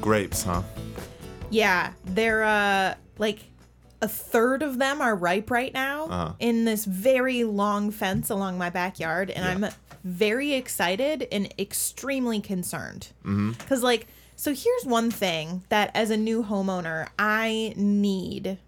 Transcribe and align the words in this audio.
Grapes, 0.00 0.42
huh? 0.42 0.62
Yeah, 1.50 1.92
they're 2.04 2.44
uh 2.44 2.94
like 3.18 3.40
a 4.00 4.08
third 4.08 4.62
of 4.62 4.78
them 4.78 5.02
are 5.02 5.14
ripe 5.14 5.50
right 5.50 5.74
now 5.74 6.04
Uh-huh. 6.06 6.32
in 6.38 6.64
this 6.64 6.84
very 6.86 7.44
long 7.44 7.90
fence 7.90 8.30
along 8.30 8.56
my 8.56 8.70
backyard, 8.70 9.30
and 9.30 9.60
Yeah. 9.60 9.66
I'm 9.68 9.72
very 10.04 10.52
excited 10.54 11.26
and 11.30 11.52
extremely 11.58 12.40
concerned. 12.40 13.08
Mm-hmm. 13.24 13.52
Because 13.52 13.82
like, 13.82 14.06
so 14.36 14.54
here's 14.54 14.84
one 14.84 15.10
thing 15.10 15.64
that 15.68 15.90
as 15.94 16.10
a 16.10 16.16
new 16.16 16.42
homeowner 16.44 17.08
I 17.18 17.74
need 17.76 18.58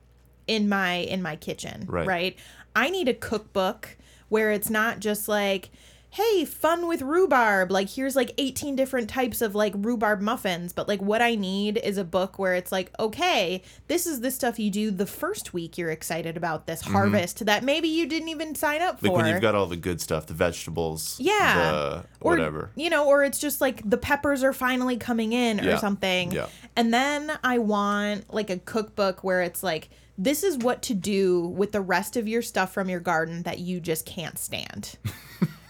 in 0.46 0.68
my 0.68 0.94
in 0.96 1.22
my 1.22 1.36
kitchen, 1.36 1.84
Right. 1.88 2.06
right? 2.06 2.38
I 2.76 2.90
need 2.90 3.08
a 3.08 3.14
cookbook 3.14 3.96
where 4.28 4.50
it's 4.52 4.70
not 4.70 5.00
just 5.00 5.28
like 5.28 5.70
hey, 6.14 6.44
fun 6.44 6.86
with 6.86 7.00
rhubarb. 7.00 7.70
Like, 7.70 7.88
here's 7.88 8.14
like 8.14 8.32
18 8.36 8.76
different 8.76 9.08
types 9.08 9.40
of 9.40 9.54
like 9.54 9.72
rhubarb 9.76 10.20
muffins. 10.20 10.74
But 10.74 10.86
like, 10.86 11.00
what 11.00 11.22
I 11.22 11.34
need 11.36 11.78
is 11.78 11.96
a 11.96 12.04
book 12.04 12.38
where 12.38 12.54
it's 12.54 12.70
like, 12.70 12.90
okay, 13.00 13.62
this 13.88 14.06
is 14.06 14.20
the 14.20 14.30
stuff 14.30 14.58
you 14.58 14.70
do 14.70 14.90
the 14.90 15.06
first 15.06 15.54
week 15.54 15.78
you're 15.78 15.90
excited 15.90 16.36
about 16.36 16.66
this 16.66 16.82
harvest 16.82 17.46
that 17.46 17.64
maybe 17.64 17.88
you 17.88 18.06
didn't 18.06 18.28
even 18.28 18.54
sign 18.54 18.82
up 18.82 18.96
Mm-hmm. 18.98 19.06
Like 19.06 19.12
for. 19.12 19.16
when 19.22 19.26
you've 19.32 19.40
got 19.40 19.54
all 19.54 19.64
the 19.64 19.76
good 19.76 20.02
stuff, 20.02 20.26
the 20.26 20.34
vegetables, 20.34 21.16
Yeah. 21.18 21.54
the 21.54 22.04
or, 22.20 22.32
whatever. 22.32 22.70
You 22.76 22.90
know, 22.90 23.06
or 23.08 23.24
it's 23.24 23.38
just 23.38 23.62
like 23.62 23.88
the 23.88 23.96
peppers 23.96 24.42
are 24.44 24.52
finally 24.52 24.98
coming 24.98 25.32
in 25.32 25.60
or 25.60 25.64
Yeah. 25.70 25.78
something. 25.78 26.30
Yeah. 26.32 26.48
And 26.76 26.92
then 26.92 27.32
I 27.42 27.56
want 27.56 28.32
like 28.34 28.50
a 28.50 28.58
cookbook 28.58 29.24
where 29.24 29.40
it's 29.40 29.62
like, 29.62 29.88
this 30.18 30.42
is 30.42 30.58
what 30.58 30.82
to 30.82 30.94
do 30.94 31.40
with 31.46 31.72
the 31.72 31.80
rest 31.80 32.18
of 32.18 32.28
your 32.28 32.42
stuff 32.42 32.74
from 32.74 32.90
your 32.90 33.00
garden 33.00 33.44
that 33.44 33.60
you 33.60 33.80
just 33.80 34.04
can't 34.04 34.38
stand. 34.38 34.98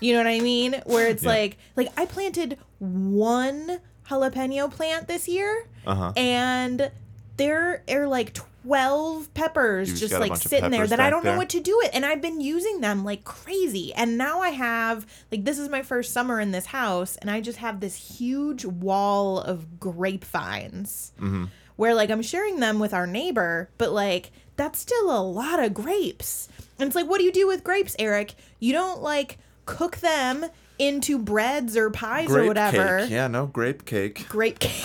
you 0.02 0.12
know 0.12 0.18
what 0.18 0.26
I 0.26 0.40
mean? 0.40 0.80
Where 0.86 1.06
it's 1.08 1.22
Yeah. 1.22 1.28
like, 1.30 1.58
like 1.76 1.88
I 1.98 2.06
planted 2.06 2.58
one 2.80 3.78
jalapeno 4.08 4.70
plant 4.70 5.08
this 5.08 5.28
year, 5.28 5.66
Uh-huh. 5.86 6.12
and 6.16 6.90
there 7.36 7.82
are 7.90 8.06
like 8.06 8.34
12 8.64 9.32
peppers 9.34 9.88
just 9.88 10.00
just 10.12 10.20
like 10.20 10.36
sitting 10.36 10.70
there 10.70 10.86
that 10.86 11.00
I 11.00 11.08
don't 11.10 11.24
know 11.24 11.36
what 11.36 11.48
to 11.50 11.60
do 11.60 11.76
with 11.78 11.90
and 11.94 12.04
I've 12.04 12.20
been 12.20 12.40
using 12.40 12.80
them 12.80 13.04
like 13.04 13.24
crazy 13.24 13.92
and 13.94 14.16
now 14.18 14.40
I 14.40 14.50
have 14.50 15.06
like 15.32 15.44
this 15.44 15.58
is 15.58 15.68
my 15.68 15.82
first 15.82 16.12
summer 16.12 16.38
in 16.40 16.52
this 16.52 16.66
house 16.66 17.16
and 17.16 17.30
I 17.30 17.40
just 17.40 17.58
have 17.58 17.80
this 17.80 17.96
huge 17.96 18.64
wall 18.64 19.40
of 19.40 19.80
grapevines 19.80 21.12
Mm-hmm. 21.20 21.44
where 21.76 21.94
like 21.94 22.10
I'm 22.10 22.22
sharing 22.22 22.60
them 22.60 22.78
with 22.78 22.92
our 22.94 23.06
neighbor 23.06 23.68
but 23.78 23.92
like 23.92 24.30
that's 24.56 24.78
still 24.78 25.10
a 25.16 25.22
lot 25.22 25.58
of 25.58 25.74
grapes 25.74 26.48
and 26.78 26.86
it's 26.86 26.94
like 26.94 27.06
what 27.08 27.18
do 27.18 27.24
you 27.24 27.32
do 27.32 27.46
with 27.48 27.64
grapes 27.64 27.96
Eric 27.98 28.34
you 28.60 28.72
don't 28.72 29.02
like 29.02 29.38
cook 29.66 29.98
them 29.98 30.46
into 30.78 31.18
breads 31.18 31.76
or 31.76 31.90
pies 31.90 32.30
or 32.30 32.44
whatever 32.46 33.00
cake. 33.00 33.10
Yeah, 33.10 33.28
no 33.28 33.46
grape 33.46 33.84
cake. 33.84 34.26
grape 34.28 34.58
cake. 34.60 34.84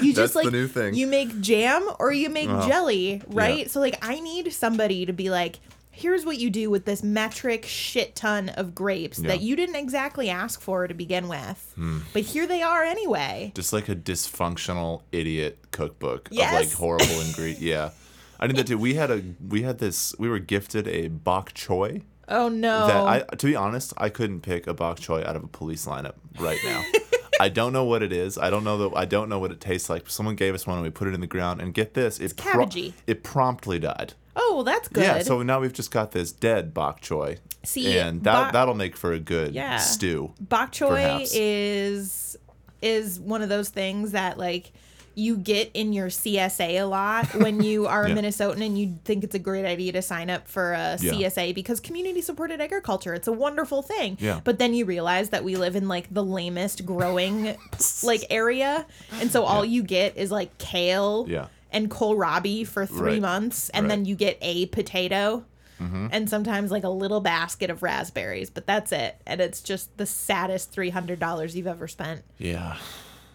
you 0.00 0.12
That's 0.12 0.32
just 0.32 0.34
like 0.34 0.44
the 0.46 0.50
new 0.50 0.66
thing. 0.68 0.94
you 0.94 1.06
make 1.06 1.40
jam 1.40 1.86
or 1.98 2.12
you 2.12 2.30
make 2.30 2.48
Oh. 2.48 2.66
jelly, 2.66 3.22
right? 3.26 3.60
Yeah. 3.60 3.66
So 3.68 3.80
like 3.80 3.98
I 4.02 4.20
need 4.20 4.52
somebody 4.52 5.04
to 5.06 5.12
be 5.12 5.28
like, 5.30 5.58
here's 5.90 6.24
what 6.24 6.38
you 6.38 6.48
do 6.50 6.70
with 6.70 6.84
this 6.84 7.02
metric 7.02 7.64
shit 7.66 8.14
ton 8.14 8.48
of 8.50 8.74
grapes 8.74 9.18
Yeah. 9.18 9.28
that 9.28 9.40
you 9.40 9.56
didn't 9.56 9.76
exactly 9.76 10.30
ask 10.30 10.60
for 10.60 10.86
to 10.86 10.94
begin 10.94 11.28
with. 11.28 11.72
Hmm. 11.74 11.98
But 12.12 12.22
here 12.22 12.46
they 12.46 12.62
are 12.62 12.82
anyway. 12.84 13.52
Just 13.54 13.72
like 13.72 13.88
a 13.88 13.96
dysfunctional 13.96 15.02
idiot 15.12 15.58
cookbook 15.70 16.30
of 16.30 16.36
like 16.36 16.72
horrible 16.72 17.20
ingredients. 17.26 17.60
Yeah. 17.62 17.90
I 18.38 18.46
need 18.46 18.56
that 18.56 18.66
too. 18.66 18.78
We 18.78 18.94
had 18.94 19.10
a 19.10 19.22
we 19.46 19.62
had 19.62 19.78
this 19.78 20.14
we 20.18 20.28
were 20.28 20.38
gifted 20.38 20.86
a 20.88 21.08
bok 21.08 21.52
choy 21.54 22.02
Oh 22.28 22.48
no. 22.48 22.86
that 22.86 22.96
I 23.30 23.36
to 23.36 23.46
be 23.46 23.56
honest, 23.56 23.92
I 23.96 24.08
couldn't 24.08 24.40
pick 24.40 24.66
a 24.66 24.74
bok 24.74 24.98
choy 24.98 25.26
out 25.26 25.36
of 25.36 25.44
a 25.44 25.48
police 25.48 25.86
lineup 25.86 26.14
right 26.38 26.58
now. 26.64 26.84
I 27.40 27.48
don't 27.50 27.72
know 27.74 27.84
what 27.84 28.02
it 28.02 28.12
is. 28.12 28.38
I 28.38 28.48
don't 28.50 28.64
know 28.64 28.78
that 28.78 28.96
I 28.96 29.04
don't 29.04 29.28
know 29.28 29.38
what 29.38 29.50
it 29.52 29.60
tastes 29.60 29.90
like. 29.90 30.08
Someone 30.08 30.36
gave 30.36 30.54
us 30.54 30.66
one 30.66 30.76
and 30.78 30.84
we 30.84 30.90
put 30.90 31.06
it 31.08 31.14
in 31.14 31.20
the 31.20 31.26
ground 31.26 31.60
and 31.60 31.74
get 31.74 31.94
this, 31.94 32.18
it 32.18 32.36
pro- 32.36 32.64
cabbagey. 32.64 32.94
it 33.06 33.22
promptly 33.22 33.78
died. 33.78 34.14
oh, 34.34 34.52
well, 34.56 34.64
that's 34.64 34.88
good. 34.88 35.02
Yeah, 35.04 35.22
so 35.22 35.42
now 35.42 35.60
we've 35.60 35.72
just 35.72 35.90
got 35.90 36.12
this 36.12 36.32
dead 36.32 36.72
bok 36.74 37.00
choy. 37.02 37.38
See, 37.62 37.98
and 37.98 38.22
that 38.24 38.32
bok- 38.32 38.52
that'll 38.52 38.74
make 38.74 38.96
for 38.96 39.12
a 39.12 39.18
good 39.18 39.52
Yeah. 39.54 39.76
stew. 39.78 40.32
bok 40.40 40.72
choy 40.72 40.88
Perhaps. 41.02 41.34
is 41.34 42.38
is 42.82 43.18
one 43.20 43.42
of 43.42 43.48
those 43.48 43.68
things 43.70 44.12
that 44.12 44.38
like 44.38 44.72
you 45.18 45.36
get 45.38 45.70
in 45.72 45.92
your 45.94 46.08
CSA 46.08 46.78
a 46.80 46.84
lot 46.84 47.34
when 47.42 47.62
you 47.62 47.86
are 47.86 48.04
a 48.04 48.10
Minnesotan 48.10 48.64
and 48.64 48.78
you 48.78 48.98
think 49.04 49.24
it's 49.24 49.34
a 49.34 49.38
great 49.38 49.64
idea 49.64 49.90
to 49.92 50.02
sign 50.02 50.28
up 50.30 50.46
for 50.46 50.74
a 50.74 50.98
Yeah. 51.00 51.12
CSA 51.12 51.54
because 51.54 51.80
community 51.80 52.20
supported 52.20 52.60
agriculture 52.60 53.14
it's 53.14 53.26
a 53.26 53.32
wonderful 53.32 53.80
thing 53.82 54.18
Yeah. 54.20 54.40
but 54.44 54.58
then 54.58 54.74
you 54.74 54.84
realize 54.84 55.30
that 55.30 55.42
we 55.42 55.56
live 55.56 55.74
in 55.74 55.88
like 55.88 56.12
the 56.12 56.22
lamest 56.22 56.84
growing 56.84 57.56
like 58.02 58.24
area 58.30 58.84
and 59.20 59.30
so 59.30 59.44
all 59.44 59.64
you 59.64 59.82
get 59.82 60.16
is 60.18 60.30
like 60.30 60.56
kale 60.58 61.24
Yeah. 61.28 61.46
and 61.72 61.90
kohlrabi 61.90 62.66
for 62.66 62.84
three 62.84 63.12
Right. 63.14 63.22
months 63.22 63.70
and 63.70 63.84
Right. 63.84 63.88
then 63.88 64.04
you 64.04 64.14
get 64.16 64.36
a 64.42 64.66
potato 64.66 65.44
Mm-hmm. 65.80 66.06
and 66.10 66.30
sometimes 66.30 66.70
like 66.70 66.84
a 66.84 66.88
little 66.88 67.20
basket 67.20 67.68
of 67.68 67.82
raspberries, 67.82 68.48
but 68.48 68.66
that's 68.66 68.92
it. 68.92 69.20
And 69.26 69.42
it's 69.42 69.60
just 69.60 69.94
the 69.98 70.06
saddest 70.06 70.72
three 70.72 70.88
hundred 70.88 71.18
dollars 71.20 71.54
you've 71.54 71.66
ever 71.66 71.86
spent. 71.86 72.22
Yeah. 72.38 72.78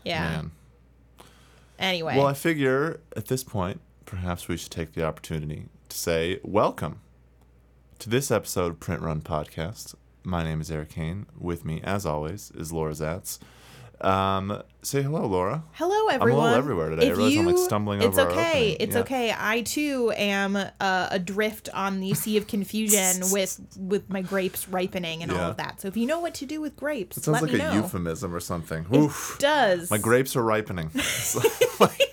Yeah. 0.03 0.27
Man. 0.29 0.51
Anyway, 1.81 2.15
Well, 2.15 2.27
I 2.27 2.33
figure 2.33 2.99
at 3.17 3.25
this 3.25 3.43
point, 3.43 3.81
perhaps 4.05 4.47
we 4.47 4.55
should 4.55 4.71
take 4.71 4.93
the 4.93 5.03
opportunity 5.03 5.65
to 5.89 5.97
say 5.97 6.39
welcome 6.43 7.01
to 7.97 8.07
this 8.07 8.29
episode 8.29 8.71
of 8.73 8.79
Print 8.79 9.01
Run 9.01 9.21
Podcast. 9.21 9.95
My 10.23 10.43
name 10.43 10.61
is 10.61 10.69
Eric 10.69 10.89
Kane. 10.91 11.25
With 11.39 11.65
me, 11.65 11.81
as 11.83 12.05
always, 12.05 12.51
is 12.51 12.71
Laura 12.71 12.93
Zats. 12.93 13.39
Um, 14.03 14.63
say 14.81 15.01
hello, 15.03 15.25
Laura. 15.27 15.63
hello 15.73 16.07
everyone. 16.07 16.11
I'm 16.11 16.11
a 16.11 16.15
everyone. 16.15 16.43
little 16.45 16.57
everywhere 16.57 16.89
today. 16.89 17.07
I 17.07 17.13
realize 17.13 17.37
I'm, 17.37 17.45
like, 17.45 17.57
stumbling 17.57 18.01
it's 18.01 18.17
over 18.17 18.21
our 18.31 18.37
okay. 18.39 18.75
It's 18.79 18.95
Yeah. 18.95 19.01
okay. 19.01 19.33
I 19.37 19.61
too 19.61 20.11
am 20.17 20.55
uh, 20.55 21.07
adrift 21.11 21.69
on 21.73 21.99
the 21.99 22.13
sea 22.15 22.37
of 22.37 22.47
confusion 22.47 23.21
with 23.31 23.59
with 23.77 24.09
my 24.09 24.21
grapes 24.23 24.67
ripening 24.67 25.21
and 25.23 25.31
all 25.31 25.51
of 25.51 25.57
that. 25.57 25.81
So 25.81 25.87
if 25.87 25.95
you 25.97 26.07
know 26.07 26.19
what 26.19 26.33
to 26.35 26.45
do 26.45 26.61
with 26.61 26.75
grapes, 26.75 27.17
It 27.17 27.23
sounds 27.25 27.33
let 27.35 27.43
like 27.43 27.53
me 27.53 27.59
a 27.59 27.63
know. 27.63 27.73
euphemism 27.73 28.33
or 28.33 28.39
something. 28.39 28.85
Oof. 28.93 29.35
Does 29.39 29.91
My 29.91 29.97
grapes 29.99 30.35
are 30.35 30.43
ripening. 30.43 30.89
Like, 31.79 32.10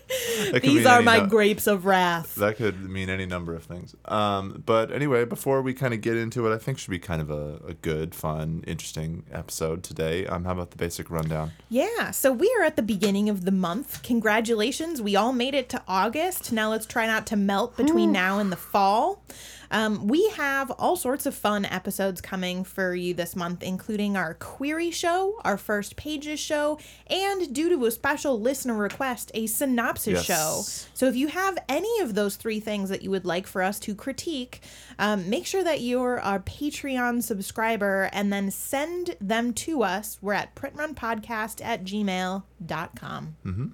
these 0.62 0.87
are 0.87 1.03
my 1.03 1.21
nu- 1.21 1.26
grapes 1.26 1.66
of 1.66 1.87
wrath? 1.87 2.34
That 2.37 2.56
could 2.56 2.88
mean 2.88 3.09
any 3.10 3.26
number 3.26 3.54
of 3.54 3.65
things. 3.65 3.94
Um, 4.04 4.62
but 4.65 4.93
anyway, 4.93 5.25
before 5.25 5.62
we 5.62 5.75
kind 5.75 5.94
of 5.94 6.00
get 6.00 6.16
into 6.16 6.47
it, 6.50 6.54
I 6.54 6.59
think 6.59 6.78
should 6.78 6.91
be 6.91 6.99
kind 6.99 7.21
of 7.21 7.31
a, 7.31 7.60
a 7.66 7.75
good, 7.75 8.15
fun, 8.15 8.65
interesting 8.66 9.25
episode 9.32 9.82
today. 9.82 10.26
Um, 10.26 10.44
how 10.44 10.53
about 10.53 10.71
the 10.71 10.76
basic 10.76 11.10
rundown? 11.10 11.53
Yeah, 11.69 12.10
so 12.10 12.32
we 12.32 12.54
are 12.59 12.65
at 12.65 12.76
the 12.76 12.82
beginning 12.82 13.28
of 13.28 13.44
the 13.44 13.53
month. 13.53 14.03
Congratulations, 14.03 15.00
we 15.03 15.16
all 15.16 15.32
made 15.32 15.54
it 15.54 15.69
to 15.71 15.82
August. 15.88 16.53
Now 16.53 16.70
let's 16.70 16.87
try 16.87 17.06
not 17.06 17.26
to 17.28 17.37
melt 17.37 17.76
between 17.76 18.12
now 18.12 18.38
and 18.38 18.53
the 18.53 18.56
fall. 18.56 19.22
Um, 19.71 20.06
we 20.09 20.29
have 20.31 20.71
all 20.73 20.97
sorts 20.97 21.27
of 21.27 21.34
fun 21.34 21.65
episodes 21.65 22.21
coming 22.21 22.65
for 22.65 22.95
you 22.95 23.15
this 23.15 23.37
month, 23.37 23.62
including 23.62 24.17
our 24.17 24.34
query 24.34 24.91
show, 24.91 25.39
our 25.45 25.56
first 25.56 25.97
pages 25.97 26.41
show, 26.41 26.79
and 27.09 27.53
due 27.55 27.69
to 27.69 27.84
a 27.87 27.91
special 27.91 28.41
listener 28.41 28.75
request, 28.75 29.31
a 29.34 29.47
synopsis 29.47 30.15
Yes. 30.15 30.25
show. 30.25 30.62
So 30.95 31.06
if 31.06 31.17
you 31.17 31.29
have 31.29 31.59
any 31.69 32.01
of 32.01 32.15
those 32.15 32.37
three 32.37 32.61
things 32.61 32.89
that 32.89 33.03
you 33.03 33.11
would 33.11 33.25
like 33.25 33.47
for 33.47 33.62
us 33.62 33.79
to 33.81 33.95
critique, 33.95 34.61
um, 34.99 35.29
make 35.29 35.47
sure 35.47 35.62
that 35.65 35.81
you're 35.81 36.21
our 36.21 36.41
Patreon 36.41 37.23
subscriber 37.23 38.09
and 38.12 38.33
then 38.33 38.50
send 38.50 39.17
them 39.21 39.53
to 39.55 39.83
us. 39.83 40.19
We're 40.23 40.33
at 40.35 40.55
printrunpodcast 40.55 41.65
at 41.65 41.85
gmail.com. 41.85 43.37
Mm-hmm. 43.47 43.67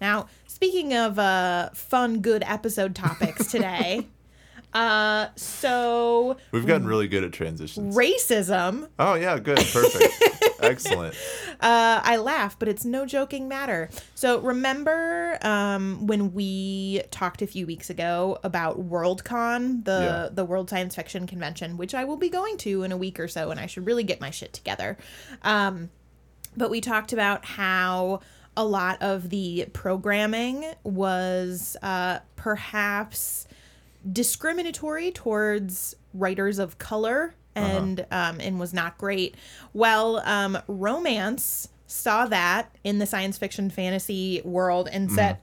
Now, 0.00 0.26
speaking 0.46 0.94
of 0.94 1.18
uh, 1.18 1.70
fun, 1.74 2.20
good 2.20 2.42
episode 2.46 2.94
topics 2.94 3.50
today, 3.50 4.06
uh, 4.72 5.26
so 5.36 6.36
We've 6.52 6.66
gotten 6.66 6.86
really 6.86 7.08
good 7.08 7.24
at 7.24 7.32
transitions. 7.32 7.96
racism. 7.96 8.88
Oh 8.98 9.14
yeah, 9.14 9.38
good, 9.38 9.58
perfect, 9.58 10.14
excellent. 10.60 11.14
Uh, 11.60 12.00
I 12.02 12.16
laugh, 12.18 12.58
but 12.58 12.68
it's 12.68 12.84
no 12.84 13.04
joking 13.06 13.48
matter. 13.48 13.90
So 14.14 14.38
remember 14.40 15.38
um, 15.42 16.06
when 16.06 16.32
we 16.32 17.02
talked 17.10 17.42
a 17.42 17.46
few 17.46 17.66
weeks 17.66 17.90
ago 17.90 18.38
about 18.44 18.78
Worldcon, 18.88 19.84
the 19.84 19.90
Yeah. 20.00 20.28
the 20.32 20.44
World 20.44 20.70
Science 20.70 20.94
Fiction 20.94 21.26
Convention, 21.26 21.76
which 21.76 21.94
I 21.94 22.04
will 22.04 22.16
be 22.16 22.28
going 22.28 22.56
to 22.58 22.82
in 22.82 22.92
a 22.92 22.96
week 22.96 23.18
or 23.18 23.28
so, 23.28 23.50
and 23.50 23.58
I 23.58 23.66
should 23.66 23.86
really 23.86 24.04
get 24.04 24.20
my 24.20 24.30
shit 24.30 24.52
together. 24.52 24.96
Um, 25.42 25.90
but 26.56 26.70
we 26.70 26.80
talked 26.80 27.12
about 27.12 27.44
how 27.44 28.20
a 28.56 28.64
lot 28.64 29.00
of 29.02 29.30
the 29.30 29.66
programming 29.72 30.64
was 30.82 31.76
uh, 31.82 32.18
perhaps 32.36 33.46
discriminatory 34.10 35.10
towards 35.10 35.94
writers 36.14 36.58
of 36.58 36.78
color 36.78 37.34
and 37.54 38.06
um, 38.10 38.40
and 38.40 38.58
was 38.60 38.72
not 38.72 38.96
great. 38.98 39.36
Well, 39.72 40.18
um, 40.24 40.58
romance 40.68 41.68
saw 41.86 42.26
that 42.26 42.74
in 42.84 42.98
the 42.98 43.06
science 43.06 43.36
fiction 43.38 43.70
fantasy 43.70 44.40
world 44.44 44.88
and 44.90 45.10
said, 45.10 45.38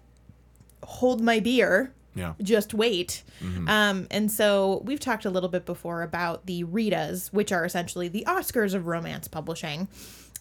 "Hold 0.84 1.22
my 1.22 1.40
beer." 1.40 1.94
Yeah. 2.16 2.34
just 2.42 2.74
wait. 2.74 3.24
Um, 3.68 4.08
and 4.10 4.32
so 4.32 4.82
we've 4.86 5.00
talked 5.00 5.26
a 5.26 5.30
little 5.30 5.50
bit 5.50 5.68
before 5.68 6.02
about 6.02 6.48
the 6.48 6.64
Ritas, 6.64 7.32
which 7.32 7.52
are 7.52 7.64
essentially 7.64 8.08
the 8.08 8.24
Oscars 8.28 8.74
of 8.74 8.88
romance 8.88 9.28
publishing. 9.28 9.88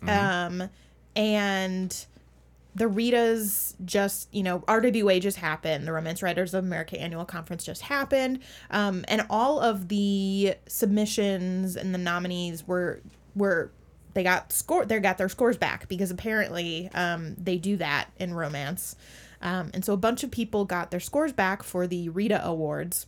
Um, 0.08 0.70
and 1.14 2.06
the 2.76 2.84
Ritas 2.84 3.74
just, 3.86 4.28
you 4.34 4.42
know, 4.42 4.58
RWA 4.60 5.18
just 5.18 5.38
happened. 5.38 5.86
The 5.86 5.92
Romance 5.92 6.22
Writers 6.22 6.52
of 6.52 6.62
America 6.62 7.00
annual 7.00 7.24
conference 7.24 7.64
just 7.64 7.80
happened. 7.80 8.40
Um, 8.70 9.02
and 9.08 9.24
all 9.30 9.60
of 9.60 9.88
the 9.88 10.54
submissions 10.68 11.76
and 11.76 11.94
the 11.94 11.98
nominees 11.98 12.66
were 12.68 13.00
were 13.34 13.72
they 14.12 14.22
got 14.22 14.52
score 14.52 14.84
they 14.84 15.00
got 15.00 15.16
their 15.16 15.30
scores 15.30 15.56
back 15.56 15.88
because 15.88 16.10
apparently 16.10 16.90
um, 16.92 17.34
they 17.36 17.56
do 17.56 17.78
that 17.78 18.10
in 18.18 18.34
romance. 18.34 18.94
Um, 19.40 19.70
and 19.72 19.82
so 19.82 19.94
a 19.94 19.98
bunch 19.98 20.22
of 20.22 20.30
people 20.30 20.66
got 20.66 20.90
their 20.90 21.00
scores 21.00 21.32
back 21.32 21.62
for 21.62 21.86
the 21.86 22.10
Rita 22.10 22.44
Awards, 22.44 23.06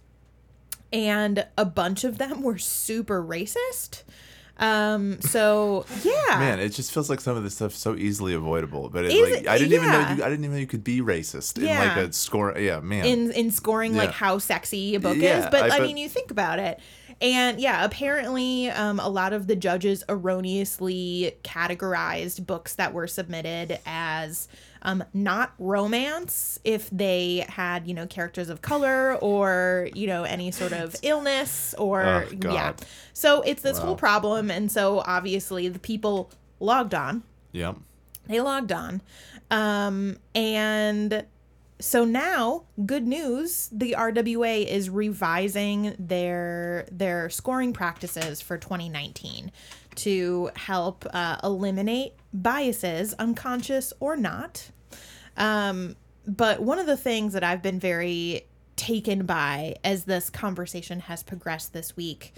and 0.92 1.46
a 1.58 1.66
bunch 1.66 2.04
of 2.04 2.16
them 2.16 2.42
were 2.42 2.58
super 2.58 3.22
racist. 3.22 4.02
Um, 4.58 5.20
so 5.20 5.86
yeah, 6.02 6.38
Man, 6.38 6.58
it 6.58 6.70
just 6.70 6.92
feels 6.92 7.08
like 7.08 7.20
some 7.20 7.36
of 7.36 7.44
this 7.44 7.54
stuff 7.54 7.74
so 7.74 7.94
easily 7.94 8.34
avoidable. 8.34 8.88
But 8.88 9.04
it, 9.04 9.12
Is 9.12 9.30
like, 9.30 9.42
it? 9.42 9.48
I 9.48 9.56
didn't 9.58 9.72
even 9.74 9.88
know 9.90 10.00
you. 10.00 10.24
I 10.24 10.28
didn't 10.28 10.44
even 10.44 10.52
know 10.52 10.60
you 10.60 10.66
could 10.66 10.82
be 10.82 11.00
racist 11.00 11.58
in 11.58 11.66
like 11.66 11.96
a 11.96 12.12
score. 12.12 12.58
Yeah, 12.58 12.80
man. 12.80 13.04
in 13.04 13.30
in 13.32 13.50
scoring 13.50 13.94
like 13.94 14.10
how 14.10 14.38
sexy 14.38 14.94
a 14.94 15.00
book 15.00 15.16
is 15.16 15.44
but 15.46 15.62
I- 15.62 15.66
I, 15.66 15.68
but- 15.78 15.82
mean 15.82 15.96
you 15.96 16.08
think 16.08 16.30
about 16.30 16.58
it 16.58 16.80
and 17.20 17.60
yeah 17.60 17.84
apparently 17.84 18.70
um, 18.70 19.00
a 19.00 19.08
lot 19.08 19.32
of 19.32 19.46
the 19.46 19.56
judges 19.56 20.04
erroneously 20.08 21.36
categorized 21.44 22.46
books 22.46 22.74
that 22.74 22.92
were 22.92 23.06
submitted 23.06 23.78
as 23.86 24.48
um, 24.88 25.04
not 25.12 25.52
romance 25.58 26.58
if 26.64 26.88
they 26.90 27.44
had 27.48 27.86
you 27.86 27.94
know 27.94 28.06
characters 28.06 28.48
of 28.48 28.62
color 28.62 29.16
or 29.16 29.88
you 29.94 30.06
know 30.06 30.24
any 30.24 30.50
sort 30.50 30.72
of 30.72 30.96
illness 31.02 31.74
or 31.78 32.02
Oh, 32.04 32.28
yeah. 32.42 32.72
So 33.12 33.42
it's 33.42 33.62
this 33.62 33.78
Wow. 33.78 33.86
whole 33.86 33.96
problem 33.96 34.50
and 34.50 34.70
so 34.72 35.02
obviously 35.06 35.68
the 35.68 35.78
people 35.78 36.30
logged 36.60 36.94
on. 36.94 37.22
Yep. 37.52 37.76
they 38.26 38.40
logged 38.40 38.72
on. 38.72 39.00
Um, 39.50 40.16
and 40.34 41.24
so 41.80 42.04
now 42.04 42.64
good 42.84 43.06
news 43.06 43.68
the 43.70 43.94
rwa 43.96 44.66
is 44.66 44.90
revising 44.90 45.94
their 45.98 46.86
their 46.90 47.30
scoring 47.30 47.72
practices 47.72 48.40
for 48.40 48.58
2019 48.58 49.52
to 49.94 50.50
help 50.56 51.06
uh, 51.12 51.36
eliminate 51.42 52.12
biases 52.32 53.14
unconscious 53.14 53.92
or 54.00 54.16
not 54.16 54.70
um, 55.38 55.96
but 56.26 56.60
one 56.60 56.78
of 56.78 56.86
the 56.86 56.96
things 56.96 57.32
that 57.32 57.42
i've 57.42 57.62
been 57.62 57.80
very 57.80 58.44
taken 58.76 59.26
by 59.26 59.74
as 59.82 60.04
this 60.04 60.30
conversation 60.30 61.00
has 61.00 61.22
progressed 61.22 61.72
this 61.72 61.96
week 61.96 62.32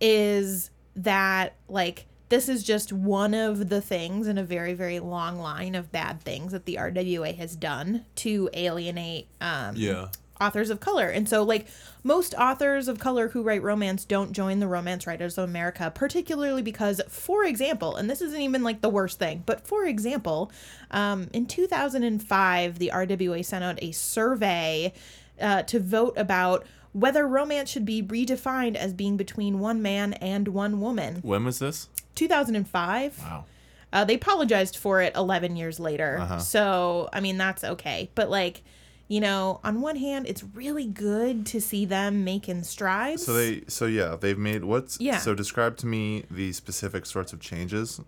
is 0.00 0.70
that 0.94 1.54
like 1.68 2.06
this 2.28 2.48
is 2.48 2.62
just 2.64 2.92
one 2.92 3.34
of 3.34 3.68
the 3.68 3.80
things 3.80 4.26
in 4.26 4.36
a 4.36 4.42
very 4.42 4.74
very 4.74 4.98
long 4.98 5.38
line 5.38 5.74
of 5.74 5.90
bad 5.90 6.20
things 6.20 6.52
that 6.52 6.64
the 6.66 6.74
RWA 6.74 7.34
has 7.36 7.56
done 7.56 8.04
to 8.16 8.50
alienate 8.52 9.28
um 9.40 9.74
Yeah. 9.76 10.08
Authors 10.40 10.70
of 10.70 10.80
color. 10.80 11.08
And 11.08 11.28
so 11.28 11.42
like 11.42 11.66
most 12.02 12.34
authors 12.34 12.88
of 12.88 12.98
color 12.98 13.28
who 13.28 13.42
write 13.42 13.62
romance 13.62 14.04
don't 14.04 14.32
join 14.32 14.60
the 14.60 14.68
Romance 14.68 15.06
Writers 15.06 15.38
of 15.38 15.48
America, 15.48 15.90
particularly 15.94 16.62
because 16.62 17.00
for 17.08 17.44
example, 17.44 17.96
and 17.96 18.08
this 18.08 18.20
isn't 18.20 18.40
even 18.40 18.62
like 18.62 18.80
the 18.80 18.88
worst 18.88 19.18
thing, 19.18 19.42
but 19.46 19.66
for 19.66 19.84
example, 19.84 20.50
um, 20.90 21.28
in 21.32 21.46
2005 21.46 22.78
the 22.78 22.90
RWA 22.94 23.44
sent 23.44 23.64
out 23.64 23.78
a 23.82 23.92
survey 23.92 24.92
uh, 25.40 25.62
to 25.62 25.80
vote 25.80 26.14
about 26.16 26.64
whether 26.92 27.28
romance 27.28 27.68
should 27.68 27.84
be 27.84 28.02
redefined 28.02 28.74
as 28.74 28.94
being 28.94 29.18
between 29.18 29.58
one 29.58 29.82
man 29.82 30.14
and 30.14 30.48
one 30.48 30.80
woman. 30.80 31.16
When 31.22 31.44
was 31.44 31.58
this? 31.58 31.90
2005. 32.14 33.18
Wow. 33.18 33.44
Uh, 33.92 34.04
they 34.04 34.14
apologized 34.14 34.76
for 34.76 35.02
it 35.02 35.14
11 35.14 35.56
years 35.56 35.78
later. 35.78 36.18
Uh-huh. 36.20 36.38
So, 36.38 37.08
I 37.12 37.20
mean, 37.20 37.36
that's 37.36 37.64
okay. 37.64 38.10
But, 38.14 38.30
like, 38.30 38.62
you 39.08 39.20
know, 39.20 39.60
on 39.62 39.80
one 39.80 39.96
hand, 39.96 40.26
it's 40.26 40.42
really 40.54 40.86
good 40.86 41.46
to 41.46 41.60
see 41.60 41.84
them 41.84 42.24
making 42.24 42.64
strides. 42.64 43.24
So 43.24 43.34
they. 43.34 43.62
So 43.68 43.86
yeah, 43.86 44.16
they've 44.20 44.38
made 44.38 44.64
what's. 44.64 45.00
Yeah. 45.00 45.18
So 45.18 45.34
describe 45.34 45.76
to 45.78 45.86
me 45.86 46.24
the 46.30 46.52
specific 46.52 47.06
sorts 47.06 47.32
of 47.32 47.40
changes. 47.40 48.00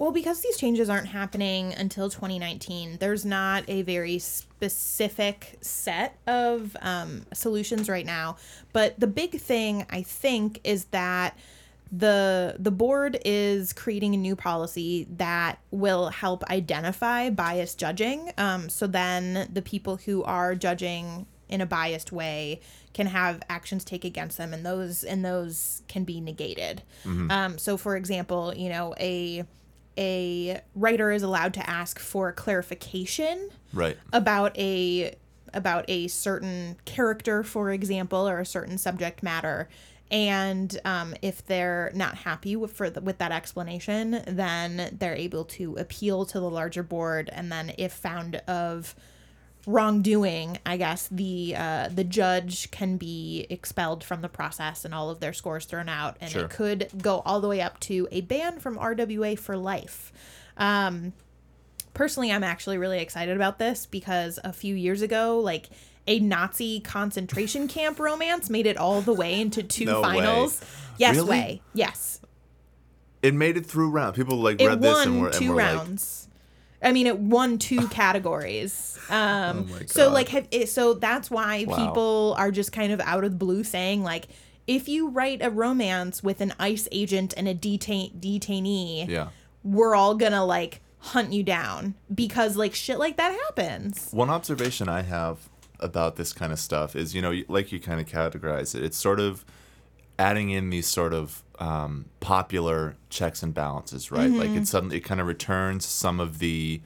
Well, 0.00 0.12
because 0.12 0.40
these 0.40 0.56
changes 0.56 0.88
aren't 0.88 1.08
happening 1.08 1.74
until 1.74 2.08
2019, 2.08 2.96
there's 3.00 3.26
not 3.26 3.64
a 3.68 3.82
very 3.82 4.18
specific 4.18 5.58
set 5.60 6.16
of 6.26 6.74
um, 6.80 7.26
solutions 7.34 7.86
right 7.86 8.06
now. 8.06 8.38
But 8.72 8.98
the 8.98 9.06
big 9.06 9.38
thing, 9.38 9.84
I 9.90 10.00
think, 10.00 10.60
is 10.64 10.86
that 10.86 11.36
the 11.92 12.56
the 12.58 12.70
board 12.70 13.18
is 13.24 13.72
creating 13.72 14.14
a 14.14 14.18
new 14.18 14.36
policy 14.36 15.06
that 15.16 15.58
will 15.70 16.08
help 16.10 16.44
identify 16.50 17.30
biased 17.30 17.78
judging. 17.78 18.30
Um, 18.38 18.68
so 18.68 18.86
then 18.86 19.48
the 19.52 19.62
people 19.62 19.96
who 19.96 20.22
are 20.22 20.54
judging 20.54 21.26
in 21.48 21.60
a 21.60 21.66
biased 21.66 22.12
way 22.12 22.60
can 22.94 23.06
have 23.08 23.42
actions 23.48 23.84
take 23.84 24.04
against 24.04 24.38
them, 24.38 24.54
and 24.54 24.64
those 24.64 25.02
and 25.02 25.24
those 25.24 25.82
can 25.88 26.04
be 26.04 26.20
negated. 26.20 26.82
Um, 27.04 27.58
so, 27.58 27.76
for 27.76 27.96
example, 27.96 28.54
you 28.56 28.68
know 28.68 28.94
a 29.00 29.44
a 29.98 30.60
writer 30.76 31.10
is 31.10 31.22
allowed 31.24 31.52
to 31.54 31.68
ask 31.68 31.98
for 31.98 32.32
clarification 32.32 33.50
Right. 33.72 33.98
about 34.12 34.56
a 34.56 35.16
about 35.52 35.84
a 35.88 36.06
certain 36.06 36.76
character, 36.84 37.42
for 37.42 37.72
example, 37.72 38.28
or 38.28 38.38
a 38.38 38.46
certain 38.46 38.78
subject 38.78 39.20
matter. 39.22 39.68
And 40.10 40.78
um, 40.84 41.14
if 41.22 41.46
they're 41.46 41.92
not 41.94 42.16
happy 42.16 42.56
with 42.56 42.72
for 42.72 42.90
the, 42.90 43.00
with 43.00 43.18
that 43.18 43.30
explanation, 43.32 44.22
then 44.26 44.96
they're 44.98 45.14
able 45.14 45.44
to 45.44 45.76
appeal 45.76 46.24
to 46.26 46.40
the 46.40 46.50
larger 46.50 46.82
board. 46.82 47.30
And 47.32 47.52
then, 47.52 47.72
if 47.78 47.92
found 47.92 48.36
of 48.48 48.94
wrongdoing, 49.66 50.58
I 50.66 50.76
guess 50.76 51.08
the 51.08 51.54
uh, 51.56 51.88
the 51.92 52.04
judge 52.04 52.70
can 52.70 52.96
be 52.96 53.46
expelled 53.50 54.02
from 54.02 54.22
the 54.22 54.28
process 54.28 54.84
and 54.84 54.94
all 54.94 55.10
of 55.10 55.20
their 55.20 55.32
scores 55.32 55.64
thrown 55.66 55.88
out, 55.88 56.16
and 56.20 56.30
Sure. 56.30 56.44
it 56.44 56.50
could 56.50 56.88
go 57.00 57.20
all 57.24 57.40
the 57.40 57.48
way 57.48 57.60
up 57.60 57.78
to 57.80 58.08
a 58.10 58.20
ban 58.22 58.58
from 58.58 58.76
RWA 58.76 59.38
for 59.38 59.56
life. 59.56 60.12
Um, 60.56 61.12
personally, 61.94 62.32
I'm 62.32 62.44
actually 62.44 62.78
really 62.78 63.00
excited 63.00 63.36
about 63.36 63.58
this 63.58 63.86
because 63.86 64.38
a 64.42 64.52
few 64.52 64.74
years 64.74 65.02
ago, 65.02 65.38
like 65.38 65.68
a 66.10 66.18
Nazi 66.18 66.80
concentration 66.80 67.68
camp 67.68 67.98
romance 68.00 68.50
made 68.50 68.66
it 68.66 68.76
all 68.76 69.00
the 69.00 69.12
way 69.14 69.40
into 69.40 69.62
two 69.62 69.84
No 69.84 70.00
way. 70.02 70.08
finals. 70.08 70.60
Yes, 70.98 71.14
Really? 71.14 71.28
way. 71.30 71.62
Yes. 71.72 72.20
It 73.22 73.32
made 73.32 73.56
it 73.56 73.64
through 73.64 73.90
round. 73.90 74.16
People 74.16 74.38
like 74.38 74.60
It 74.60 74.66
read 74.66 74.82
this 74.82 75.06
and 75.06 75.20
were, 75.20 75.28
and 75.28 75.36
two 75.36 75.50
were 75.50 75.56
like, 75.56 75.76
rounds. 75.76 76.26
I 76.82 76.90
mean, 76.92 77.06
it 77.06 77.18
won 77.18 77.58
two 77.58 77.86
categories. 77.88 78.98
Um, 79.08 79.68
Oh 79.70 79.74
my 79.74 79.86
so 79.86 80.10
like, 80.10 80.28
have, 80.30 80.48
so 80.68 80.94
that's 80.94 81.30
why 81.30 81.64
Wow. 81.68 81.76
people 81.86 82.34
are 82.38 82.50
just 82.50 82.72
kind 82.72 82.92
of 82.92 83.00
out 83.00 83.22
of 83.22 83.30
the 83.32 83.36
blue 83.36 83.62
saying 83.62 84.02
like, 84.02 84.26
if 84.66 84.88
you 84.88 85.08
write 85.10 85.42
a 85.42 85.50
romance 85.50 86.22
with 86.24 86.40
an 86.40 86.54
ICE 86.58 86.88
agent 86.90 87.34
and 87.36 87.46
a 87.46 87.54
detain 87.54 88.12
detainee, 88.18 89.08
yeah. 89.08 89.28
we're 89.62 89.94
all 89.94 90.14
gonna 90.16 90.44
like 90.44 90.80
hunt 90.98 91.32
you 91.32 91.42
down 91.42 91.94
because 92.14 92.56
like 92.56 92.74
shit 92.74 92.98
like 92.98 93.16
that 93.16 93.32
happens. 93.46 94.08
One 94.12 94.28
observation 94.30 94.88
I 94.88 95.02
have 95.02 95.48
about 95.80 96.16
this 96.16 96.32
kind 96.32 96.52
of 96.52 96.58
stuff 96.58 96.94
is, 96.94 97.14
you 97.14 97.22
know, 97.22 97.42
like 97.48 97.72
you 97.72 97.80
kind 97.80 98.00
of 98.00 98.06
categorize 98.06 98.74
it, 98.74 98.82
it's 98.82 98.96
sort 98.96 99.20
of 99.20 99.44
adding 100.18 100.50
in 100.50 100.70
these 100.70 100.86
sort 100.86 101.14
of 101.14 101.42
um, 101.58 102.06
popular 102.20 102.96
checks 103.08 103.42
and 103.42 103.54
balances, 103.54 104.10
right? 104.10 104.30
Like 104.30 104.50
it 104.50 104.66
suddenly 104.66 104.98
it 104.98 105.00
kind 105.00 105.20
of 105.20 105.26
returns 105.26 105.84
some 105.86 106.20
of 106.20 106.38
the 106.38 106.80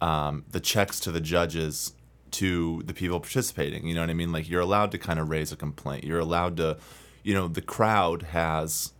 um, 0.00 0.44
the 0.50 0.60
checks 0.60 1.00
to 1.00 1.10
the 1.10 1.20
judges 1.20 1.92
to 2.32 2.82
the 2.84 2.94
people 2.94 3.20
participating. 3.20 3.86
You 3.86 3.94
know 3.94 4.02
what 4.02 4.10
I 4.10 4.14
mean? 4.14 4.32
Like 4.32 4.48
you're 4.48 4.60
allowed 4.60 4.92
to 4.92 4.98
kind 4.98 5.18
of 5.18 5.28
raise 5.28 5.50
a 5.50 5.56
complaint. 5.56 6.04
You're 6.04 6.20
allowed 6.20 6.56
to, 6.58 6.78
you 7.22 7.34
know, 7.34 7.48
the 7.48 7.62
crowd 7.62 8.22
has 8.22 8.92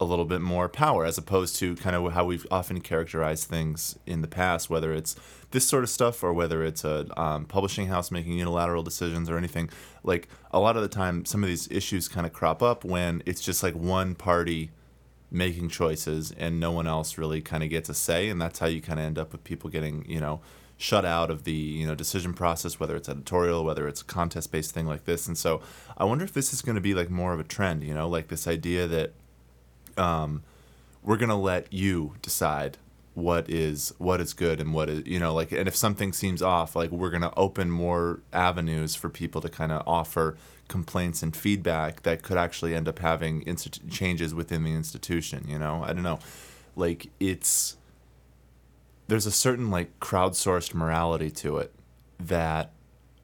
a 0.00 0.04
little 0.04 0.24
bit 0.24 0.40
more 0.40 0.68
power 0.68 1.04
as 1.04 1.18
opposed 1.18 1.56
to 1.56 1.74
kind 1.76 1.96
of 1.96 2.12
how 2.12 2.24
we've 2.24 2.46
often 2.50 2.80
characterized 2.80 3.48
things 3.48 3.98
in 4.06 4.22
the 4.22 4.28
past, 4.28 4.70
whether 4.70 4.92
it's 4.92 5.16
this 5.50 5.66
sort 5.66 5.82
of 5.82 5.90
stuff 5.90 6.22
or 6.22 6.32
whether 6.32 6.62
it's 6.62 6.84
a 6.84 7.06
um, 7.20 7.44
publishing 7.46 7.86
house 7.86 8.10
making 8.10 8.34
unilateral 8.34 8.82
decisions 8.82 9.30
or 9.30 9.38
anything. 9.38 9.70
Like 10.02 10.28
a 10.50 10.60
lot 10.60 10.76
of 10.76 10.82
the 10.82 10.88
time, 10.88 11.24
some 11.24 11.42
of 11.42 11.48
these 11.48 11.70
issues 11.70 12.08
kind 12.08 12.26
of 12.26 12.32
crop 12.32 12.62
up 12.62 12.84
when 12.84 13.22
it's 13.24 13.40
just 13.40 13.62
like 13.62 13.74
one 13.74 14.14
party 14.14 14.70
making 15.30 15.68
choices 15.68 16.32
and 16.32 16.58
no 16.58 16.72
one 16.72 16.86
else 16.86 17.18
really 17.18 17.40
kind 17.40 17.62
of 17.62 17.70
gets 17.70 17.88
a 17.88 17.94
say, 17.94 18.28
and 18.28 18.40
that's 18.40 18.58
how 18.58 18.66
you 18.66 18.80
kind 18.80 18.98
of 18.98 19.06
end 19.06 19.18
up 19.18 19.32
with 19.32 19.44
people 19.44 19.68
getting 19.70 20.04
you 20.08 20.20
know 20.20 20.40
shut 20.76 21.04
out 21.04 21.30
of 21.30 21.44
the 21.44 21.52
you 21.52 21.86
know 21.86 21.94
decision 21.94 22.32
process, 22.32 22.78
whether 22.78 22.96
it's 22.96 23.08
editorial, 23.08 23.64
whether 23.64 23.88
it's 23.88 24.00
a 24.00 24.04
contest 24.04 24.50
based 24.52 24.72
thing 24.72 24.86
like 24.86 25.04
this. 25.04 25.26
And 25.26 25.36
so 25.36 25.60
I 25.96 26.04
wonder 26.04 26.24
if 26.24 26.32
this 26.32 26.52
is 26.52 26.62
going 26.62 26.76
to 26.76 26.80
be 26.80 26.94
like 26.94 27.10
more 27.10 27.32
of 27.32 27.40
a 27.40 27.44
trend, 27.44 27.82
you 27.82 27.94
know, 27.94 28.08
like 28.08 28.28
this 28.28 28.46
idea 28.46 28.86
that 28.86 29.12
um, 29.96 30.42
we're 31.02 31.16
gonna 31.16 31.38
let 31.38 31.72
you 31.72 32.14
decide 32.22 32.78
what 33.18 33.50
is 33.50 33.92
what 33.98 34.20
is 34.20 34.32
good 34.32 34.60
and 34.60 34.72
what 34.72 34.88
is 34.88 35.04
you 35.04 35.18
know 35.18 35.34
like 35.34 35.50
and 35.50 35.66
if 35.66 35.74
something 35.74 36.12
seems 36.12 36.40
off 36.40 36.76
like 36.76 36.90
we're 36.90 37.10
going 37.10 37.20
to 37.22 37.34
open 37.36 37.68
more 37.68 38.20
avenues 38.32 38.94
for 38.94 39.08
people 39.08 39.40
to 39.40 39.48
kind 39.48 39.72
of 39.72 39.82
offer 39.88 40.36
complaints 40.68 41.20
and 41.20 41.34
feedback 41.34 42.02
that 42.04 42.22
could 42.22 42.36
actually 42.36 42.76
end 42.76 42.86
up 42.86 43.00
having 43.00 43.42
institu- 43.42 43.90
changes 43.90 44.32
within 44.32 44.62
the 44.62 44.72
institution 44.72 45.44
you 45.48 45.58
know? 45.58 45.82
I 45.82 45.92
don't 45.92 46.04
know. 46.04 46.20
Like 46.76 47.10
it's 47.18 47.76
there's 49.08 49.26
a 49.26 49.32
certain 49.32 49.68
like 49.68 49.98
crowdsourced 49.98 50.72
morality 50.72 51.30
to 51.30 51.56
it 51.56 51.72
that 52.20 52.70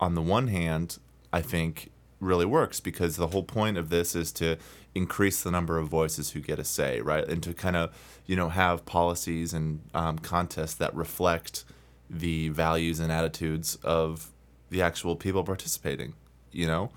on 0.00 0.16
the 0.16 0.22
one 0.22 0.48
hand 0.48 0.98
i 1.32 1.40
think 1.40 1.90
really 2.24 2.44
works 2.44 2.80
because 2.80 3.16
the 3.16 3.28
whole 3.28 3.42
point 3.42 3.76
of 3.76 3.88
this 3.90 4.14
is 4.14 4.32
to 4.32 4.56
increase 4.94 5.42
the 5.42 5.50
number 5.50 5.78
of 5.78 5.88
voices 5.88 6.30
who 6.30 6.40
get 6.40 6.58
a 6.58 6.64
say 6.64 7.00
right? 7.00 7.26
And 7.28 7.42
to 7.42 7.54
kind 7.54 7.76
of 7.76 7.94
you 8.26 8.36
know 8.36 8.48
have 8.48 8.84
policies 8.86 9.52
and 9.52 9.80
um, 9.94 10.18
contests 10.18 10.74
that 10.74 10.94
reflect 10.94 11.64
the 12.08 12.48
values 12.50 13.00
and 13.00 13.10
attitudes 13.10 13.76
of 13.82 14.30
the 14.70 14.82
actual 14.82 15.16
people 15.16 15.44
participating 15.44 16.14
you 16.52 16.66
know? 16.66 16.90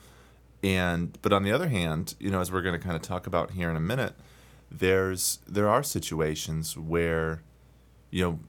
And 0.64 1.18
but 1.22 1.34
on 1.34 1.44
the 1.44 1.52
other 1.52 1.68
hand 1.68 2.16
you 2.20 2.30
know 2.30 2.42
as 2.42 2.52
we're 2.52 2.62
going 2.62 2.80
to 2.80 2.84
kind 2.84 2.96
of 2.96 3.02
talk 3.02 3.28
about 3.28 3.52
here 3.52 3.70
in 3.70 3.76
a 3.76 3.82
minute 3.82 4.14
there's 4.70 5.40
there 5.48 5.70
are 5.70 5.84
situations 5.84 6.78
where 6.78 7.42
you 8.12 8.24
know 8.24 8.40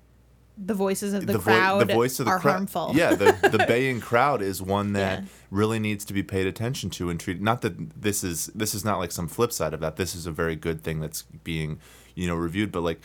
The 0.61 0.75
voices 0.75 1.15
of 1.15 1.27
the, 1.27 1.35
vo- 1.35 1.41
crowd 1.41 1.88
the 1.88 1.95
voice 1.95 2.19
of 2.19 2.27
the 2.27 2.33
are 2.33 2.38
harmful. 2.38 2.93
yeah 2.95 3.15
the 3.15 3.33
the 3.57 3.65
baying 3.69 4.00
crowd 4.00 4.43
is 4.43 4.61
one 4.61 4.93
that 4.95 5.21
Yeah. 5.23 5.29
really 5.50 5.79
needs 5.79 6.05
to 6.07 6.12
be 6.12 6.23
paid 6.25 6.47
attention 6.49 6.91
to 6.91 7.11
and 7.11 7.21
treated 7.21 7.43
not 7.43 7.62
that 7.62 8.00
this 8.03 8.25
is 8.25 8.47
this 8.55 8.75
is 8.75 8.85
not 8.85 8.99
like 8.99 9.12
some 9.12 9.29
flip 9.29 9.53
side 9.53 9.73
of 9.73 9.81
that 9.81 9.97
this 9.97 10.15
is 10.17 10.27
a 10.27 10.33
very 10.33 10.57
good 10.57 10.83
thing 10.83 10.99
that's 11.00 11.23
being 11.45 11.79
you 12.17 12.27
know 12.27 12.35
reviewed 12.35 12.73
but 12.73 12.83
like 12.83 13.00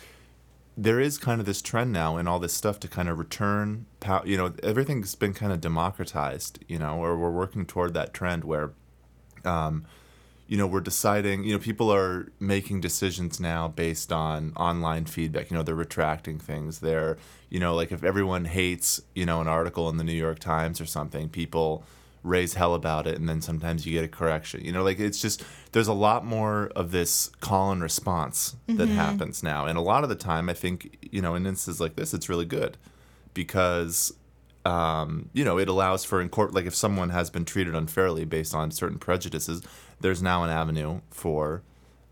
there 0.75 0.99
is 0.99 1.19
kind 1.19 1.39
of 1.39 1.45
this 1.45 1.61
trend 1.61 1.91
now 1.93 2.17
and 2.17 2.27
all 2.27 2.39
this 2.39 2.53
stuff 2.53 2.79
to 2.79 2.87
kind 2.87 3.07
of 3.07 3.19
return 3.19 3.85
power. 3.99 4.23
you 4.25 4.35
know 4.35 4.51
everything's 4.63 5.13
been 5.13 5.33
kind 5.33 5.51
of 5.53 5.61
democratized 5.61 6.57
you 6.67 6.79
know 6.79 6.97
or 6.97 7.15
we're 7.15 7.29
working 7.29 7.63
toward 7.67 7.93
that 7.93 8.13
trend 8.15 8.43
where 8.43 8.71
um, 9.45 9.85
you 10.47 10.57
know 10.57 10.67
we're 10.67 10.81
deciding 10.81 11.43
you 11.43 11.53
know 11.53 11.59
people 11.59 11.91
are 11.91 12.31
making 12.39 12.81
decisions 12.81 13.39
now 13.39 13.67
based 13.67 14.11
on 14.11 14.51
online 14.55 15.05
feedback 15.05 15.49
you 15.49 15.57
know 15.57 15.63
they're 15.63 15.75
retracting 15.75 16.39
things 16.39 16.79
they're 16.79 17.17
you 17.49 17.59
know 17.59 17.73
like 17.73 17.91
if 17.91 18.03
everyone 18.03 18.45
hates 18.45 19.01
you 19.15 19.25
know 19.25 19.41
an 19.41 19.47
article 19.47 19.89
in 19.89 19.97
the 19.97 20.03
new 20.03 20.13
york 20.13 20.39
times 20.39 20.79
or 20.81 20.85
something 20.85 21.29
people 21.29 21.83
raise 22.23 22.53
hell 22.53 22.73
about 22.73 23.05
it 23.05 23.17
and 23.17 23.27
then 23.27 23.41
sometimes 23.41 23.85
you 23.85 23.93
get 23.93 24.05
a 24.05 24.07
correction 24.07 24.63
you 24.63 24.71
know 24.71 24.83
like 24.83 24.99
it's 24.99 25.21
just 25.21 25.43
there's 25.73 25.89
a 25.89 25.93
lot 25.93 26.25
more 26.25 26.71
of 26.75 26.91
this 26.91 27.29
call 27.41 27.71
and 27.71 27.81
response 27.81 28.55
that 28.67 28.73
mm-hmm. 28.73 28.95
happens 28.95 29.41
now. 29.41 29.65
And 29.65 29.77
a 29.77 29.81
lot 29.81 30.03
of 30.03 30.09
the 30.09 30.15
time 30.15 30.49
i 30.49 30.53
think 30.53 30.97
you 31.11 31.21
know 31.21 31.35
in 31.35 31.45
instances 31.45 31.81
like 31.81 31.95
this 31.95 32.13
it's 32.13 32.29
really 32.29 32.45
good 32.45 32.77
because 33.33 34.13
um, 34.65 35.29
you 35.33 35.43
know, 35.43 35.57
it 35.57 35.67
allows 35.67 36.05
for 36.05 36.21
in 36.21 36.29
court, 36.29 36.53
like 36.53 36.65
if 36.65 36.75
someone 36.75 37.09
has 37.09 37.29
been 37.29 37.45
treated 37.45 37.75
unfairly 37.75 38.25
based 38.25 38.55
on 38.55 38.71
certain 38.71 38.97
prejudices, 38.97 39.61
there's 39.99 40.21
now 40.21 40.43
an 40.43 40.49
avenue 40.49 41.01
for 41.09 41.63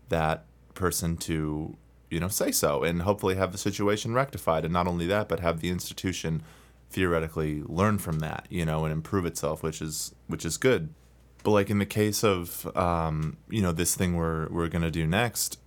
that 0.08 0.44
person 0.74 1.16
to, 1.16 1.76
you 2.10 2.20
know, 2.20 2.28
say 2.28 2.50
so 2.50 2.82
and 2.82 3.02
hopefully 3.02 3.36
have 3.36 3.52
the 3.52 3.58
situation 3.58 4.12
rectified. 4.12 4.64
And 4.64 4.72
not 4.72 4.86
only 4.86 5.06
that, 5.06 5.28
but 5.28 5.40
have 5.40 5.60
the 5.60 5.70
institution 5.70 6.42
theoretically 6.90 7.62
learn 7.64 7.98
from 7.98 8.18
that, 8.18 8.46
you 8.50 8.66
know, 8.66 8.84
and 8.84 8.92
improve 8.92 9.24
itself, 9.24 9.62
which 9.62 9.80
is 9.80 10.14
which 10.26 10.44
is 10.44 10.58
good. 10.58 10.90
But 11.42 11.52
like 11.52 11.70
in 11.70 11.78
the 11.78 11.86
case 11.86 12.22
of, 12.22 12.70
um, 12.76 13.38
you 13.48 13.62
know, 13.62 13.72
this 13.72 13.94
thing 13.94 14.14
we're 14.14 14.48
we're 14.50 14.68
gonna 14.68 14.90
do 14.90 15.06
next, 15.06 15.58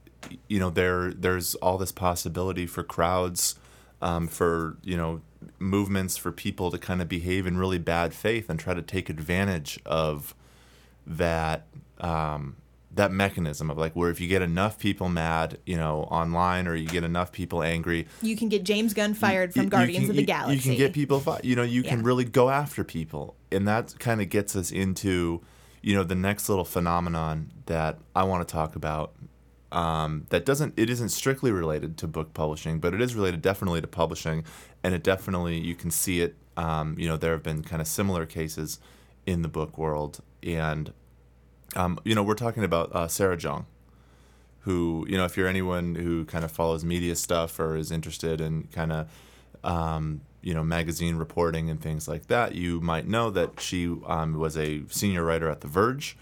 you 0.48 0.60
know, 0.60 0.70
there 0.70 1.12
there's 1.12 1.56
all 1.56 1.80
this 1.80 1.92
possibility 1.92 2.68
for 2.68 2.84
crowds, 2.84 3.56
um, 4.01 4.27
for 4.27 4.77
you 4.84 4.96
know 4.96 5.22
movements 5.60 6.18
for 6.18 6.32
people 6.32 6.72
to 6.72 6.78
kind 6.78 7.02
of 7.02 7.08
behave 7.10 7.46
in 7.48 7.58
really 7.58 7.78
bad 7.80 8.14
faith 8.14 8.50
and 8.50 8.60
try 8.60 8.74
to 8.74 8.82
take 8.82 9.10
advantage 9.10 9.80
of 9.86 10.36
that 11.08 11.68
um, 12.00 12.56
that 12.94 13.12
mechanism 13.12 13.70
of 13.70 13.78
like 13.78 13.94
where 13.94 14.10
if 14.10 14.22
you 14.22 14.28
get 14.28 14.42
enough 14.42 14.80
people 14.80 15.10
mad, 15.10 15.58
you 15.66 15.75
know, 15.75 16.04
online 16.04 16.66
or 16.68 16.75
you 16.75 16.88
get 16.88 17.04
enough 17.04 17.32
people 17.32 17.62
angry, 17.62 18.08
You 18.22 18.38
can 18.38 18.48
get 18.50 18.64
James 18.64 18.94
Gunn 18.94 19.14
fired 19.14 19.50
you- 19.50 19.54
from 19.54 19.64
you 19.64 19.70
Guardians 19.70 20.04
can- 20.06 20.10
of 20.12 20.16
the 20.16 20.22
you- 20.22 20.28
Galaxy. 20.28 20.56
You 20.56 20.62
can 20.62 20.78
get 20.78 20.94
people, 20.94 21.20
fi- 21.20 21.42
you 21.44 21.56
know, 21.56 21.64
you 21.64 21.84
can 21.84 22.04
really 22.04 22.24
go 22.24 22.50
after 22.50 22.84
people, 22.86 23.36
and 23.52 23.68
that 23.68 24.00
kind 24.00 24.22
of 24.22 24.30
gets 24.30 24.56
us 24.56 24.72
into, 24.72 25.42
you 25.82 25.94
know, 25.94 26.04
the 26.04 26.16
next 26.16 26.48
little 26.48 26.64
phenomenon 26.66 27.52
that 27.66 28.00
I 28.16 28.24
want 28.24 28.48
to 28.48 28.52
talk 28.52 28.75
about. 28.78 29.14
Um, 29.75 30.25
that 30.29 30.46
doesn't, 30.46 30.74
it 30.77 30.89
isn't 30.89 31.10
strictly 31.10 31.51
related 31.51 31.98
to 31.98 32.08
book 32.08 32.34
publishing, 32.34 32.79
but 32.79 32.94
it 32.94 33.01
is 33.01 33.13
related 33.13 33.41
definitely 33.41 33.82
to 33.82 33.88
publishing, 33.88 34.46
and 34.84 34.94
it 34.94 35.03
definitely 35.03 35.60
you 35.60 35.75
can 35.75 35.91
see 35.91 36.22
it. 36.22 36.36
Um, 36.55 36.96
you 36.98 37.08
know, 37.10 37.17
there 37.17 37.34
have 37.34 37.44
been 37.44 37.63
kind 37.63 37.82
of 37.82 37.88
similar 37.88 38.25
cases 38.25 38.79
in 39.25 39.41
the 39.41 39.50
book 39.50 39.77
world, 39.77 40.22
and 40.41 40.94
um, 41.75 42.00
you 42.05 42.15
know, 42.15 42.24
we're 42.24 42.36
talking 42.36 42.63
about 42.63 42.96
uh, 42.96 43.08
Sarah 43.08 43.36
Jeong 43.36 43.65
who 44.65 45.05
you 45.08 45.15
know 45.15 45.25
if 45.25 45.38
you're 45.38 45.48
anyone 45.48 45.94
who 45.96 46.25
kind 46.25 46.44
of 46.44 46.51
follows 46.51 46.84
media 46.84 47.15
stuff 47.15 47.60
or 47.60 47.77
is 47.77 47.91
interested 47.91 48.41
in 48.41 48.63
kind 48.74 48.91
of 48.91 49.08
um, 49.63 50.22
you 50.41 50.53
know 50.53 50.63
magazine 50.63 51.15
reporting 51.15 51.70
and 51.70 51.79
things 51.79 52.08
like 52.08 52.27
that 52.27 52.55
you 52.55 52.82
might 52.82 53.08
know 53.08 53.29
that 53.29 53.60
she 53.60 53.96
um, 54.08 54.38
was 54.38 54.58
a 54.58 54.82
senior 54.89 55.24
writer 55.24 55.50
at 55.50 55.62
the 55.62 55.67
verge 55.67 56.17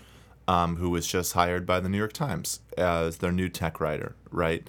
um, 0.48 0.76
who 0.78 0.90
was 0.90 1.08
just 1.08 1.34
hired 1.34 1.66
by 1.66 1.80
the 1.80 1.90
new 1.90 1.98
york 1.98 2.14
times 2.14 2.60
as 2.78 3.18
their 3.18 3.32
new 3.32 3.50
tech 3.50 3.80
writer 3.80 4.16
right 4.32 4.68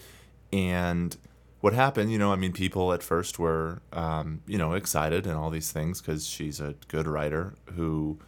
and 0.52 1.16
what 1.60 1.72
happened 1.72 2.12
you 2.12 2.18
know 2.18 2.32
i 2.32 2.36
mean 2.36 2.52
people 2.52 2.92
at 2.92 3.02
first 3.02 3.38
were 3.38 3.80
um, 3.92 4.40
you 4.46 4.58
know 4.58 4.72
excited 4.74 5.26
and 5.26 5.36
all 5.36 5.50
these 5.50 5.72
things 5.72 6.00
because 6.00 6.26
she's 6.26 6.60
a 6.60 6.74
good 6.88 7.06
writer 7.06 7.54
who 7.74 8.18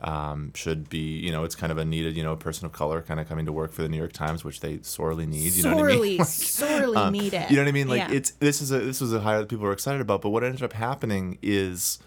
um, 0.00 0.52
should 0.54 0.88
be, 0.88 1.18
you 1.18 1.30
know, 1.30 1.44
it's 1.44 1.54
kind 1.54 1.70
of 1.70 1.78
a 1.78 1.84
needed, 1.84 2.16
you 2.16 2.22
know, 2.22 2.34
person 2.36 2.64
of 2.66 2.72
color 2.72 3.02
kind 3.02 3.20
of 3.20 3.28
coming 3.28 3.44
to 3.46 3.52
work 3.52 3.72
for 3.72 3.82
the 3.82 3.88
New 3.90 3.98
York 3.98 4.12
Times, 4.14 4.44
which 4.44 4.60
they 4.60 4.78
sorely 4.82 5.26
need. 5.26 5.52
You 5.52 5.64
know 5.64 5.76
what 5.76 5.84
I 5.84 5.90
sorely, 5.90 6.08
mean? 6.08 6.18
Like, 6.18 6.28
sorely 6.28 6.96
um, 6.96 7.12
need 7.12 7.34
it. 7.34 7.50
You 7.50 7.56
know 7.56 7.62
what 7.62 7.68
I 7.68 7.72
mean? 7.72 7.88
Like 7.88 7.98
Yeah. 7.98 8.12
it's 8.12 8.30
this 8.32 8.62
is 8.62 8.72
a 8.72 8.78
this 8.80 9.00
was 9.00 9.12
a 9.12 9.20
hire 9.20 9.40
that 9.40 9.48
people 9.48 9.64
were 9.66 9.72
excited 9.72 10.00
about, 10.00 10.22
but 10.22 10.30
what 10.30 10.44
ended 10.44 10.62
up 10.62 10.72
happening 10.72 11.38
is 11.42 11.98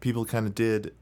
people 0.00 0.24
kind 0.24 0.46
of 0.46 0.54
did 0.54 0.92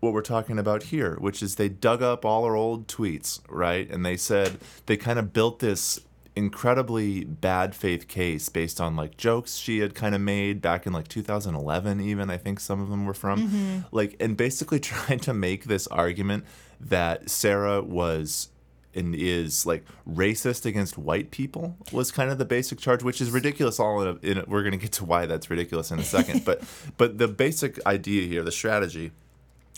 what 0.00 0.12
we're 0.12 0.22
talking 0.22 0.58
about 0.58 0.84
here, 0.84 1.16
which 1.16 1.42
is 1.42 1.56
they 1.56 1.68
dug 1.68 2.02
up 2.02 2.24
all 2.24 2.44
our 2.44 2.56
old 2.56 2.88
tweets, 2.88 3.40
right? 3.48 3.88
And 3.90 4.04
they 4.04 4.16
said 4.16 4.58
they 4.86 4.96
kind 4.96 5.18
of 5.18 5.32
built 5.32 5.60
this 5.60 6.00
incredibly 6.36 7.24
bad 7.24 7.74
faith 7.74 8.08
case 8.08 8.48
based 8.48 8.80
on 8.80 8.94
like 8.94 9.16
jokes 9.16 9.56
she 9.56 9.80
had 9.80 9.96
kind 9.96 10.14
of 10.14 10.20
made 10.20 10.62
back 10.62 10.86
in 10.86 10.92
like 10.92 11.08
2011 11.08 12.00
even 12.00 12.30
I 12.30 12.36
think 12.36 12.60
some 12.60 12.80
of 12.80 12.88
them 12.88 13.04
were 13.04 13.12
from 13.12 13.48
mm-hmm. 13.48 13.78
like 13.90 14.14
and 14.20 14.36
basically 14.36 14.78
trying 14.80 15.18
to 15.20 15.34
make 15.34 15.64
this 15.64 15.88
argument 15.88 16.44
that 16.80 17.28
Sarah 17.28 17.82
was 17.82 18.48
and 18.94 19.14
is 19.14 19.66
like 19.66 19.84
racist 20.08 20.66
against 20.66 20.98
white 20.98 21.30
people 21.30 21.76
was 21.92 22.10
kind 22.10 22.30
of 22.30 22.38
the 22.38 22.44
basic 22.44 22.78
charge, 22.78 23.02
which 23.02 23.20
is 23.20 23.30
ridiculous. 23.30 23.78
All 23.78 24.02
in, 24.02 24.08
a, 24.08 24.26
in 24.26 24.38
a, 24.38 24.44
we're 24.46 24.62
going 24.62 24.72
to 24.72 24.78
get 24.78 24.92
to 24.92 25.04
why 25.04 25.26
that's 25.26 25.50
ridiculous 25.50 25.90
in 25.90 25.98
a 25.98 26.04
second, 26.04 26.44
but 26.44 26.62
but 26.96 27.18
the 27.18 27.28
basic 27.28 27.84
idea 27.86 28.26
here, 28.26 28.42
the 28.42 28.52
strategy, 28.52 29.12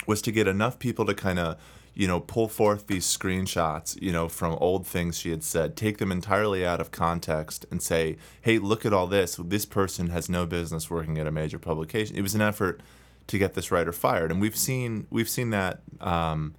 was 0.07 0.21
to 0.21 0.31
get 0.31 0.47
enough 0.47 0.79
people 0.79 1.05
to 1.05 1.13
kind 1.13 1.39
of 1.39 1.57
you 1.93 2.07
know 2.07 2.19
pull 2.19 2.47
forth 2.47 2.87
these 2.87 3.05
screenshots 3.05 4.01
you 4.01 4.11
know 4.11 4.27
from 4.27 4.53
old 4.55 4.87
things 4.87 5.15
she 5.15 5.29
had 5.29 5.43
said 5.43 5.75
take 5.75 5.99
them 5.99 6.11
entirely 6.11 6.65
out 6.65 6.81
of 6.81 6.89
context 6.89 7.67
and 7.69 7.83
say 7.83 8.17
hey 8.41 8.57
look 8.57 8.85
at 8.85 8.93
all 8.93 9.07
this. 9.07 9.35
This 9.43 9.65
person 9.65 10.07
has 10.07 10.29
no 10.29 10.45
business 10.45 10.89
working 10.89 11.17
at 11.17 11.27
a 11.27 11.31
major 11.31 11.59
publication. 11.59 12.15
It 12.15 12.21
was 12.21 12.35
an 12.35 12.41
effort 12.41 12.81
to 13.27 13.37
get 13.37 13.53
this 13.53 13.71
writer 13.71 13.91
fired. 13.91 14.31
And 14.31 14.41
we've 14.41 14.55
seen 14.55 15.07
we've 15.09 15.29
seen 15.29 15.51
that 15.51 15.81
um, 16.01 16.55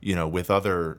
you 0.00 0.14
know 0.14 0.28
with 0.28 0.50
other 0.50 0.98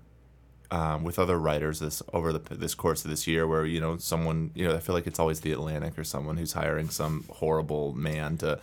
um, 0.72 1.04
with 1.04 1.20
other 1.20 1.38
writers 1.38 1.80
this 1.80 2.02
over 2.14 2.34
the 2.34 2.56
this 2.56 2.74
course 2.74 3.04
of 3.06 3.12
this 3.12 3.28
year, 3.28 3.48
where 3.48 3.66
you 3.66 3.80
know 3.80 3.98
someone 3.98 4.52
you 4.56 4.68
know 4.68 4.76
I 4.76 4.80
feel 4.80 4.96
like 4.96 5.08
it's 5.08 5.20
always 5.20 5.42
the 5.42 5.52
Atlantic 5.52 5.98
or 5.98 6.04
someone 6.04 6.38
who's 6.38 6.54
hiring 6.54 6.90
some 6.90 7.26
horrible 7.30 7.94
man 7.94 8.38
to, 8.38 8.60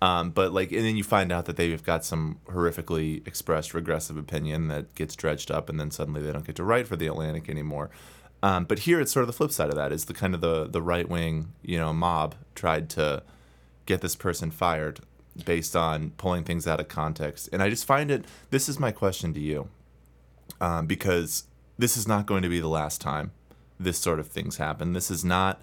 um, 0.00 0.30
but 0.30 0.52
like 0.52 0.70
and 0.70 0.84
then 0.84 0.96
you 0.96 1.04
find 1.04 1.32
out 1.32 1.46
that 1.46 1.56
they've 1.56 1.82
got 1.82 2.04
some 2.04 2.38
horrifically 2.46 3.26
expressed 3.26 3.74
regressive 3.74 4.16
opinion 4.16 4.68
that 4.68 4.94
gets 4.94 5.16
dredged 5.16 5.50
up, 5.50 5.68
and 5.68 5.78
then 5.80 5.90
suddenly 5.90 6.22
they 6.22 6.32
don't 6.32 6.46
get 6.46 6.56
to 6.56 6.64
write 6.64 6.86
for 6.86 6.96
the 6.96 7.06
Atlantic 7.06 7.48
anymore. 7.48 7.90
Um, 8.42 8.64
but 8.64 8.80
here 8.80 9.00
it's 9.00 9.10
sort 9.10 9.24
of 9.24 9.26
the 9.26 9.32
flip 9.32 9.50
side 9.50 9.70
of 9.70 9.74
that 9.74 9.90
is 9.90 10.04
the 10.04 10.14
kind 10.14 10.34
of 10.34 10.40
the 10.40 10.66
the 10.66 10.82
right 10.82 11.08
wing 11.08 11.52
you 11.62 11.78
know 11.78 11.92
mob 11.92 12.36
tried 12.54 12.88
to 12.90 13.22
get 13.86 14.00
this 14.00 14.14
person 14.14 14.50
fired 14.50 15.00
based 15.44 15.74
on 15.74 16.10
pulling 16.10 16.44
things 16.44 16.66
out 16.66 16.78
of 16.80 16.88
context, 16.88 17.48
and 17.52 17.62
I 17.62 17.68
just 17.68 17.84
find 17.84 18.10
it. 18.10 18.24
This 18.50 18.68
is 18.68 18.78
my 18.78 18.92
question 18.92 19.34
to 19.34 19.40
you 19.40 19.68
um, 20.60 20.86
because 20.86 21.44
this 21.76 21.96
is 21.96 22.06
not 22.06 22.26
going 22.26 22.42
to 22.42 22.48
be 22.48 22.60
the 22.60 22.68
last 22.68 23.00
time 23.00 23.32
this 23.80 23.98
sort 23.98 24.20
of 24.20 24.28
things 24.28 24.56
happen. 24.56 24.92
This 24.92 25.10
is 25.10 25.24
not 25.24 25.60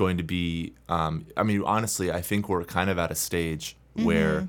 going 0.00 0.16
to 0.16 0.22
be. 0.22 0.74
Um, 0.88 1.26
I 1.36 1.42
mean, 1.42 1.62
honestly, 1.62 2.10
I 2.10 2.22
think 2.22 2.48
we're 2.48 2.64
kind 2.64 2.90
of 2.90 2.98
at 2.98 3.10
a 3.10 3.14
stage 3.14 3.76
where 3.94 4.48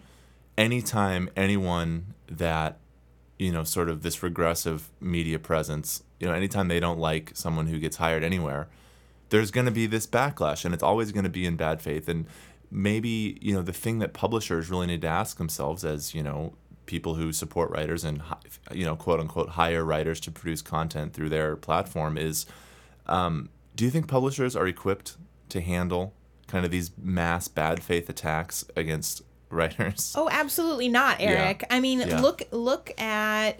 anytime 0.57 1.29
anyone 1.35 2.13
that 2.29 2.77
you 3.37 3.51
know, 3.51 3.63
sort 3.63 3.89
of 3.89 4.03
this 4.03 4.21
regressive 4.21 4.91
media 4.99 5.39
presence, 5.39 6.03
you 6.19 6.27
know, 6.27 6.33
anytime 6.33 6.67
they 6.67 6.79
don't 6.79 6.99
like 6.99 7.31
someone 7.33 7.65
who 7.65 7.79
gets 7.79 7.97
hired 7.97 8.23
anywhere, 8.23 8.67
there's 9.29 9.49
going 9.49 9.65
to 9.65 9.71
be 9.71 9.87
this 9.87 10.05
backlash 10.05 10.63
and 10.63 10.75
it's 10.75 10.83
always 10.83 11.11
going 11.11 11.23
to 11.23 11.29
be 11.29 11.45
in 11.47 11.55
bad 11.55 11.81
faith 11.81 12.07
and 12.07 12.27
maybe 12.69 13.37
you 13.41 13.53
know 13.53 13.61
the 13.61 13.73
thing 13.73 13.99
that 13.99 14.13
publishers 14.13 14.69
really 14.69 14.87
need 14.87 15.01
to 15.01 15.07
ask 15.07 15.37
themselves 15.37 15.83
as 15.83 16.13
you 16.13 16.21
know 16.21 16.53
people 16.85 17.15
who 17.15 17.33
support 17.33 17.69
writers 17.71 18.03
and 18.03 18.21
you 18.71 18.85
know 18.85 18.95
quote 18.95 19.19
unquote 19.19 19.49
hire 19.49 19.83
writers 19.83 20.19
to 20.19 20.31
produce 20.31 20.61
content 20.61 21.13
through 21.13 21.29
their 21.29 21.55
platform 21.55 22.17
is 22.17 22.45
um, 23.07 23.49
do 23.75 23.85
you 23.85 23.91
think 23.91 24.07
publishers 24.07 24.55
are 24.55 24.67
equipped 24.67 25.17
to 25.51 25.61
handle 25.61 26.13
kind 26.47 26.65
of 26.65 26.71
these 26.71 26.91
mass 27.01 27.47
bad 27.47 27.81
faith 27.81 28.09
attacks 28.09 28.65
against 28.75 29.21
writers 29.49 30.13
Oh, 30.17 30.29
absolutely 30.31 30.89
not, 30.89 31.19
Yeah. 31.19 31.29
Eric. 31.31 31.63
I 31.69 31.79
mean, 31.79 31.99
Yeah. 32.01 32.19
look 32.21 32.41
look 32.51 32.91
at 32.99 33.59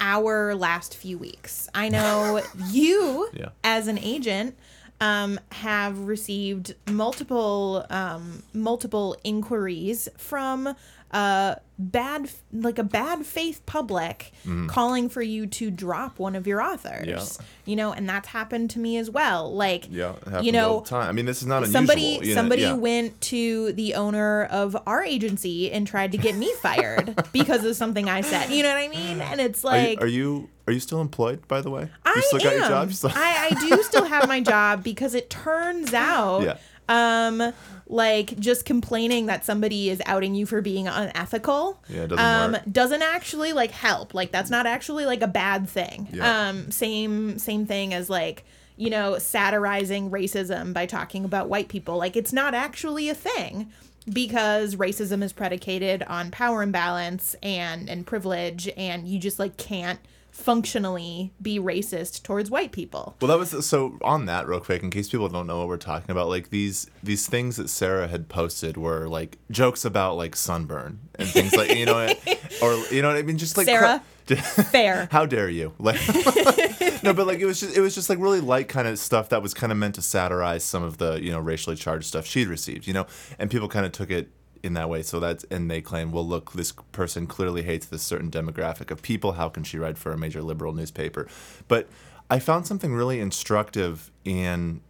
our 0.00 0.54
last 0.54 0.96
few 0.96 1.16
weeks. 1.16 1.68
I 1.74 1.88
know 1.88 2.42
you, 2.66 3.28
Yeah. 3.32 3.50
as 3.62 3.86
an 3.86 3.98
agent, 3.98 4.56
um, 5.00 5.38
have 5.52 5.98
received 6.00 6.74
multiple 6.90 7.84
um, 7.90 8.42
multiple 8.52 9.16
inquiries 9.24 10.08
from 10.16 10.74
uh, 11.12 11.56
bad 11.78 12.30
like 12.52 12.78
a 12.78 12.84
bad 12.84 13.26
faith 13.26 13.64
public 13.66 14.32
calling 14.68 15.08
for 15.08 15.22
you 15.22 15.46
to 15.46 15.70
drop 15.70 16.18
one 16.18 16.36
of 16.36 16.46
your 16.46 16.62
authors. 16.62 17.06
Yeah. 17.06 17.46
You 17.64 17.76
know, 17.76 17.92
and 17.92 18.08
that's 18.08 18.28
happened 18.28 18.70
to 18.70 18.78
me 18.78 18.96
as 18.96 19.10
well. 19.10 19.52
Like, 19.52 19.88
yeah 19.90 20.14
you 20.40 20.52
know, 20.52 20.80
time 20.80 21.08
i 21.08 21.12
mean 21.12 21.26
this 21.26 21.42
is 21.42 21.48
not 21.48 21.58
unusual 21.58 21.72
somebody 21.72 22.02
you 22.22 22.28
know, 22.28 22.34
somebody 22.34 22.62
yeah. 22.62 22.72
went 22.74 23.20
to 23.20 23.72
the 23.74 23.94
owner 23.94 24.44
of 24.44 24.76
our 24.86 25.04
agency 25.04 25.70
and 25.70 25.86
tried 25.86 26.12
to 26.12 26.18
get 26.18 26.34
me 26.34 26.52
fired 26.60 27.22
because 27.32 27.64
of 27.64 27.76
something 27.76 28.08
I 28.08 28.20
said. 28.22 28.50
You 28.50 28.62
know 28.62 28.70
what 28.70 28.78
I 28.78 28.88
mean? 28.88 29.20
And 29.20 29.40
it's 29.40 29.64
Are 29.64 29.76
you, 29.76 29.88
like 29.88 30.00
are 30.02 30.06
you 30.06 30.48
are 30.66 30.72
you 30.72 30.80
still 30.80 31.00
employed 31.00 31.46
by 31.48 31.60
the 31.60 31.70
way 31.70 31.88
I 32.04 32.20
still 32.26 32.40
am. 32.40 32.44
got 32.44 32.56
your 32.56 32.68
job 32.68 32.92
still- 32.92 33.12
I, 33.14 33.50
I 33.50 33.68
do 33.68 33.82
still 33.82 34.04
have 34.04 34.28
my 34.28 34.40
job 34.40 34.82
because 34.82 35.14
it 35.14 35.28
turns 35.30 35.92
out 35.92 36.42
Yeah. 36.42 36.56
Um 36.92 37.52
like 37.86 38.38
just 38.38 38.64
complaining 38.64 39.26
that 39.26 39.44
somebody 39.44 39.90
is 39.90 40.00
outing 40.06 40.34
you 40.34 40.46
for 40.46 40.60
being 40.60 40.86
unethical 40.88 41.82
Yeah, 41.88 42.02
it 42.02 42.08
doesn't 42.08 42.24
um 42.24 42.52
work. 42.52 42.62
doesn't 42.70 43.02
actually 43.02 43.52
like 43.52 43.70
help 43.70 44.14
like 44.14 44.30
that's 44.32 44.50
not 44.50 44.66
actually 44.66 45.04
like 45.06 45.22
a 45.22 45.26
bad 45.28 45.68
thing 45.68 46.08
Yeah. 46.12 46.48
um 46.48 46.70
same 46.70 47.38
same 47.38 47.66
thing 47.66 47.92
as 47.94 48.08
like 48.08 48.44
you 48.76 48.90
know 48.90 49.18
satirizing 49.18 50.10
racism 50.10 50.72
by 50.72 50.86
talking 50.86 51.24
about 51.24 51.48
white 51.48 51.68
people 51.68 51.96
like 51.98 52.16
it's 52.16 52.32
not 52.32 52.54
actually 52.54 53.08
a 53.08 53.14
thing 53.14 53.70
because 54.12 54.74
racism 54.76 55.22
is 55.22 55.32
predicated 55.32 56.02
on 56.04 56.30
power 56.30 56.62
imbalance 56.62 57.36
and 57.42 57.88
and 57.88 58.06
privilege 58.06 58.68
and 58.76 59.06
you 59.06 59.18
just 59.18 59.38
like 59.38 59.56
can't 59.56 60.00
functionally 60.32 61.32
be 61.40 61.58
racist 61.60 62.22
towards 62.22 62.50
white 62.50 62.72
people 62.72 63.14
Well, 63.20 63.28
that 63.28 63.38
was 63.38 63.66
so 63.66 63.98
on 64.02 64.26
that 64.26 64.48
real 64.48 64.60
quick, 64.60 64.82
in 64.82 64.90
case 64.90 65.08
people 65.10 65.28
don't 65.28 65.46
know 65.46 65.58
what 65.58 65.68
we're 65.68 65.76
talking 65.76 66.10
about. 66.10 66.28
Like 66.28 66.50
these 66.50 66.90
these 67.02 67.26
things 67.28 67.56
that 67.56 67.68
Sarah 67.68 68.08
had 68.08 68.28
posted 68.28 68.76
were 68.76 69.08
like 69.08 69.38
jokes 69.50 69.84
about 69.84 70.16
like 70.16 70.34
sunburn 70.34 71.00
and 71.16 71.28
things 71.28 71.54
like 71.54 71.74
you 71.74 71.86
know, 71.86 72.08
or 72.62 72.74
you 72.90 73.02
know 73.02 73.08
what 73.08 73.18
I 73.18 73.22
mean, 73.22 73.38
just 73.38 73.56
like 73.56 73.66
Sarah? 73.66 74.02
cra- 74.26 74.36
fair 74.36 75.08
How 75.10 75.26
dare 75.26 75.50
you? 75.50 75.74
Like, 75.78 76.00
no, 77.02 77.12
but 77.12 77.26
like 77.26 77.40
it 77.40 77.44
was 77.46 77.60
just 77.60 77.76
it 77.76 77.80
was 77.80 77.94
just 77.94 78.08
like 78.08 78.18
really 78.18 78.40
light 78.40 78.68
kind 78.68 78.88
of 78.88 78.98
stuff 78.98 79.28
that 79.30 79.42
was 79.42 79.52
kind 79.52 79.70
of 79.70 79.78
meant 79.78 79.96
to 79.96 80.02
satirize 80.02 80.64
some 80.64 80.82
of 80.82 80.98
the 80.98 81.22
you 81.22 81.30
know 81.30 81.40
racially 81.40 81.76
charged 81.76 82.06
stuff 82.06 82.24
she'd 82.24 82.48
received, 82.48 82.86
you 82.86 82.94
know, 82.94 83.06
and 83.38 83.50
people 83.50 83.68
kind 83.68 83.84
of 83.84 83.92
took 83.92 84.10
it 84.10 84.30
in 84.62 84.74
that 84.74 84.88
way. 84.88 85.02
So 85.02 85.20
that's 85.20 85.44
and 85.44 85.70
they 85.70 85.80
claim, 85.80 86.12
well, 86.12 86.26
look, 86.26 86.52
this 86.52 86.72
person 86.92 87.26
clearly 87.26 87.62
hates 87.62 87.86
this 87.86 88.02
certain 88.02 88.30
demographic 88.30 88.90
of 88.90 89.02
people. 89.02 89.32
How 89.32 89.48
can 89.48 89.64
she 89.64 89.78
write 89.78 89.98
for 89.98 90.12
a 90.12 90.18
major 90.18 90.42
liberal 90.42 90.72
newspaper? 90.72 91.28
But 91.68 91.88
I 92.30 92.38
found 92.38 92.66
something 92.66 92.94
really 92.94 93.20
instructive 93.20 94.10
in 94.24 94.80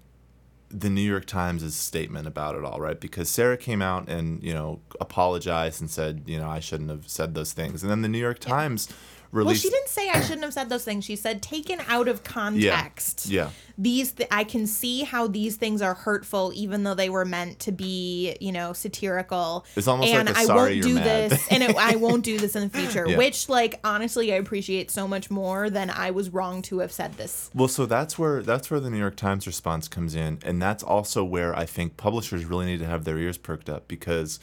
the 0.69 0.89
New 0.89 1.03
York 1.03 1.27
Times' 1.27 1.75
statement 1.77 2.27
about 2.27 2.55
it 2.55 2.65
all, 2.65 2.81
right? 2.81 2.99
Because 2.99 3.29
Sarah 3.29 3.59
came 3.59 3.83
out 3.83 4.09
and, 4.09 4.43
you 4.43 4.55
know, 4.55 4.81
apologized 5.01 5.81
and 5.81 5.91
said, 5.91 6.23
you 6.27 6.39
know, 6.39 6.49
I 6.49 6.61
shouldn't 6.61 6.89
have 6.89 7.09
said 7.09 7.35
those 7.35 7.53
things. 7.53 7.83
And 7.83 7.91
then 7.91 8.01
the 8.03 8.09
New 8.09 8.19
York 8.19 8.39
Times 8.39 8.89
well 9.33 9.55
she 9.55 9.71
didn't 9.71 9.89
say 9.89 10.09
i 10.11 10.21
shouldn't 10.21 10.43
have 10.45 10.53
said 10.53 10.69
those 10.69 10.85
things. 10.85 11.05
She 11.05 11.17
said 11.17 11.43
taken 11.43 11.81
out 11.89 12.07
of 12.09 12.23
context. 12.23 13.27
Yeah. 13.27 13.51
these 13.79 14.13
th- 14.13 14.29
i 14.31 14.45
can 14.45 14.67
see 14.67 15.03
how 15.03 15.27
these 15.27 15.57
things 15.57 15.81
are 15.81 15.95
hurtful 15.95 16.53
even 16.55 16.85
though 16.85 16.95
they 16.95 17.09
were 17.09 17.25
meant 17.25 17.59
to 17.61 17.73
be 17.73 18.37
you 18.41 18.53
know 18.53 18.73
satirical. 18.73 19.65
It's 19.75 19.89
almost 19.89 20.11
and 20.13 20.29
like 20.29 20.37
a 20.37 20.41
i 20.53 20.55
won't 20.55 20.83
do 20.83 20.95
this 20.95 21.49
and 21.51 21.63
it, 21.63 21.75
i 21.77 21.97
won't 21.97 22.25
do 22.25 22.39
this 22.39 22.55
in 22.55 22.69
the 22.69 22.79
future 22.79 23.07
Yeah. 23.09 23.17
which 23.17 23.49
like 23.49 23.81
honestly 23.85 24.33
i 24.33 24.37
appreciate 24.37 24.91
so 24.91 25.09
much 25.09 25.31
more 25.31 25.71
than 25.71 25.89
i 25.91 26.11
was 26.11 26.31
wrong 26.31 26.61
to 26.63 26.79
have 26.81 26.93
said 26.93 27.15
this. 27.15 27.51
Well, 27.55 27.69
so 27.69 27.87
that's 27.87 28.19
where 28.19 28.43
that's 28.43 28.71
where 28.71 28.81
the 28.81 28.91
New 28.91 28.99
York 28.99 29.17
Times 29.17 29.47
response 29.47 29.89
comes 29.89 30.15
in, 30.15 30.39
and 30.45 30.61
that's 30.61 30.83
also 30.83 31.25
where 31.25 31.57
I 31.57 31.65
think 31.67 31.97
publishers 31.97 32.45
really 32.45 32.67
need 32.67 32.79
to 32.81 32.87
have 32.87 33.05
their 33.05 33.19
ears 33.19 33.39
perked 33.39 33.69
up 33.71 33.89
because, 33.89 34.39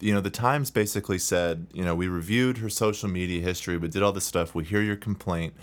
you 0.00 0.14
know, 0.14 0.20
the 0.20 0.30
Times 0.30 0.70
basically 0.70 1.18
said, 1.18 1.66
you 1.72 1.84
know, 1.84 1.94
we 1.94 2.08
reviewed 2.08 2.58
her 2.58 2.68
social 2.68 3.08
media 3.08 3.40
history, 3.42 3.76
we 3.76 3.88
did 3.88 4.02
all 4.02 4.12
this 4.12 4.24
stuff, 4.24 4.54
we 4.54 4.64
hear 4.64 4.82
your 4.82 4.96
complaint, 4.96 5.54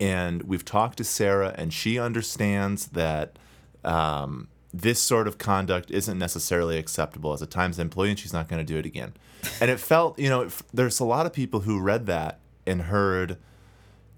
and 0.00 0.42
we've 0.42 0.64
talked 0.64 0.98
to 0.98 1.04
Sarah, 1.04 1.54
and 1.56 1.72
she 1.72 1.98
understands 1.98 2.88
that. 2.88 3.38
Um, 3.84 4.48
this 4.74 5.02
sort 5.02 5.28
of 5.28 5.36
conduct 5.36 5.90
isn't 5.90 6.18
necessarily 6.18 6.78
acceptable 6.78 7.34
as 7.34 7.42
a 7.42 7.46
Times 7.46 7.78
employee, 7.78 8.10
and 8.10 8.18
she's 8.18 8.32
not 8.32 8.48
going 8.48 8.64
to 8.64 8.72
do 8.72 8.78
it 8.78 8.86
again. 8.86 9.12
And 9.60 9.70
it 9.70 9.78
felt, 9.78 10.18
you 10.18 10.30
know, 10.30 10.48
there's 10.72 10.98
a 10.98 11.04
lot 11.04 11.26
of 11.26 11.32
people 11.32 11.60
who 11.60 11.78
read 11.78 12.06
that 12.06 12.40
and 12.66 12.82
heard 12.82 13.36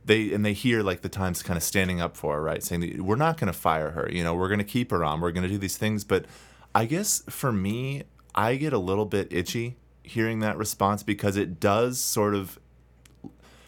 they 0.04 0.32
and 0.32 0.44
they 0.44 0.52
hear 0.52 0.82
like 0.82 1.00
the 1.00 1.08
Times 1.08 1.42
kind 1.42 1.56
of 1.56 1.62
standing 1.62 2.00
up 2.00 2.16
for 2.16 2.34
her, 2.34 2.42
right? 2.42 2.62
Saying 2.62 3.02
we're 3.04 3.16
not 3.16 3.38
going 3.38 3.52
to 3.52 3.58
fire 3.58 3.90
her, 3.90 4.08
you 4.10 4.22
know, 4.22 4.34
we're 4.34 4.48
going 4.48 4.58
to 4.58 4.64
keep 4.64 4.90
her 4.90 5.02
on, 5.02 5.20
we're 5.20 5.32
going 5.32 5.44
to 5.44 5.48
do 5.48 5.58
these 5.58 5.76
things. 5.76 6.04
But 6.04 6.26
I 6.74 6.84
guess 6.84 7.22
for 7.28 7.52
me, 7.52 8.04
I 8.34 8.56
get 8.56 8.72
a 8.72 8.78
little 8.78 9.06
bit 9.06 9.28
itchy 9.30 9.76
hearing 10.02 10.40
that 10.40 10.56
response 10.56 11.02
because 11.02 11.36
it 11.36 11.60
does 11.60 12.00
sort 12.00 12.34
of 12.34 12.58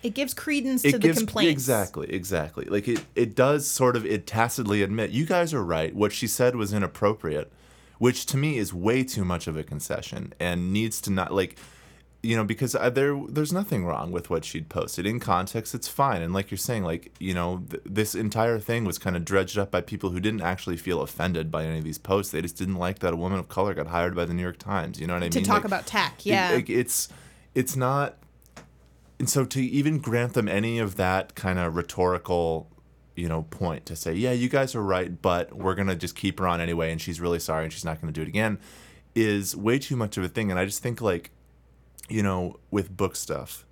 it 0.02 0.14
gives 0.14 0.34
credence 0.34 0.84
it 0.84 0.92
to 0.92 0.98
gives 0.98 1.18
the 1.18 1.26
complaints. 1.26 1.50
Exactly 1.50 2.12
exactly. 2.12 2.66
Like 2.66 2.88
it 2.88 3.04
it 3.14 3.34
does 3.34 3.68
sort 3.68 3.96
of 3.96 4.04
it 4.04 4.26
tacitly 4.26 4.82
admit 4.82 5.10
you 5.10 5.26
guys 5.26 5.54
are 5.54 5.64
right. 5.64 5.94
What 5.94 6.12
she 6.12 6.26
said 6.26 6.56
was 6.56 6.72
inappropriate 6.72 7.52
which 7.98 8.26
to 8.26 8.36
me 8.36 8.58
is 8.58 8.74
way 8.74 9.02
too 9.02 9.24
much 9.24 9.46
of 9.46 9.56
a 9.56 9.62
concession 9.62 10.32
and 10.38 10.72
needs 10.72 11.00
to 11.02 11.10
not 11.10 11.32
like 11.32 11.58
you 12.26 12.36
know 12.36 12.44
because 12.44 12.74
I, 12.74 12.88
there 12.90 13.18
there's 13.28 13.52
nothing 13.52 13.84
wrong 13.86 14.10
with 14.10 14.28
what 14.30 14.44
she'd 14.44 14.68
posted. 14.68 15.06
In 15.06 15.20
context 15.20 15.74
it's 15.74 15.88
fine. 15.88 16.22
And 16.22 16.32
like 16.34 16.50
you're 16.50 16.58
saying 16.58 16.82
like 16.82 17.12
you 17.20 17.34
know 17.34 17.62
th- 17.70 17.82
this 17.86 18.14
entire 18.14 18.58
thing 18.58 18.84
was 18.84 18.98
kind 18.98 19.16
of 19.16 19.24
dredged 19.24 19.56
up 19.58 19.70
by 19.70 19.80
people 19.80 20.10
who 20.10 20.20
didn't 20.20 20.42
actually 20.42 20.76
feel 20.76 21.00
offended 21.02 21.50
by 21.50 21.64
any 21.64 21.78
of 21.78 21.84
these 21.84 21.98
posts. 21.98 22.32
They 22.32 22.42
just 22.42 22.56
didn't 22.56 22.76
like 22.86 22.98
that 23.00 23.12
a 23.12 23.16
woman 23.16 23.38
of 23.38 23.48
color 23.48 23.74
got 23.74 23.86
hired 23.88 24.14
by 24.14 24.24
the 24.24 24.34
New 24.34 24.42
York 24.42 24.58
Times 24.58 24.98
you 25.00 25.06
know 25.06 25.14
what 25.14 25.22
I 25.22 25.28
to 25.28 25.36
mean? 25.38 25.44
to 25.44 25.48
talk 25.48 25.58
Like, 25.58 25.64
about 25.66 25.86
tech 25.86 26.14
it- 26.20 26.30
yeah. 26.30 26.50
like, 26.52 26.68
it's 26.68 27.08
it's 27.54 27.76
not 27.76 28.16
and 29.18 29.30
so 29.30 29.44
to 29.44 29.62
even 29.62 29.98
grant 29.98 30.34
them 30.34 30.48
any 30.48 30.78
of 30.78 30.96
that 30.96 31.34
kind 31.34 31.58
of 31.58 31.74
rhetorical 31.76 32.68
you 33.14 33.28
know 33.28 33.42
point 33.44 33.86
to 33.86 33.96
say 33.96 34.12
yeah 34.12 34.32
you 34.32 34.48
guys 34.48 34.74
are 34.74 34.82
right 34.82 35.22
but 35.22 35.54
we're 35.56 35.74
going 35.74 35.88
to 35.88 35.96
just 35.96 36.14
keep 36.14 36.38
her 36.38 36.46
on 36.46 36.60
anyway 36.60 36.90
and 36.92 37.00
she's 37.00 37.20
really 37.20 37.38
sorry 37.38 37.64
and 37.64 37.72
she's 37.72 37.84
not 37.84 38.00
going 38.00 38.12
to 38.12 38.18
do 38.18 38.22
it 38.22 38.28
again 38.28 38.58
is 39.14 39.56
way 39.56 39.78
too 39.78 39.96
much 39.96 40.18
of 40.18 40.24
a 40.24 40.28
thing. 40.28 40.50
And 40.50 40.60
i 40.60 40.64
just 40.66 40.82
think 40.82 41.00
like 41.00 41.30
you 42.08 42.22
know 42.22 42.58
with 42.70 42.96
book 42.96 43.16
stuff 43.16 43.64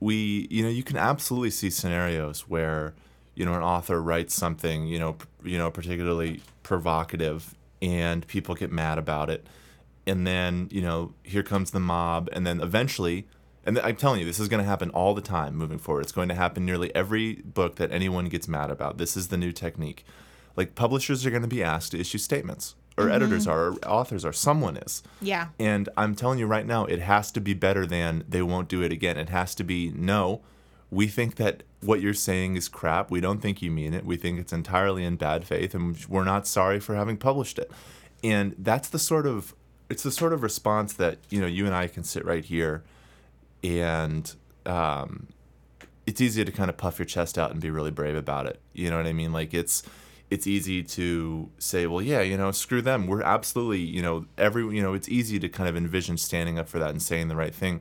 we 0.00 0.46
you 0.50 0.62
know 0.62 0.68
you 0.68 0.82
can 0.82 0.96
absolutely 0.96 1.50
see 1.50 1.70
scenarios 1.70 2.48
where 2.48 2.94
you 3.34 3.44
know 3.44 3.54
an 3.54 3.62
author 3.62 4.00
writes 4.00 4.34
something 4.34 4.86
you 4.86 4.98
know 4.98 5.16
you 5.42 5.58
know 5.58 5.70
particularly 5.70 6.40
provocative 6.62 7.54
and 7.80 8.26
people 8.26 8.54
get 8.54 8.72
mad 8.72 8.98
about 8.98 9.30
it. 9.30 9.46
And 10.06 10.26
then 10.26 10.68
you 10.70 10.80
know 10.80 11.14
here 11.22 11.42
comes 11.42 11.70
the 11.70 11.80
mob 11.80 12.28
and 12.32 12.46
then 12.46 12.60
eventually 12.60 13.26
and 13.64 13.78
i'm 13.80 13.96
telling 13.96 14.20
you 14.20 14.26
this 14.26 14.40
is 14.40 14.48
going 14.48 14.62
to 14.62 14.68
happen 14.68 14.88
all 14.90 15.14
the 15.14 15.20
time 15.20 15.54
moving 15.54 15.78
forward. 15.78 16.02
It's 16.02 16.12
going 16.12 16.28
to 16.28 16.34
happen 16.34 16.64
nearly 16.64 16.94
every 16.94 17.36
book 17.36 17.76
that 17.76 17.92
anyone 17.92 18.26
gets 18.26 18.48
mad 18.48 18.70
about. 18.70 18.98
This 18.98 19.16
is 19.16 19.28
the 19.28 19.36
new 19.36 19.52
technique. 19.52 20.04
Like 20.56 20.74
publishers 20.74 21.26
are 21.26 21.30
going 21.30 21.42
to 21.42 21.48
be 21.48 21.62
asked 21.62 21.92
to 21.92 22.00
issue 22.00 22.18
statements 22.18 22.74
or 22.98 23.10
editors 23.10 23.46
are 23.46 23.68
or 23.68 23.74
authors 23.86 24.24
are 24.24 24.32
someone 24.32 24.76
is 24.76 25.02
yeah 25.20 25.48
and 25.58 25.88
I'm 25.96 26.14
telling 26.14 26.38
you 26.38 26.46
right 26.46 26.66
now, 26.66 26.84
it 26.84 27.00
has 27.00 27.30
to 27.32 27.40
be 27.40 27.54
better 27.54 27.86
than 27.86 28.24
they 28.28 28.42
won't 28.42 28.68
do 28.68 28.82
it 28.82 28.92
again. 28.92 29.16
It 29.16 29.28
has 29.28 29.54
to 29.56 29.64
be 29.64 29.90
no, 29.94 30.40
we 30.90 31.08
think 31.08 31.36
that 31.36 31.62
what 31.80 32.00
you're 32.00 32.14
saying 32.14 32.56
is 32.56 32.68
crap. 32.68 33.10
We 33.10 33.20
don't 33.20 33.40
think 33.40 33.62
you 33.62 33.70
mean 33.70 33.94
it. 33.94 34.04
We 34.04 34.16
think 34.16 34.40
it's 34.40 34.52
entirely 34.52 35.04
in 35.04 35.16
bad 35.16 35.46
faith, 35.46 35.74
and 35.74 35.96
we're 36.08 36.24
not 36.24 36.46
sorry 36.46 36.80
for 36.80 36.94
having 36.94 37.16
published 37.16 37.58
it. 37.58 37.70
And 38.24 38.54
that's 38.58 38.88
the 38.88 38.98
sort 38.98 39.26
of 39.26 39.54
it's 39.88 40.02
the 40.02 40.10
sort 40.10 40.32
of 40.32 40.42
response 40.42 40.92
that 40.94 41.18
you 41.30 41.40
know 41.40 41.46
you 41.46 41.66
and 41.66 41.74
I 41.74 41.86
can 41.86 42.04
sit 42.04 42.24
right 42.24 42.44
here, 42.44 42.82
and 43.62 44.34
um, 44.66 45.28
it's 46.06 46.20
easy 46.20 46.44
to 46.44 46.52
kind 46.52 46.70
of 46.70 46.76
puff 46.76 46.98
your 46.98 47.06
chest 47.06 47.38
out 47.38 47.50
and 47.50 47.60
be 47.60 47.70
really 47.70 47.90
brave 47.90 48.16
about 48.16 48.46
it. 48.46 48.60
You 48.72 48.90
know 48.90 48.96
what 48.96 49.06
I 49.06 49.12
mean? 49.12 49.32
Like 49.32 49.54
it's 49.54 49.82
it's 50.30 50.46
easy 50.46 50.82
to 50.82 51.48
say, 51.58 51.86
well, 51.86 52.02
yeah, 52.02 52.20
you 52.20 52.36
know, 52.36 52.50
screw 52.50 52.82
them. 52.82 53.06
We're 53.06 53.22
absolutely, 53.22 53.80
you 53.80 54.02
know, 54.02 54.26
every, 54.36 54.62
you 54.76 54.82
know, 54.82 54.92
it's 54.94 55.08
easy 55.08 55.38
to 55.38 55.48
kind 55.48 55.68
of 55.68 55.76
envision 55.76 56.16
standing 56.18 56.58
up 56.58 56.68
for 56.68 56.78
that 56.78 56.90
and 56.90 57.00
saying 57.02 57.28
the 57.28 57.36
right 57.36 57.54
thing, 57.54 57.80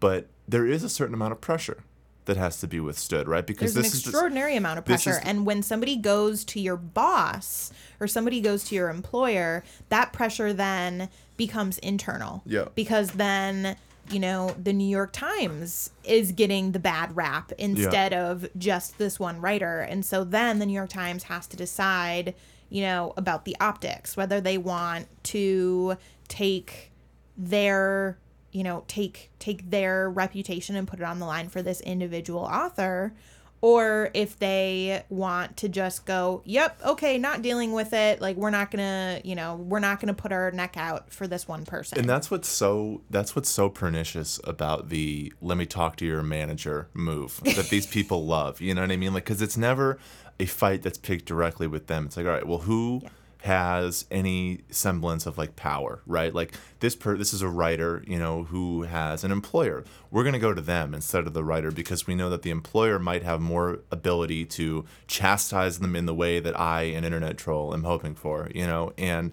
but 0.00 0.26
there 0.46 0.64
is 0.66 0.84
a 0.84 0.88
certain 0.88 1.14
amount 1.14 1.32
of 1.32 1.40
pressure 1.40 1.82
that 2.26 2.36
has 2.36 2.60
to 2.60 2.66
be 2.68 2.78
withstood, 2.78 3.26
right? 3.26 3.46
Because 3.46 3.72
There's 3.74 3.86
an 3.86 3.90
this 3.92 4.00
extraordinary 4.02 4.54
amount 4.54 4.78
of 4.78 4.84
pressure. 4.84 5.10
is- 5.12 5.18
and 5.24 5.44
when 5.46 5.62
somebody 5.62 5.96
goes 5.96 6.44
to 6.44 6.60
your 6.60 6.76
boss 6.76 7.72
or 8.00 8.06
somebody 8.06 8.40
goes 8.40 8.64
to 8.64 8.74
your 8.74 8.90
employer, 8.90 9.64
that 9.88 10.12
pressure 10.12 10.52
then 10.52 11.08
becomes 11.38 11.78
internal. 11.78 12.42
Yeah. 12.44 12.66
Because 12.74 13.12
then, 13.12 13.76
you 14.10 14.20
know, 14.20 14.54
the 14.62 14.72
New 14.72 14.88
York 14.88 15.12
Times 15.12 15.90
is 16.04 16.32
getting 16.32 16.72
the 16.72 16.78
bad 16.78 17.14
rap 17.16 17.52
instead 17.58 18.12
of 18.12 18.48
just 18.56 18.98
this 18.98 19.18
one 19.18 19.40
writer. 19.40 19.80
And 19.80 20.04
so 20.04 20.24
then 20.24 20.58
the 20.58 20.66
New 20.66 20.72
York 20.72 20.90
Times 20.90 21.24
has 21.24 21.46
to 21.48 21.56
decide, 21.56 22.34
you 22.70 22.82
know, 22.82 23.12
about 23.16 23.44
the 23.44 23.56
optics, 23.60 24.16
whether 24.16 24.40
they 24.40 24.58
want 24.58 25.08
to 25.24 25.96
take 26.28 26.90
their 27.36 28.18
you 28.50 28.64
know 28.64 28.84
take 28.88 29.30
take 29.38 29.70
their 29.70 30.10
reputation 30.10 30.74
and 30.74 30.88
put 30.88 30.98
it 30.98 31.04
on 31.04 31.20
the 31.20 31.26
line 31.26 31.48
for 31.48 31.62
this 31.62 31.80
individual 31.82 32.40
author 32.40 33.12
or 33.60 34.10
if 34.14 34.38
they 34.38 35.02
want 35.08 35.56
to 35.56 35.68
just 35.68 36.06
go 36.06 36.42
yep 36.44 36.80
okay 36.84 37.18
not 37.18 37.42
dealing 37.42 37.72
with 37.72 37.92
it 37.92 38.20
like 38.20 38.36
we're 38.36 38.50
not 38.50 38.70
gonna 38.70 39.20
you 39.24 39.34
know 39.34 39.56
we're 39.56 39.80
not 39.80 40.00
gonna 40.00 40.14
put 40.14 40.32
our 40.32 40.50
neck 40.52 40.76
out 40.76 41.12
for 41.12 41.26
this 41.26 41.48
one 41.48 41.64
person 41.64 41.98
And 41.98 42.08
that's 42.08 42.30
what's 42.30 42.48
so 42.48 43.02
that's 43.10 43.34
what's 43.34 43.48
so 43.48 43.68
pernicious 43.68 44.40
about 44.44 44.88
the 44.88 45.32
let 45.40 45.58
me 45.58 45.66
talk 45.66 45.96
to 45.96 46.06
your 46.06 46.22
manager 46.22 46.88
move 46.94 47.40
that 47.56 47.68
these 47.70 47.86
people 47.86 48.26
love. 48.26 48.60
You 48.60 48.74
know 48.74 48.82
what 48.82 48.92
I 48.92 48.96
mean? 48.96 49.14
Like 49.14 49.24
cuz 49.24 49.42
it's 49.42 49.56
never 49.56 49.98
a 50.40 50.46
fight 50.46 50.82
that's 50.82 50.98
picked 50.98 51.24
directly 51.24 51.66
with 51.66 51.88
them. 51.88 52.06
It's 52.06 52.16
like, 52.16 52.26
all 52.26 52.32
right, 52.32 52.46
well 52.46 52.58
who 52.60 53.02
has 53.42 54.04
any 54.10 54.60
semblance 54.68 55.26
of 55.26 55.38
like 55.38 55.54
power, 55.54 56.02
right? 56.06 56.34
Like 56.34 56.54
this 56.80 56.96
per 56.96 57.16
this 57.16 57.32
is 57.32 57.40
a 57.40 57.48
writer, 57.48 58.02
you 58.06 58.18
know, 58.18 58.44
who 58.44 58.82
has 58.82 59.22
an 59.22 59.30
employer. 59.30 59.84
We're 60.10 60.24
going 60.24 60.32
to 60.32 60.40
go 60.40 60.52
to 60.52 60.60
them 60.60 60.92
instead 60.92 61.26
of 61.26 61.34
the 61.34 61.44
writer 61.44 61.70
because 61.70 62.06
we 62.06 62.14
know 62.14 62.30
that 62.30 62.42
the 62.42 62.50
employer 62.50 62.98
might 62.98 63.22
have 63.22 63.40
more 63.40 63.80
ability 63.92 64.44
to 64.46 64.84
chastise 65.06 65.78
them 65.78 65.94
in 65.94 66.06
the 66.06 66.14
way 66.14 66.40
that 66.40 66.58
I, 66.58 66.82
an 66.82 67.04
internet 67.04 67.38
troll, 67.38 67.72
am 67.72 67.84
hoping 67.84 68.14
for, 68.14 68.50
you 68.54 68.66
know? 68.66 68.92
And 68.98 69.32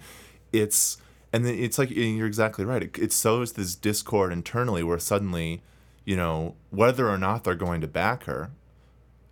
it's 0.54 0.98
and 1.34 1.46
it's 1.48 1.80
like 1.80 1.90
you're 1.90 2.28
exactly 2.28 2.64
right. 2.64 2.84
It, 2.84 2.98
it 2.98 3.12
sows 3.12 3.54
this 3.54 3.76
discord 3.76 4.32
internally 4.32 4.84
where 4.84 5.00
suddenly, 5.00 5.62
you 6.06 6.16
know, 6.16 6.56
whether 6.70 7.10
or 7.10 7.18
not 7.18 7.44
they're 7.44 7.56
going 7.56 7.82
to 7.82 7.88
back 7.88 8.26
her, 8.26 8.52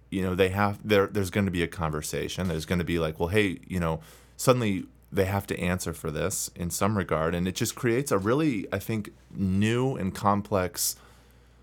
you 0.10 0.22
know, 0.22 0.36
they 0.36 0.50
have 0.50 0.80
there. 0.84 1.08
There's 1.08 1.30
going 1.30 1.46
to 1.46 1.52
be 1.52 1.64
a 1.64 1.68
conversation. 1.68 2.48
There's 2.48 2.66
going 2.66 2.80
to 2.80 2.86
be 2.86 3.00
like, 3.00 3.20
well, 3.20 3.30
hey, 3.30 3.60
you 3.68 3.80
know, 3.80 4.02
suddenly 4.44 4.84
they 5.10 5.24
have 5.24 5.48
to 5.48 5.58
answer 5.58 5.94
for 5.94 6.12
this 6.12 6.52
in 6.54 6.70
some 6.70 6.98
regard, 6.98 7.34
and 7.34 7.48
it 7.48 7.56
just 7.56 7.76
creates 7.76 8.12
a 8.12 8.18
really, 8.18 8.68
I 8.74 8.80
think, 8.80 9.14
new 9.34 9.96
and 9.96 10.14
complex. 10.14 10.98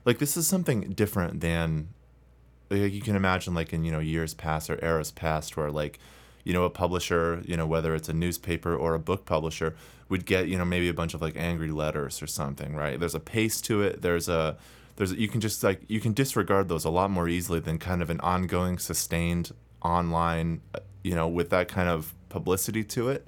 Like 0.06 0.18
this 0.18 0.34
is 0.34 0.46
something 0.46 0.92
different 0.92 1.40
than 1.40 1.88
like 2.70 2.92
you 2.92 3.02
can 3.02 3.16
imagine 3.16 3.52
like 3.52 3.74
in 3.74 3.84
you 3.84 3.92
know 3.92 3.98
years 3.98 4.32
past 4.32 4.70
or 4.70 4.82
eras 4.82 5.10
past 5.10 5.58
where 5.58 5.70
like 5.70 5.98
you 6.44 6.54
know 6.54 6.64
a 6.64 6.70
publisher 6.70 7.42
you 7.44 7.54
know 7.54 7.66
whether 7.66 7.94
it's 7.94 8.08
a 8.08 8.14
newspaper 8.14 8.74
or 8.74 8.94
a 8.94 8.98
book 8.98 9.26
publisher 9.26 9.74
would 10.08 10.24
get 10.24 10.48
you 10.48 10.56
know 10.56 10.64
maybe 10.64 10.88
a 10.88 10.94
bunch 10.94 11.12
of 11.12 11.20
like 11.20 11.36
angry 11.36 11.70
letters 11.70 12.22
or 12.22 12.26
something 12.26 12.74
right 12.74 12.98
there's 12.98 13.14
a 13.14 13.20
pace 13.20 13.60
to 13.60 13.82
it 13.82 14.00
there's 14.00 14.28
a 14.28 14.56
there's 14.96 15.12
you 15.12 15.28
can 15.28 15.40
just 15.40 15.62
like 15.62 15.82
you 15.88 16.00
can 16.00 16.12
disregard 16.12 16.68
those 16.68 16.84
a 16.84 16.90
lot 16.90 17.10
more 17.10 17.28
easily 17.28 17.60
than 17.60 17.76
kind 17.76 18.00
of 18.00 18.08
an 18.08 18.20
ongoing 18.20 18.78
sustained 18.78 19.52
online 19.82 20.60
uh, 20.74 20.78
you 21.02 21.14
know 21.14 21.26
with 21.26 21.50
that 21.50 21.66
kind 21.66 21.88
of 21.88 22.14
publicity 22.30 22.82
to 22.82 23.08
it 23.10 23.26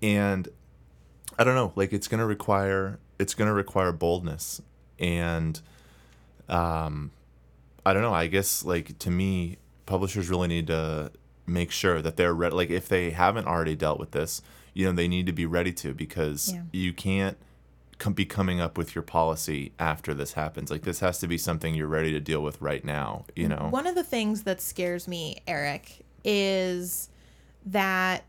and 0.00 0.48
i 1.38 1.42
don't 1.44 1.56
know 1.56 1.72
like 1.74 1.92
it's 1.92 2.06
going 2.06 2.20
to 2.20 2.26
require 2.26 3.00
it's 3.18 3.34
going 3.34 3.48
to 3.48 3.54
require 3.54 3.90
boldness 3.90 4.62
and 5.00 5.60
um 6.48 7.10
I 7.86 7.94
don't 7.94 8.02
know. 8.02 8.12
I 8.12 8.26
guess 8.26 8.66
like 8.66 8.98
to 8.98 9.10
me, 9.10 9.56
publishers 9.86 10.28
really 10.28 10.48
need 10.48 10.66
to 10.66 11.10
make 11.46 11.70
sure 11.70 12.02
that 12.02 12.16
they're 12.18 12.34
ready. 12.34 12.54
Like 12.54 12.68
if 12.70 12.86
they 12.86 13.10
haven't 13.12 13.46
already 13.46 13.74
dealt 13.74 13.98
with 13.98 14.10
this, 14.10 14.42
you 14.74 14.84
know, 14.84 14.92
they 14.92 15.08
need 15.08 15.24
to 15.24 15.32
be 15.32 15.46
ready 15.46 15.72
to 15.72 15.94
because 15.94 16.52
Yeah. 16.52 16.62
you 16.70 16.92
can't 16.92 17.38
com- 17.98 18.12
be 18.12 18.26
coming 18.26 18.60
up 18.60 18.76
with 18.76 18.94
your 18.94 19.00
policy 19.00 19.72
after 19.78 20.12
this 20.12 20.34
happens. 20.34 20.70
Like 20.70 20.82
this 20.82 21.00
has 21.00 21.18
to 21.20 21.26
be 21.26 21.38
something 21.38 21.74
you're 21.74 21.86
ready 21.86 22.12
to 22.12 22.20
deal 22.20 22.42
with 22.42 22.60
right 22.60 22.84
now. 22.84 23.24
You 23.34 23.48
know. 23.48 23.68
One 23.70 23.86
of 23.86 23.94
the 23.94 24.04
things 24.04 24.42
that 24.42 24.60
scares 24.60 25.08
me, 25.08 25.38
Eric, 25.46 26.04
is 26.24 27.08
that 27.66 28.24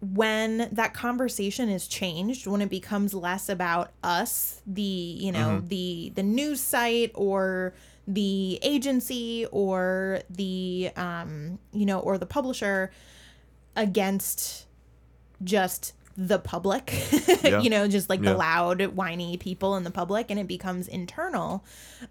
when 0.00 0.68
that 0.72 0.92
conversation 0.94 1.68
is 1.68 1.86
changed, 1.86 2.46
when 2.46 2.60
it 2.60 2.68
becomes 2.70 3.14
less 3.14 3.48
about 3.48 3.92
us, 4.02 4.60
the 4.66 4.82
you 4.82 5.30
know 5.32 5.58
Mm-hmm. 5.58 5.66
the 5.68 6.12
the 6.16 6.22
news 6.22 6.60
site 6.60 7.12
or 7.14 7.72
the 8.08 8.58
agency 8.62 9.46
or 9.52 10.22
the 10.28 10.90
um 10.96 11.60
you 11.72 11.86
know 11.86 12.00
or 12.00 12.18
the 12.18 12.26
publisher 12.26 12.90
against 13.76 14.66
just 15.44 15.94
the 16.16 16.38
public 16.38 16.92
Yeah. 17.44 17.60
you 17.60 17.70
know 17.70 17.88
just 17.88 18.10
like 18.10 18.20
Yeah. 18.22 18.32
the 18.32 18.38
loud 18.38 18.82
whiny 18.96 19.36
people 19.38 19.76
in 19.76 19.84
the 19.84 19.90
public 19.90 20.30
and 20.30 20.38
it 20.38 20.46
becomes 20.46 20.86
internal 20.88 21.64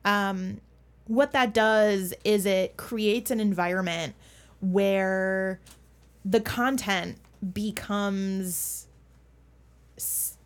um 0.05 0.59
what 1.05 1.33
that 1.33 1.53
does 1.53 2.13
is 2.23 2.45
it 2.45 2.77
creates 2.77 3.29
an 3.31 3.39
environment 3.39 4.15
where 4.59 5.59
the 6.25 6.39
content 6.41 7.17
becomes 7.53 8.87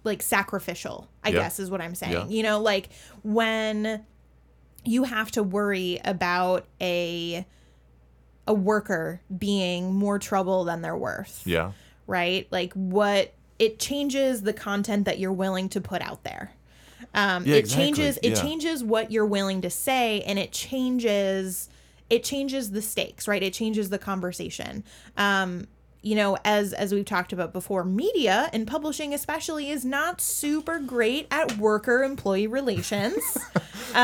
like 0.04 0.22
sacrificial 0.22 1.08
i 1.24 1.30
Yeah. 1.30 1.40
guess 1.40 1.60
is 1.60 1.70
what 1.72 1.82
i'm 1.82 1.96
saying 1.96 2.14
Yeah. 2.14 2.28
you 2.28 2.44
know 2.44 2.60
like 2.60 2.90
when 3.24 4.06
you 4.84 5.04
have 5.04 5.32
to 5.32 5.44
worry 5.44 6.00
about 6.06 6.66
a 6.82 7.46
a 8.48 8.54
worker 8.54 9.22
being 9.36 9.94
more 9.96 10.20
trouble 10.20 10.66
than 10.66 10.82
they're 10.82 10.98
worth 10.98 11.42
yeah. 11.46 11.72
right 12.06 12.48
like 12.52 12.74
what 12.74 13.34
it 13.58 13.80
changes 13.80 14.42
the 14.44 14.54
content 14.54 15.06
that 15.06 15.18
you're 15.20 15.34
willing 15.34 15.70
to 15.70 15.82
put 15.82 16.02
out 16.02 16.24
there 16.24 16.52
um, 17.14 17.46
Yeah, 17.46 17.56
it 17.56 17.60
exactly. 17.60 17.86
changes 17.86 18.20
it 18.22 18.36
changes 18.36 18.84
what 18.84 19.12
you're 19.12 19.26
willing 19.26 19.62
to 19.62 19.70
say 19.70 20.22
and 20.22 20.38
it 20.38 20.52
changes 20.52 21.70
it 22.10 22.24
changes 22.24 22.72
the 22.72 22.82
stakes 22.82 23.28
right? 23.28 23.44
It 23.44 23.54
changes 23.54 23.90
the 23.90 24.00
conversation. 24.00 24.84
Um, 25.18 25.68
you 26.06 26.14
know 26.14 26.38
as 26.46 26.72
as 26.72 26.94
we've 26.94 27.04
talked 27.04 27.34
about 27.34 27.52
before 27.52 27.84
media 27.84 28.48
and 28.54 28.68
publishing 28.68 29.12
especially 29.14 29.72
is 29.72 29.84
not 29.84 30.22
super 30.22 30.78
great 30.78 31.28
at 31.32 31.58
worker 31.58 32.04
employee 32.04 32.48
relations. 32.48 33.18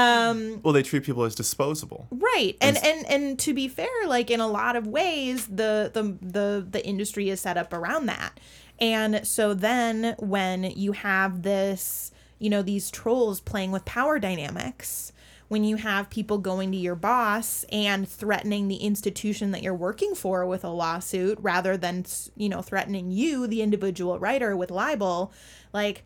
Well, 0.64 0.74
they 0.74 0.84
treat 0.84 1.04
people 1.04 1.24
as 1.24 1.36
disposable. 1.36 2.08
right 2.10 2.58
and 2.60 2.78
and 2.84 3.06
and 3.06 3.40
to 3.40 3.54
be 3.54 3.68
fair 3.68 3.88
like 4.08 4.32
in 4.32 4.40
a 4.40 4.48
lot 4.48 4.76
of 4.76 4.88
ways 4.88 5.46
the 5.46 5.92
the 5.94 6.18
the 6.22 6.66
the 6.70 6.86
industry 6.86 7.30
is 7.30 7.40
set 7.40 7.56
up 7.58 7.72
around 7.72 8.08
that. 8.08 8.40
And 8.80 9.28
so 9.28 9.54
then 9.54 10.16
when 10.18 10.64
you 10.64 10.94
have 10.94 11.44
this 11.44 12.12
you 12.40 12.50
know 12.50 12.64
these 12.64 12.90
trolls 12.90 13.40
playing 13.42 13.72
with 13.72 13.86
power 13.86 14.18
dynamics 14.18 15.11
when 15.52 15.66
you 15.66 15.76
have 15.76 16.10
people 16.10 16.38
going 16.38 16.72
to 16.72 16.78
your 16.78 16.96
boss 16.96 17.66
and 17.74 18.08
threatening 18.08 18.70
the 18.70 18.78
institution 18.78 19.52
that 19.52 19.62
you're 19.62 19.76
working 19.76 20.16
for 20.16 20.46
with 20.46 20.64
a 20.64 20.70
lawsuit 20.70 21.38
rather 21.42 21.76
than 21.76 22.06
you 22.38 22.48
know 22.48 22.62
threatening 22.62 23.12
you 23.12 23.46
the 23.48 23.62
individual 23.62 24.18
writer 24.18 24.56
with 24.56 24.72
libel 24.72 25.34
like 25.74 26.04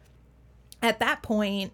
at 0.82 1.00
that 1.00 1.22
point, 1.22 1.72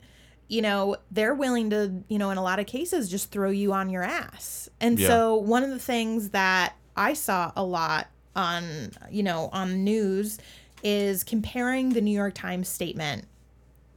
you 0.47 0.61
know, 0.61 0.97
they're 1.11 1.33
willing 1.33 1.69
to, 1.69 2.03
you 2.09 2.17
know, 2.17 2.29
in 2.29 2.37
a 2.37 2.43
lot 2.43 2.59
of 2.59 2.65
cases, 2.65 3.09
just 3.09 3.31
throw 3.31 3.49
you 3.49 3.71
on 3.73 3.89
your 3.89 4.03
ass. 4.03 4.69
And 4.79 4.99
Yeah. 4.99 5.07
so, 5.07 5.35
one 5.35 5.63
of 5.63 5.69
the 5.69 5.79
things 5.79 6.29
that 6.31 6.75
I 6.95 7.13
saw 7.13 7.51
a 7.55 7.63
lot 7.63 8.07
on, 8.35 8.91
you 9.09 9.23
know, 9.23 9.49
on 9.53 9.83
news 9.83 10.39
is 10.83 11.23
comparing 11.23 11.89
the 11.89 12.01
New 12.01 12.11
York 12.11 12.33
Times 12.33 12.67
statement 12.67 13.27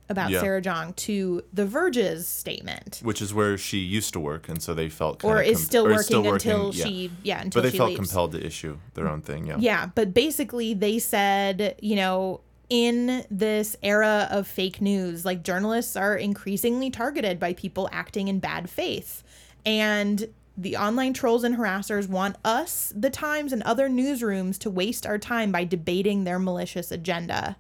about 0.09 0.31
Yeah. 0.31 0.41
Sarah 0.41 0.61
Jeong 0.63 0.95
to 0.97 1.43
The 1.53 1.67
Verge's 1.67 2.29
statement. 2.29 3.01
Which 3.03 3.23
is 3.23 3.33
where 3.33 3.57
she 3.57 3.79
used 3.79 4.13
to 4.13 4.21
work, 4.21 4.49
and 4.49 4.63
so 4.63 4.75
they 4.75 4.89
felt 4.89 5.25
Or 5.25 5.41
is 5.41 5.65
still 5.65 5.85
working 5.85 6.27
until 6.27 6.75
yeah. 6.75 6.85
she, 6.85 7.11
yeah, 7.23 7.41
until 7.41 7.63
But 7.63 7.71
they 7.71 7.77
felt 7.77 7.91
leaves. 7.91 8.01
compelled 8.01 8.33
to 8.33 8.45
issue 8.45 8.79
their 8.95 9.09
own 9.09 9.23
thing. 9.23 9.47
Yeah. 9.47 9.57
Yeah, 9.59 9.91
but 9.95 10.13
basically 10.13 10.75
they 10.75 10.99
said, 10.99 11.77
you 11.81 11.97
know, 11.97 12.41
in 12.71 13.25
this 13.31 13.77
era 13.83 14.27
of 14.31 14.47
fake 14.47 14.81
news, 14.81 15.25
like 15.25 15.43
journalists 15.43 15.97
are 15.97 16.17
increasingly 16.17 16.91
targeted 16.91 17.39
by 17.39 17.53
people 17.53 17.89
acting 17.93 18.29
in 18.29 18.41
bad 18.41 18.69
faith. 18.71 19.23
And 19.67 20.29
the 20.57 20.77
online 20.77 21.13
trolls 21.15 21.45
and 21.45 21.57
harassers 21.57 22.09
want 22.09 22.37
us, 22.45 22.93
the 22.97 23.11
Times, 23.11 23.53
and 23.53 23.63
other 23.65 23.89
newsrooms 23.89 24.59
to 24.61 24.71
waste 24.71 25.07
our 25.07 25.19
time 25.19 25.51
by 25.51 25.65
debating 25.65 26.25
their 26.25 26.39
malicious 26.39 26.91
agenda. 26.93 27.57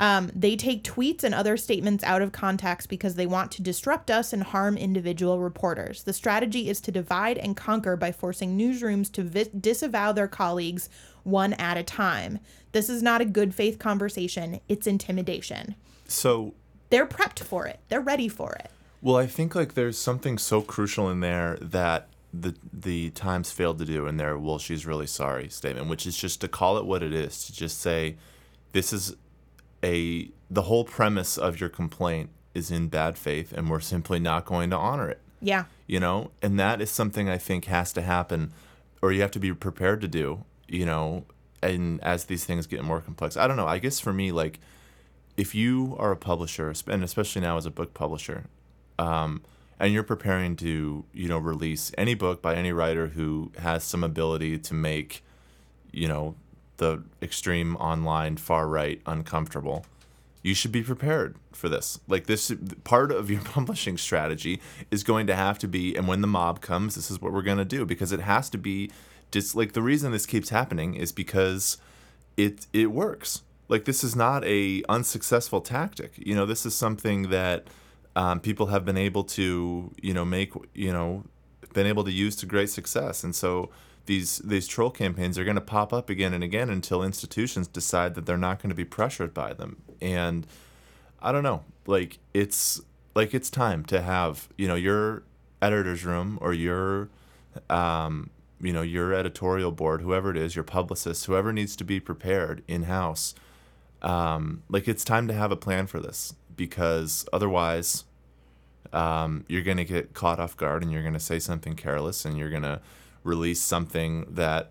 Um, 0.00 0.32
they 0.34 0.56
take 0.56 0.82
tweets 0.82 1.22
and 1.22 1.34
other 1.34 1.58
statements 1.58 2.02
out 2.04 2.22
of 2.22 2.32
context 2.32 2.88
because 2.88 3.16
they 3.16 3.26
want 3.26 3.52
to 3.52 3.62
disrupt 3.62 4.10
us 4.10 4.32
and 4.32 4.42
harm 4.42 4.78
individual 4.78 5.38
reporters. 5.40 6.02
The 6.04 6.14
strategy 6.14 6.70
is 6.70 6.80
to 6.80 6.90
divide 6.90 7.36
and 7.36 7.54
conquer 7.54 7.96
by 7.96 8.10
forcing 8.10 8.58
newsrooms 8.58 9.12
to 9.12 9.22
vi- 9.22 9.50
disavow 9.60 10.12
their 10.12 10.26
colleagues 10.26 10.88
one 11.22 11.52
at 11.52 11.76
a 11.76 11.82
time. 11.82 12.38
This 12.72 12.88
is 12.88 13.02
not 13.02 13.20
a 13.20 13.26
good 13.26 13.54
faith 13.54 13.78
conversation, 13.78 14.60
it's 14.68 14.86
intimidation. 14.86 15.74
So 16.08 16.54
They're 16.88 17.06
prepped 17.06 17.40
for 17.40 17.66
it, 17.66 17.78
they're 17.90 18.00
ready 18.00 18.28
for 18.28 18.54
it. 18.54 18.70
Well, 19.02 19.16
I 19.16 19.26
think 19.26 19.54
like 19.54 19.74
there's 19.74 19.98
something 19.98 20.38
so 20.38 20.62
crucial 20.62 21.10
in 21.10 21.20
there 21.20 21.58
that 21.60 22.08
the 22.32 22.54
the 22.72 23.10
Times 23.10 23.50
failed 23.50 23.78
to 23.78 23.84
do 23.84 24.06
in 24.06 24.16
their 24.16 24.38
"Well, 24.38 24.58
she's 24.58 24.86
really 24.86 25.06
sorry" 25.06 25.48
statement, 25.48 25.88
which 25.88 26.06
is 26.06 26.16
just 26.16 26.40
to 26.40 26.48
call 26.48 26.78
it 26.78 26.86
what 26.86 27.02
it 27.02 27.12
is, 27.12 27.44
to 27.46 27.52
just 27.52 27.80
say, 27.80 28.16
"This 28.72 28.92
is 28.92 29.16
a 29.84 30.30
the 30.50 30.62
whole 30.62 30.84
premise 30.84 31.38
of 31.38 31.60
your 31.60 31.68
complaint 31.68 32.30
is 32.54 32.70
in 32.70 32.88
bad 32.88 33.16
faith, 33.16 33.52
and 33.52 33.70
we're 33.70 33.80
simply 33.80 34.18
not 34.18 34.44
going 34.44 34.70
to 34.70 34.76
honor 34.76 35.08
it." 35.08 35.20
Yeah. 35.40 35.64
You 35.86 36.00
know, 36.00 36.30
and 36.42 36.58
that 36.58 36.80
is 36.80 36.90
something 36.90 37.28
I 37.28 37.38
think 37.38 37.64
has 37.66 37.92
to 37.94 38.02
happen, 38.02 38.52
or 39.02 39.12
you 39.12 39.20
have 39.22 39.30
to 39.32 39.38
be 39.38 39.52
prepared 39.52 40.00
to 40.02 40.08
do. 40.08 40.44
You 40.68 40.86
know, 40.86 41.24
and 41.62 42.02
as 42.02 42.24
these 42.24 42.44
things 42.44 42.66
get 42.66 42.84
more 42.84 43.00
complex, 43.00 43.36
I 43.36 43.46
don't 43.46 43.56
know. 43.56 43.66
I 43.66 43.78
guess 43.78 44.00
for 44.00 44.12
me, 44.12 44.32
like, 44.32 44.60
if 45.36 45.54
you 45.54 45.96
are 45.98 46.12
a 46.12 46.16
publisher, 46.16 46.72
and 46.86 47.02
especially 47.02 47.42
now 47.42 47.56
as 47.56 47.66
a 47.66 47.70
book 47.70 47.94
publisher, 47.94 48.44
um, 48.98 49.42
and 49.78 49.92
you're 49.92 50.02
preparing 50.02 50.54
to 50.56 51.04
you 51.12 51.28
know 51.28 51.38
release 51.38 51.90
any 51.96 52.14
book 52.14 52.42
by 52.42 52.54
any 52.54 52.72
writer 52.72 53.08
who 53.08 53.50
has 53.58 53.82
some 53.82 54.04
ability 54.04 54.58
to 54.58 54.74
make 54.74 55.24
you 55.90 56.06
know 56.06 56.34
the 56.80 57.04
extreme 57.22 57.76
online 57.76 58.36
far 58.36 58.66
right 58.66 59.00
uncomfortable. 59.06 59.86
You 60.42 60.54
should 60.54 60.72
be 60.72 60.82
prepared 60.82 61.36
for 61.52 61.68
this. 61.68 62.00
Like 62.08 62.26
this 62.26 62.50
part 62.82 63.12
of 63.12 63.30
your 63.30 63.40
publishing 63.44 63.96
strategy 63.96 64.60
is 64.90 65.04
going 65.04 65.26
to 65.28 65.36
have 65.36 65.58
to 65.60 65.68
be 65.68 65.94
and 65.94 66.08
when 66.08 66.22
the 66.22 66.26
mob 66.26 66.60
comes 66.60 66.96
this 66.96 67.10
is 67.10 67.20
what 67.20 67.32
we're 67.32 67.42
going 67.42 67.58
to 67.58 67.64
do 67.64 67.86
because 67.86 68.10
it 68.10 68.20
has 68.20 68.50
to 68.50 68.58
be 68.58 68.90
just 69.30 69.54
like 69.54 69.74
the 69.74 69.82
reason 69.82 70.10
this 70.10 70.26
keeps 70.26 70.48
happening 70.48 70.94
is 70.94 71.12
because 71.12 71.76
it 72.36 72.66
it 72.72 72.90
works. 72.90 73.42
Like 73.68 73.84
this 73.84 74.02
is 74.02 74.16
not 74.16 74.42
a 74.44 74.82
unsuccessful 74.88 75.60
tactic. 75.60 76.14
You 76.16 76.34
know 76.34 76.46
this 76.46 76.66
is 76.66 76.74
something 76.74 77.30
that 77.30 77.66
um, 78.16 78.40
people 78.40 78.66
have 78.66 78.84
been 78.84 78.96
able 78.96 79.24
to 79.24 79.92
you 80.02 80.14
know 80.14 80.24
make 80.24 80.52
you 80.74 80.92
know 80.92 81.24
been 81.74 81.86
able 81.86 82.04
to 82.04 82.12
use 82.12 82.34
to 82.36 82.46
great 82.46 82.70
success. 82.70 83.22
And 83.22 83.36
so 83.36 83.70
these 84.10 84.38
these 84.38 84.66
troll 84.66 84.90
campaigns 84.90 85.38
are 85.38 85.44
going 85.44 85.54
to 85.54 85.60
pop 85.60 85.92
up 85.92 86.10
again 86.10 86.34
and 86.34 86.42
again 86.42 86.68
until 86.68 87.00
institutions 87.00 87.68
decide 87.68 88.16
that 88.16 88.26
they're 88.26 88.36
not 88.36 88.60
going 88.60 88.68
to 88.68 88.74
be 88.74 88.84
pressured 88.84 89.32
by 89.32 89.52
them. 89.52 89.82
And 90.00 90.46
i 91.22 91.30
don't 91.32 91.42
know 91.42 91.62
like 91.86 92.18
it's 92.32 92.80
like 93.14 93.34
it's 93.34 93.50
time 93.50 93.84
to 93.84 94.00
have 94.00 94.48
you 94.56 94.66
know 94.66 94.74
your 94.74 95.22
editor's 95.60 96.04
room 96.04 96.38
or 96.40 96.52
your 96.52 97.08
um, 97.68 98.30
you 98.60 98.72
know 98.72 98.82
your 98.82 99.12
editorial 99.12 99.70
board 99.70 100.00
whoever 100.00 100.30
it 100.30 100.36
is 100.36 100.54
your 100.56 100.64
publicist 100.64 101.26
whoever 101.26 101.52
needs 101.52 101.76
to 101.76 101.84
be 101.84 102.00
prepared 102.00 102.62
in 102.66 102.84
house 102.84 103.34
um, 104.02 104.62
like 104.68 104.88
it's 104.88 105.04
time 105.04 105.28
to 105.28 105.34
have 105.34 105.52
a 105.52 105.56
plan 105.56 105.86
for 105.86 106.00
this 106.00 106.34
because 106.56 107.26
otherwise 107.32 108.04
um, 108.92 109.44
you're 109.46 109.62
going 109.62 109.76
to 109.76 109.84
get 109.84 110.14
caught 110.14 110.40
off 110.40 110.56
guard 110.56 110.82
and 110.82 110.90
you're 110.90 111.02
going 111.02 111.14
to 111.14 111.20
say 111.20 111.38
something 111.38 111.76
careless 111.76 112.24
and 112.24 112.38
you're 112.38 112.50
going 112.50 112.62
to 112.62 112.80
release 113.22 113.60
something 113.60 114.26
that 114.28 114.70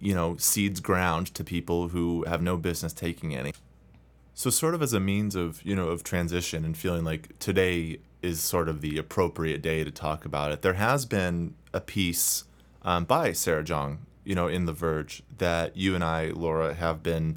you 0.00 0.14
know 0.14 0.36
seeds 0.36 0.80
ground 0.80 1.34
to 1.34 1.44
people 1.44 1.88
who 1.88 2.24
have 2.26 2.42
no 2.42 2.56
business 2.56 2.92
taking 2.92 3.34
any 3.34 3.52
so 4.34 4.48
sort 4.48 4.74
of 4.74 4.82
as 4.82 4.92
a 4.92 5.00
means 5.00 5.34
of 5.34 5.62
you 5.64 5.76
know 5.76 5.88
of 5.88 6.02
transition 6.02 6.64
and 6.64 6.76
feeling 6.76 7.04
like 7.04 7.38
today 7.38 7.98
is 8.22 8.40
sort 8.40 8.68
of 8.68 8.80
the 8.80 8.96
appropriate 8.96 9.60
day 9.60 9.84
to 9.84 9.90
talk 9.90 10.24
about 10.24 10.50
it 10.50 10.62
there 10.62 10.74
has 10.74 11.04
been 11.04 11.54
a 11.72 11.80
piece 11.80 12.44
um, 12.82 13.04
by 13.04 13.32
sarah 13.32 13.64
jeong 13.64 13.98
you 14.24 14.34
know 14.34 14.48
in 14.48 14.64
the 14.64 14.72
verge 14.72 15.22
that 15.36 15.76
you 15.76 15.94
and 15.94 16.02
i 16.02 16.28
laura 16.28 16.74
have 16.74 17.02
been 17.02 17.36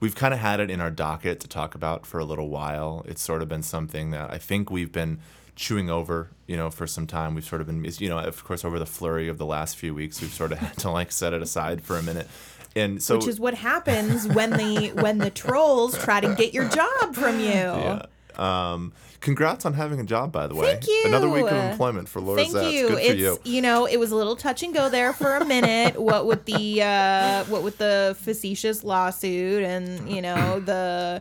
we've 0.00 0.14
kind 0.14 0.32
of 0.32 0.40
had 0.40 0.60
it 0.60 0.70
in 0.70 0.80
our 0.80 0.90
docket 0.90 1.40
to 1.40 1.48
talk 1.48 1.74
about 1.74 2.06
for 2.06 2.18
a 2.18 2.24
little 2.24 2.48
while. 2.48 3.04
It's 3.06 3.22
sort 3.22 3.42
of 3.42 3.48
been 3.48 3.62
something 3.62 4.10
that 4.10 4.30
I 4.30 4.38
think 4.38 4.70
we've 4.70 4.92
been 4.92 5.20
chewing 5.58 5.90
over, 5.90 6.30
you 6.46 6.56
know, 6.56 6.70
for 6.70 6.86
some 6.86 7.06
time. 7.06 7.34
We've 7.34 7.44
sort 7.44 7.60
of 7.60 7.66
been, 7.66 7.84
you 7.98 8.08
know, 8.08 8.18
of 8.18 8.44
course, 8.44 8.64
over 8.64 8.78
the 8.78 8.86
flurry 8.86 9.28
of 9.28 9.38
the 9.38 9.44
last 9.44 9.76
few 9.76 9.92
weeks, 9.92 10.22
we've 10.22 10.32
sort 10.32 10.52
of 10.52 10.58
had 10.58 10.78
to 10.78 10.90
like 10.90 11.12
set 11.12 11.34
it 11.34 11.42
aside 11.42 11.82
for 11.82 11.98
a 11.98 12.02
minute. 12.02 12.28
And 12.76 13.02
so, 13.02 13.16
which 13.16 13.26
is 13.26 13.40
what 13.40 13.54
happens 13.54 14.28
when 14.28 14.50
the 14.50 14.88
when 15.02 15.18
the 15.18 15.30
trolls 15.30 15.98
try 15.98 16.20
to 16.20 16.34
get 16.34 16.54
your 16.54 16.68
job 16.68 17.14
from 17.14 17.40
you. 17.40 17.50
Yeah. 17.50 18.06
Um, 18.36 18.92
congrats 19.18 19.66
on 19.66 19.74
having 19.74 19.98
a 19.98 20.04
job, 20.04 20.30
by 20.30 20.46
the 20.46 20.54
way. 20.54 20.74
Thank 20.74 20.86
you. 20.86 21.02
Another 21.06 21.28
week 21.28 21.50
of 21.50 21.70
employment 21.70 22.08
for 22.08 22.20
Laura 22.20 22.44
Thank 22.44 22.54
Zats. 22.54 22.72
you. 22.72 22.88
Good 22.88 22.98
it's 22.98 23.20
you. 23.20 23.38
you 23.42 23.60
know 23.60 23.86
it 23.86 23.96
was 23.96 24.12
a 24.12 24.16
little 24.16 24.36
touch 24.36 24.62
and 24.62 24.72
go 24.72 24.88
there 24.88 25.12
for 25.12 25.36
a 25.36 25.44
minute. 25.44 26.00
what 26.00 26.26
with 26.26 26.44
the 26.44 26.82
uh, 26.82 27.44
what 27.44 27.64
with 27.64 27.78
the 27.78 28.16
facetious 28.20 28.84
lawsuit 28.84 29.64
and 29.64 30.08
you 30.08 30.22
know 30.22 30.60
the 30.60 31.20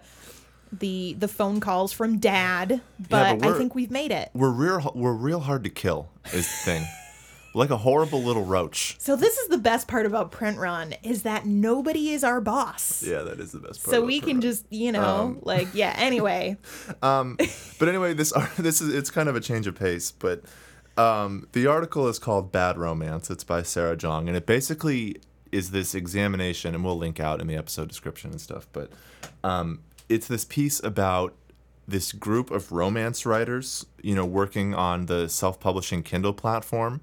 the 0.71 1.15
the 1.17 1.27
phone 1.27 1.59
calls 1.59 1.91
from 1.93 2.19
dad, 2.19 2.81
but, 3.09 3.39
but 3.39 3.47
I 3.47 3.57
think 3.57 3.75
we've 3.75 3.91
made 3.91 4.11
it. 4.11 4.29
We're 4.33 4.49
real. 4.51 4.91
We're 4.95 5.13
real 5.13 5.39
hard 5.41 5.63
to 5.63 5.69
kill. 5.69 6.09
Is 6.33 6.47
the 6.47 6.71
thing. 6.71 6.85
like 7.53 7.69
a 7.71 7.77
horrible 7.77 8.21
little 8.21 8.45
roach. 8.45 8.97
So 8.99 9.15
this 9.15 9.37
is 9.37 9.47
the 9.47 9.57
best 9.57 9.87
part 9.87 10.05
about 10.05 10.31
Print 10.31 10.57
Run 10.59 10.93
is 11.01 11.23
that 11.23 11.45
nobody 11.45 12.09
is 12.09 12.23
our 12.23 12.39
boss. 12.41 13.01
Yeah, 13.03 13.23
that 13.23 13.39
is 13.39 13.51
the 13.51 13.59
best 13.59 13.83
part. 13.83 13.95
So 13.95 14.05
we 14.05 14.19
can 14.19 14.35
roach. 14.35 14.43
just, 14.43 14.65
you 14.69 14.91
know, 14.91 15.03
Um, 15.03 15.39
like 15.41 15.69
yeah. 15.73 15.95
Anyway, 15.97 16.57
um 17.01 17.37
But 17.79 17.89
anyway, 17.89 18.13
this 18.13 18.31
this 18.59 18.81
is 18.81 18.93
it's 18.93 19.09
kind 19.09 19.27
of 19.29 19.35
a 19.35 19.39
change 19.41 19.65
of 19.67 19.75
pace, 19.75 20.11
but 20.11 20.43
um, 20.97 21.47
the 21.51 21.67
article 21.67 22.07
is 22.07 22.17
called 22.19 22.51
"Bad 22.51 22.77
Romance." 22.77 23.29
It's 23.29 23.43
by 23.43 23.61
Sarah 23.61 23.95
Jeong, 23.95 24.27
and 24.27 24.35
it 24.35 24.45
basically 24.47 25.17
is 25.51 25.69
this 25.71 25.93
examination, 25.95 26.73
and 26.75 26.83
we'll 26.83 26.97
link 26.97 27.19
out 27.19 27.39
in 27.39 27.45
the 27.47 27.55
episode 27.55 27.87
description 27.87 28.31
and 28.31 28.41
stuff. 28.41 28.67
But 28.73 28.91
um, 29.43 29.79
it's 30.09 30.27
this 30.27 30.45
piece 30.45 30.81
about 30.83 31.35
this 31.87 32.11
group 32.11 32.51
of 32.51 32.71
romance 32.71 33.25
writers, 33.25 33.85
you 34.01 34.13
know, 34.13 34.25
working 34.25 34.73
on 34.73 35.05
the 35.05 35.29
self-publishing 35.29 36.03
Kindle 36.03 36.33
platform, 36.33 37.01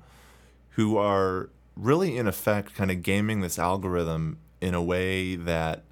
who 0.70 0.96
are 0.96 1.48
really 1.76 2.16
in 2.16 2.26
effect 2.26 2.74
kind 2.74 2.90
of 2.90 3.02
gaming 3.02 3.40
this 3.40 3.58
algorithm 3.58 4.38
in 4.60 4.74
a 4.74 4.82
way 4.82 5.36
that 5.36 5.84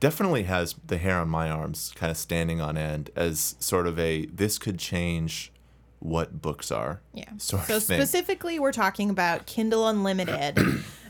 definitely 0.00 0.44
has 0.44 0.74
the 0.86 0.98
hair 0.98 1.18
on 1.18 1.28
my 1.28 1.50
arms 1.50 1.92
kind 1.94 2.10
of 2.10 2.16
standing 2.16 2.60
on 2.60 2.76
end 2.76 3.10
as 3.14 3.54
sort 3.60 3.86
of 3.86 3.98
a 3.98 4.26
this 4.26 4.58
could 4.58 4.78
change 4.78 5.52
what 6.00 6.40
books 6.40 6.72
are 6.72 7.02
yeah. 7.12 7.28
sort 7.36 7.64
So 7.64 7.78
specifically, 7.78 8.58
we're 8.58 8.72
talking 8.72 9.10
about 9.10 9.44
Kindle 9.46 9.86
Unlimited, 9.86 10.58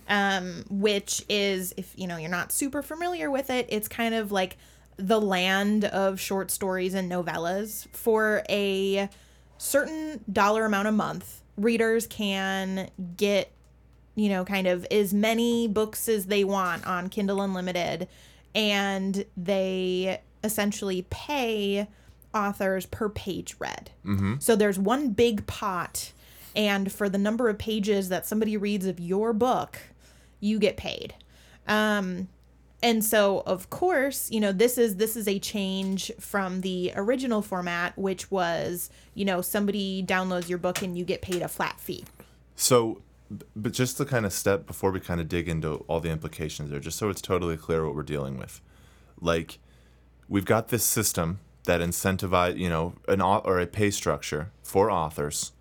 um, 0.08 0.64
which 0.68 1.24
is 1.28 1.72
if 1.76 1.92
you 1.96 2.08
know 2.08 2.16
you're 2.16 2.28
not 2.28 2.52
super 2.52 2.82
familiar 2.82 3.30
with 3.30 3.50
it, 3.50 3.66
it's 3.68 3.86
kind 3.86 4.14
of 4.14 4.32
like 4.32 4.56
the 5.00 5.20
land 5.20 5.84
of 5.84 6.20
short 6.20 6.50
stories 6.50 6.94
and 6.94 7.10
novellas 7.10 7.88
for 7.92 8.42
a 8.48 9.08
certain 9.58 10.24
dollar 10.32 10.64
amount 10.64 10.88
a 10.88 10.92
month. 10.92 11.42
Readers 11.56 12.06
can 12.06 12.90
get 13.16 13.52
you 14.20 14.28
know, 14.28 14.44
kind 14.44 14.66
of 14.66 14.86
as 14.90 15.14
many 15.14 15.66
books 15.66 16.08
as 16.08 16.26
they 16.26 16.44
want 16.44 16.86
on 16.86 17.08
Kindle 17.08 17.40
Unlimited, 17.40 18.08
and 18.54 19.24
they 19.36 20.20
essentially 20.42 21.06
pay 21.10 21.86
authors 22.34 22.86
per 22.86 23.08
page 23.08 23.56
read. 23.58 23.90
Mm-hmm. 24.04 24.34
So 24.38 24.56
there's 24.56 24.78
one 24.78 25.10
big 25.10 25.46
pot, 25.46 26.12
and 26.54 26.92
for 26.92 27.08
the 27.08 27.18
number 27.18 27.48
of 27.48 27.58
pages 27.58 28.08
that 28.08 28.26
somebody 28.26 28.56
reads 28.56 28.86
of 28.86 29.00
your 29.00 29.32
book, 29.32 29.78
you 30.40 30.58
get 30.58 30.76
paid. 30.76 31.14
Um, 31.66 32.28
and 32.82 33.04
so 33.04 33.42
of 33.46 33.70
course 33.70 34.30
you 34.30 34.40
know 34.40 34.52
this 34.52 34.78
is 34.78 34.96
this 34.96 35.16
is 35.16 35.28
a 35.28 35.38
change 35.38 36.10
from 36.18 36.60
the 36.62 36.92
original 36.96 37.42
format 37.42 37.96
which 37.98 38.30
was 38.30 38.90
you 39.14 39.24
know 39.24 39.40
somebody 39.40 40.02
downloads 40.02 40.48
your 40.48 40.58
book 40.58 40.82
and 40.82 40.96
you 40.96 41.04
get 41.04 41.22
paid 41.22 41.42
a 41.42 41.48
flat 41.48 41.78
fee. 41.80 42.04
So 42.56 43.02
but 43.54 43.72
just 43.72 43.96
to 43.98 44.04
kind 44.04 44.26
of 44.26 44.32
step 44.32 44.66
before 44.66 44.90
we 44.90 44.98
kind 44.98 45.20
of 45.20 45.28
dig 45.28 45.48
into 45.48 45.84
all 45.86 46.00
the 46.00 46.10
implications 46.10 46.70
there 46.70 46.80
just 46.80 46.98
so 46.98 47.08
it's 47.08 47.20
totally 47.20 47.56
clear 47.56 47.84
what 47.84 47.94
we're 47.94 48.02
dealing 48.02 48.38
with. 48.38 48.60
Like 49.20 49.58
we've 50.28 50.44
got 50.44 50.68
this 50.68 50.84
system 50.84 51.40
that 51.64 51.80
incentivize 51.80 52.56
you 52.56 52.68
know 52.68 52.94
an 53.08 53.20
or 53.20 53.60
a 53.60 53.66
pay 53.66 53.90
structure 53.90 54.50
for 54.62 54.90
authors 54.90 55.52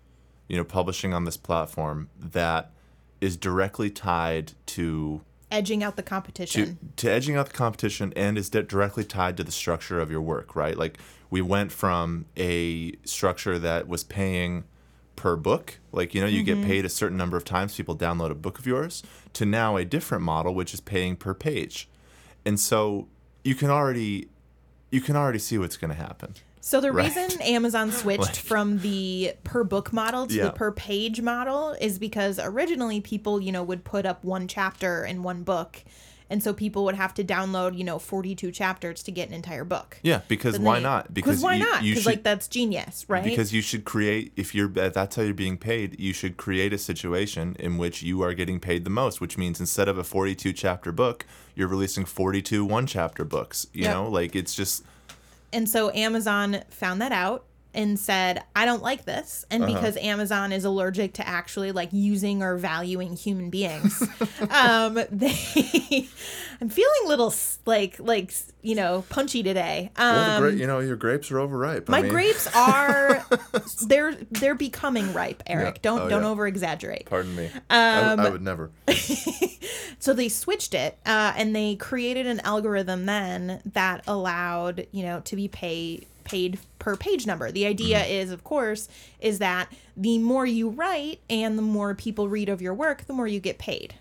you 0.48 0.56
know 0.56 0.64
publishing 0.64 1.14
on 1.14 1.24
this 1.24 1.36
platform 1.36 2.08
that 2.18 2.72
is 3.20 3.36
directly 3.36 3.90
tied 3.90 4.52
to 4.66 5.20
edging 5.50 5.82
out 5.82 5.96
the 5.96 6.02
competition. 6.02 6.78
To 6.96 7.10
edging 7.10 7.36
out 7.36 7.46
the 7.46 7.52
competition 7.52 8.12
and 8.16 8.38
is 8.38 8.50
di- 8.50 8.62
directly 8.62 9.04
tied 9.04 9.36
to 9.36 9.44
the 9.44 9.52
structure 9.52 10.00
of 10.00 10.10
your 10.10 10.20
work, 10.20 10.54
right? 10.54 10.76
Like 10.76 10.98
we 11.30 11.40
went 11.40 11.72
from 11.72 12.26
a 12.36 12.92
structure 13.04 13.58
that 13.58 13.88
was 13.88 14.04
paying 14.04 14.64
per 15.16 15.36
book, 15.36 15.78
like 15.92 16.14
you 16.14 16.20
know 16.20 16.26
you 16.26 16.42
get 16.42 16.56
mm-hmm. 16.56 16.66
paid 16.66 16.84
a 16.84 16.88
certain 16.88 17.18
number 17.18 17.36
of 17.36 17.44
times 17.44 17.76
people 17.76 17.94
download 17.94 18.30
a 18.30 18.34
book 18.34 18.58
of 18.58 18.66
yours, 18.66 19.02
to 19.34 19.44
now 19.44 19.76
a 19.76 19.84
different 19.84 20.24
model 20.24 20.54
which 20.54 20.72
is 20.72 20.80
paying 20.80 21.14
per 21.14 21.34
page, 21.34 21.88
and 22.46 22.58
so 22.58 23.06
you 23.44 23.54
can 23.54 23.68
already 23.68 24.28
you 24.90 25.00
can 25.00 25.16
already 25.16 25.38
see 25.38 25.58
what's 25.58 25.76
going 25.76 25.90
to 25.90 25.96
happen. 26.02 26.34
So 26.60 26.80
the 26.80 26.92
Right. 26.92 27.14
reason 27.16 27.40
Amazon 27.42 27.90
switched 27.92 28.20
Like- 28.20 28.34
from 28.36 28.78
the 28.80 29.34
per 29.44 29.64
book 29.64 29.92
model 29.92 30.26
to 30.26 30.34
Yeah. 30.34 30.44
the 30.44 30.50
per 30.52 30.72
page 30.72 31.20
model 31.20 31.70
is 31.80 31.98
because 31.98 32.38
originally 32.42 33.00
people, 33.00 33.40
you 33.40 33.50
know, 33.52 33.62
would 33.62 33.84
put 33.84 34.04
up 34.04 34.24
one 34.24 34.46
chapter 34.46 35.04
in 35.04 35.22
one 35.22 35.42
book 35.42 35.82
and 36.30 36.42
so 36.42 36.54
people 36.54 36.84
would 36.84 36.94
have 36.94 37.12
to 37.14 37.24
download 37.24 37.76
you 37.76 37.84
know 37.84 37.98
42 37.98 38.50
chapters 38.52 39.02
to 39.02 39.10
get 39.10 39.28
an 39.28 39.34
entire 39.34 39.64
book 39.64 39.98
Yeah, 40.02 40.20
because 40.28 40.58
why 40.58 40.76
they- 40.78 40.84
not? 40.84 41.12
because 41.12 41.42
why 41.42 41.58
not 41.58 41.82
because 41.82 42.04
should, 42.04 42.06
like 42.06 42.22
that's 42.22 42.48
genius 42.48 43.04
right 43.08 43.24
because 43.24 43.52
you 43.52 43.60
should 43.60 43.84
create 43.84 44.32
if 44.36 44.54
you're 44.54 44.70
uh, 44.78 44.88
that's 44.88 45.16
how 45.16 45.22
you're 45.22 45.34
being 45.34 45.58
paid 45.58 45.98
you 46.00 46.12
should 46.12 46.36
create 46.36 46.72
a 46.72 46.78
situation 46.78 47.56
in 47.58 47.76
which 47.76 48.02
you 48.02 48.22
are 48.22 48.32
getting 48.32 48.60
paid 48.60 48.84
the 48.84 48.90
most 48.90 49.20
which 49.20 49.36
means 49.36 49.60
instead 49.60 49.88
of 49.88 49.98
a 49.98 50.04
42 50.04 50.52
chapter 50.52 50.92
book 50.92 51.26
you're 51.54 51.68
releasing 51.68 52.04
42 52.04 52.64
one 52.64 52.86
chapter 52.86 53.24
books 53.24 53.66
you 53.72 53.82
Yep. 53.82 53.92
know 53.94 54.08
like 54.08 54.34
it's 54.36 54.54
just 54.54 54.84
And 55.52 55.68
so 55.68 55.90
Amazon 55.92 56.62
found 56.70 57.02
that 57.02 57.10
out 57.12 57.44
and 57.72 57.98
said, 57.98 58.42
I 58.56 58.64
don't 58.64 58.82
like 58.82 59.04
this. 59.04 59.44
And 59.50 59.62
Uh-huh. 59.64 59.74
because 59.74 59.96
Amazon 59.98 60.52
is 60.52 60.64
allergic 60.64 61.12
to 61.14 61.26
actually 61.28 61.72
like 61.72 61.90
using 61.92 62.42
or 62.42 62.56
valuing 62.56 63.16
human 63.16 63.50
beings, 63.50 64.02
um, 64.50 64.94
they, 65.10 66.08
I'm 66.60 66.68
feeling 66.68 67.00
a 67.04 67.08
little 67.08 67.28
s- 67.28 67.58
like, 67.66 67.96
like, 67.98 68.32
you 68.62 68.74
know, 68.74 69.04
punchy 69.08 69.42
today. 69.42 69.90
Um, 69.96 70.58
you 70.58 70.66
know 70.66 70.80
your 70.80 70.96
grapes 70.96 71.30
are 71.30 71.38
overripe 71.38 71.88
my 71.88 72.02
grapes 72.02 72.46
are, 72.54 73.24
they're, 73.86 74.14
they're 74.30 74.54
becoming 74.54 75.12
ripe, 75.12 75.42
Eric. 75.46 75.76
Yeah. 75.76 75.80
Don't, 75.82 76.00
Oh, 76.00 76.08
don't 76.08 76.22
yeah. 76.22 76.28
over 76.28 76.46
exaggerate. 76.46 77.06
pardon 77.06 77.34
me 77.36 77.46
Um, 77.46 77.60
I, 77.70 78.26
I 78.26 78.30
would 78.30 78.42
never 78.42 78.70
So 79.98 80.14
they 80.14 80.28
switched 80.30 80.72
it, 80.74 80.98
uh, 81.04 81.34
and 81.36 81.54
they 81.54 81.76
created 81.76 82.26
an 82.26 82.40
algorithm 82.40 83.04
then 83.06 83.60
that 83.74 84.02
allowed 84.06 84.86
you 84.92 85.02
know 85.02 85.20
to 85.20 85.36
be 85.36 85.46
paid 85.48 86.06
paid 86.30 86.58
per 86.78 86.96
page 86.96 87.26
number. 87.26 87.50
The 87.50 87.66
idea 87.66 88.04
is, 88.04 88.30
of 88.30 88.44
course, 88.44 88.88
is 89.20 89.38
that 89.38 89.72
the 89.96 90.18
more 90.18 90.46
you 90.46 90.68
write 90.68 91.20
and 91.28 91.58
the 91.58 91.62
more 91.62 91.94
people 91.94 92.28
read 92.28 92.48
of 92.48 92.62
your 92.62 92.74
work, 92.74 93.06
the 93.06 93.12
more 93.12 93.26
you 93.26 93.40
get 93.40 93.58
paid. 93.58 93.94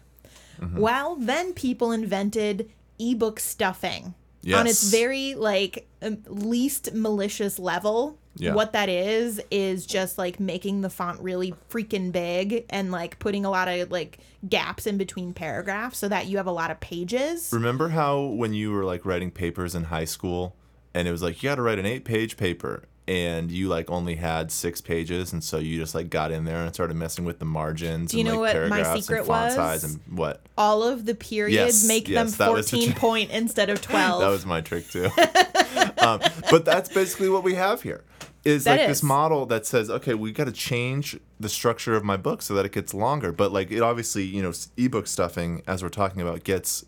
Well, 0.75 1.15
then 1.15 1.53
people 1.53 1.91
invented 1.93 2.69
ebook 2.99 3.39
stuffing 3.39 4.13
on 4.53 4.67
its 4.67 4.91
very 4.91 5.35
like 5.35 5.87
um, 6.01 6.17
least 6.27 6.93
malicious 6.93 7.59
level. 7.59 8.17
Yeah. 8.35 8.53
What 8.53 8.71
that 8.73 8.87
is 8.87 9.41
is 9.51 9.85
just 9.85 10.17
like 10.17 10.39
making 10.39 10.81
the 10.81 10.89
font 10.89 11.19
really 11.21 11.53
freaking 11.69 12.11
big 12.11 12.65
and 12.69 12.91
like 12.91 13.19
putting 13.19 13.43
a 13.43 13.49
lot 13.49 13.67
of 13.67 13.91
like 13.91 14.19
gaps 14.47 14.87
in 14.87 14.97
between 14.97 15.33
paragraphs 15.33 15.97
so 15.97 16.07
that 16.07 16.27
you 16.27 16.37
have 16.37 16.47
a 16.47 16.51
lot 16.51 16.71
of 16.71 16.79
pages. 16.79 17.49
remember 17.51 17.89
how 17.89 18.21
when 18.21 18.53
you 18.53 18.71
were 18.71 18.85
like 18.85 19.05
writing 19.05 19.29
papers 19.31 19.75
in 19.75 19.85
high 19.85 20.05
school 20.05 20.55
and 20.93 21.07
it 21.07 21.11
was 21.11 21.21
like 21.21 21.41
you 21.43 21.49
got 21.49 21.55
to 21.55 21.61
write 21.61 21.79
an 21.79 21.85
eight 21.85 22.05
page 22.05 22.37
paper 22.37 22.83
and 23.07 23.49
you 23.51 23.67
like 23.67 23.89
only 23.89 24.15
had 24.15 24.51
six 24.51 24.81
pages 24.81 25.33
and 25.33 25.43
so 25.43 25.57
you 25.57 25.79
just 25.79 25.95
like 25.95 26.09
got 26.11 26.31
in 26.31 26.45
there 26.45 26.63
and 26.63 26.71
started 26.73 26.95
messing 26.95 27.25
with 27.25 27.39
the 27.39 27.45
margins 27.45 28.11
Do 28.11 28.17
you 28.17 28.25
and 28.25 28.35
know 28.35 28.41
like 28.41 28.55
what 28.55 28.69
my 28.69 28.95
secret 28.99 29.19
and 29.19 29.27
font 29.27 29.45
was? 29.45 29.55
size 29.55 29.83
and 29.83 29.99
what 30.15 30.41
All 30.57 30.83
of 30.83 31.05
the 31.05 31.15
periods 31.15 31.55
Yes, 31.55 31.87
make 31.87 32.07
yes, 32.07 32.35
them 32.35 32.37
that 32.47 32.53
was 32.53 32.69
the 32.69 32.77
14 32.77 32.89
trick. 32.91 32.97
point 33.01 33.31
instead 33.31 33.69
of 33.71 33.81
12. 33.81 34.21
that 34.21 34.27
was 34.29 34.45
my 34.45 34.61
trick 34.61 34.87
too 34.89 35.05
um, 35.99 36.19
but 36.51 36.65
that's 36.65 36.89
basically 36.93 37.29
what 37.29 37.43
we 37.43 37.55
have 37.55 37.81
here 37.81 38.03
is 38.45 38.63
That 38.63 38.71
like 38.73 38.81
is. 38.81 38.87
this 38.87 39.03
model 39.03 39.45
that 39.47 39.65
says 39.65 39.89
okay 39.89 40.13
we 40.13 40.31
got 40.31 40.45
to 40.45 40.51
change 40.51 41.19
the 41.39 41.49
structure 41.49 41.95
of 41.95 42.03
my 42.03 42.15
book 42.15 42.41
so 42.41 42.53
that 42.53 42.65
it 42.65 42.71
gets 42.71 42.93
longer 42.93 43.31
but 43.31 43.51
like 43.51 43.71
it 43.71 43.81
obviously 43.81 44.23
you 44.23 44.41
know 44.41 44.49
s- 44.49 44.69
ebook 44.77 45.07
stuffing 45.07 45.61
as 45.67 45.81
we're 45.83 45.89
talking 45.89 46.21
about 46.21 46.43
gets 46.43 46.85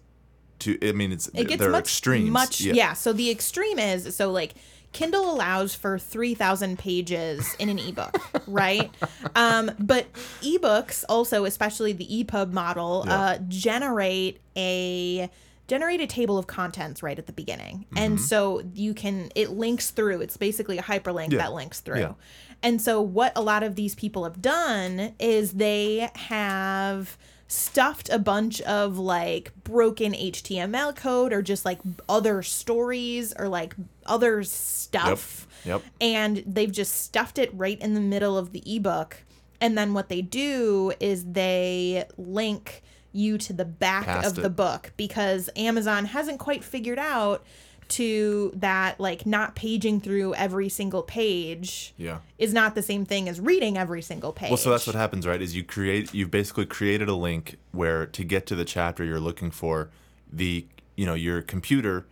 to 0.62 0.78
i 0.88 0.92
mean 0.94 1.12
it's 1.12 1.28
it 1.34 1.48
gets 1.48 1.60
they're 1.60 1.70
much 1.70 1.86
extremes 1.86 2.30
much 2.30 2.62
yeah. 2.62 2.94
so 2.94 3.12
the 3.14 3.30
extreme 3.30 3.78
is 3.80 4.16
so 4.16 4.32
like 4.32 4.54
kindle 4.94 5.32
allows 5.32 5.74
for 5.76 5.98
3000 6.00 6.78
pages 6.80 7.56
in 7.60 7.70
an 7.70 7.80
ebook 7.80 8.18
right 8.48 8.90
um, 9.36 9.72
but 9.80 10.12
ebooks 10.42 11.04
also 11.10 11.46
especially 11.46 11.94
the 11.94 12.08
epub 12.24 12.52
model 12.52 13.04
Yeah. 13.08 13.20
uh, 13.20 13.38
generate 13.48 14.40
a 14.58 15.30
generate 15.68 16.02
a 16.02 16.08
table 16.08 16.38
of 16.38 16.48
contents 16.48 17.02
right 17.02 17.18
at 17.18 17.28
the 17.28 17.32
beginning 17.34 17.86
and 17.96 18.20
so 18.20 18.62
you 18.74 18.94
can 18.94 19.32
it 19.36 19.52
links 19.52 19.90
through 19.92 20.20
it's 20.22 20.36
basically 20.36 20.78
a 20.78 20.84
hyperlink 20.84 21.32
Yeah. 21.32 21.38
that 21.40 21.54
links 21.54 21.80
through 21.80 22.00
Yeah. 22.00 22.14
and 22.62 22.82
so 22.82 23.00
what 23.02 23.32
a 23.38 23.42
lot 23.42 23.64
of 23.64 23.76
these 23.76 23.96
people 23.96 24.26
have 24.26 24.42
done 24.42 25.14
is 25.20 25.54
they 25.54 26.10
have 26.16 27.18
stuffed 27.52 28.10
a 28.10 28.18
bunch 28.18 28.62
of 28.62 28.98
like 28.98 29.52
broken 29.64 30.14
HTML 30.14 30.96
code 30.96 31.34
or 31.34 31.42
just 31.42 31.66
like 31.66 31.80
other 32.08 32.42
stories 32.42 33.34
or 33.38 33.50
like 33.50 33.76
other 34.06 34.44
stuff. 34.44 35.48
Yep. 35.66 35.84
And 36.00 36.44
they've 36.48 36.72
just 36.72 37.02
stuffed 37.02 37.38
it 37.38 37.52
right 37.54 37.80
in 37.82 37.94
the 37.94 38.00
middle 38.00 38.38
of 38.38 38.54
the 38.54 38.64
ebook. 38.66 39.24
And 39.60 39.78
then 39.78 39.94
what 39.94 40.08
they 40.08 40.22
do 40.22 40.94
is 41.00 41.26
they 41.26 42.06
link 42.18 42.84
you 43.12 43.38
to 43.38 43.52
the 43.54 43.66
back 43.66 44.06
Past 44.06 44.38
of 44.38 44.42
the 44.42 44.50
book 44.50 44.94
because 44.96 45.50
Amazon 45.58 46.06
hasn't 46.06 46.40
quite 46.40 46.64
figured 46.64 47.00
out 47.00 47.44
to 47.92 48.52
that 48.56 49.00
like 49.00 49.26
not 49.26 49.56
paging 49.56 50.00
through 50.00 50.34
every 50.36 50.70
single 50.70 51.04
page 51.04 51.94
yeah 51.98 52.20
is 52.38 52.54
not 52.54 52.74
the 52.74 52.82
same 52.82 53.06
thing 53.06 53.28
as 53.28 53.40
reading 53.40 53.78
every 53.78 54.02
single 54.02 54.32
page. 54.32 54.50
Well, 54.50 54.58
so 54.58 54.72
that's 54.72 54.88
what 54.88 54.96
happens, 54.96 55.28
right? 55.28 55.42
Is 55.42 55.56
you 55.56 55.64
create 55.64 56.14
you've 56.14 56.32
basically 56.32 56.66
created 56.66 57.10
a 57.10 57.16
link 57.16 57.58
where 57.72 58.06
to 58.08 58.24
get 58.24 58.46
to 58.48 58.56
the 58.56 58.66
chapter 58.66 59.04
you're 59.04 59.20
looking 59.20 59.52
for, 59.52 59.90
the 60.32 60.66
you 60.96 61.06
know 61.06 61.14
your 61.14 61.42
computer 61.42 62.06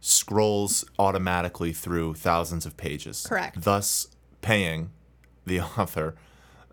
scrolls 0.00 0.84
automatically 0.98 1.72
through 1.72 2.14
thousands 2.14 2.64
of 2.64 2.76
pages. 2.76 3.26
Correct. 3.26 3.62
Thus, 3.62 4.08
paying 4.40 4.90
the 5.44 5.60
author 5.78 6.14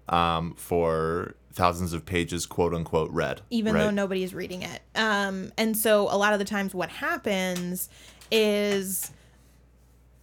um, 0.07 0.53
for 0.55 1.35
thousands 1.53 1.93
of 1.93 2.05
pages, 2.05 2.45
quote 2.45 2.73
unquote, 2.73 3.09
read. 3.11 3.41
even 3.49 3.73
right? 3.73 3.83
though 3.83 3.89
nobody's 3.89 4.33
reading 4.33 4.63
it. 4.63 4.81
Um, 4.95 5.51
and 5.57 5.77
so 5.77 6.03
a 6.09 6.17
lot 6.17 6.33
of 6.33 6.39
the 6.39 6.45
times, 6.45 6.73
what 6.73 6.89
happens 6.89 7.89
is 8.31 9.11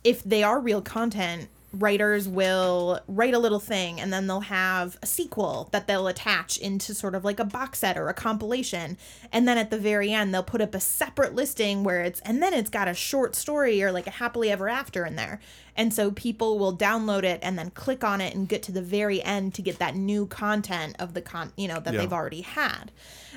if 0.04 0.22
they 0.24 0.42
are 0.42 0.60
real 0.60 0.80
content, 0.82 1.48
writers 1.72 2.26
will 2.26 2.98
write 3.06 3.32
a 3.32 3.38
little 3.38 3.60
thing 3.60 4.00
and 4.00 4.12
then 4.12 4.26
they'll 4.26 4.40
have 4.40 4.98
a 5.02 5.06
sequel 5.06 5.68
that 5.70 5.86
they'll 5.86 6.08
attach 6.08 6.58
into 6.58 6.92
sort 6.92 7.14
of 7.14 7.24
like 7.24 7.38
a 7.38 7.44
box 7.44 7.78
set 7.78 7.96
or 7.96 8.08
a 8.08 8.14
compilation. 8.14 8.98
And 9.32 9.46
then 9.46 9.56
at 9.56 9.70
the 9.70 9.78
very 9.78 10.12
end, 10.12 10.34
they'll 10.34 10.42
put 10.42 10.60
up 10.60 10.74
a 10.74 10.80
separate 10.80 11.36
listing 11.36 11.84
where 11.84 12.02
it's, 12.02 12.18
and 12.22 12.42
then 12.42 12.54
it's 12.54 12.70
got 12.70 12.88
a 12.88 12.94
short 12.94 13.36
story 13.36 13.80
or 13.84 13.92
like 13.92 14.08
a 14.08 14.10
happily 14.10 14.50
ever 14.50 14.68
after 14.68 15.06
in 15.06 15.14
there. 15.14 15.38
And 15.76 15.94
so 15.94 16.10
people 16.10 16.58
will 16.58 16.76
download 16.76 17.22
it 17.22 17.38
and 17.40 17.56
then 17.56 17.70
click 17.70 18.02
on 18.02 18.20
it 18.20 18.34
and 18.34 18.48
get 18.48 18.64
to 18.64 18.72
the 18.72 18.82
very 18.82 19.22
end 19.22 19.54
to 19.54 19.62
get 19.62 19.78
that 19.78 19.94
new 19.94 20.26
content 20.26 20.96
of 20.98 21.14
the 21.14 21.22
con, 21.22 21.52
you 21.56 21.68
know, 21.68 21.78
that 21.78 21.94
Yeah. 21.94 22.00
they've 22.00 22.12
already 22.12 22.40
had. 22.40 22.90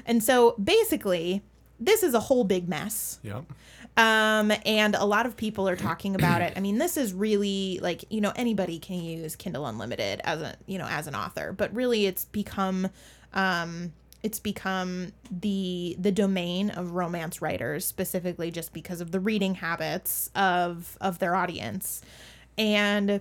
And 0.07 0.23
so 0.23 0.55
basically, 0.63 1.43
this 1.79 2.01
is 2.01 2.15
a 2.15 2.21
whole 2.21 2.45
big 2.45 2.67
mess. 2.67 3.19
Yep. 3.21 3.43
Um, 3.95 4.51
and 4.65 4.95
a 4.95 5.05
lot 5.05 5.25
of 5.27 5.37
people 5.37 5.69
are 5.69 5.75
talking 5.75 6.15
about 6.15 6.41
it. 6.41 6.53
I 6.55 6.59
mean, 6.61 6.79
this 6.79 6.97
is 6.97 7.13
really 7.13 7.79
like, 7.81 8.05
you 8.09 8.21
know, 8.21 8.33
anybody 8.35 8.79
can 8.79 9.01
use 9.03 9.35
Kindle 9.35 9.67
Unlimited 9.67 10.19
as 10.23 10.41
a, 10.41 10.55
you 10.65 10.79
know, 10.79 10.87
as 10.89 11.05
an 11.05 11.13
author, 11.13 11.53
but 11.53 11.73
really 11.75 12.07
it's 12.07 12.25
become, 12.25 12.89
um, 13.33 13.93
it's 14.23 14.39
become 14.39 15.11
the 15.29 15.95
the 15.99 16.11
domain 16.11 16.69
of 16.71 16.91
romance 16.91 17.41
writers 17.41 17.85
specifically 17.85 18.49
just 18.49 18.71
because 18.73 19.01
of 19.01 19.11
the 19.11 19.19
reading 19.19 19.55
habits 19.55 20.31
of 20.33 20.97
of 21.01 21.19
their 21.19 21.35
audience 21.35 22.01
and 22.57 23.19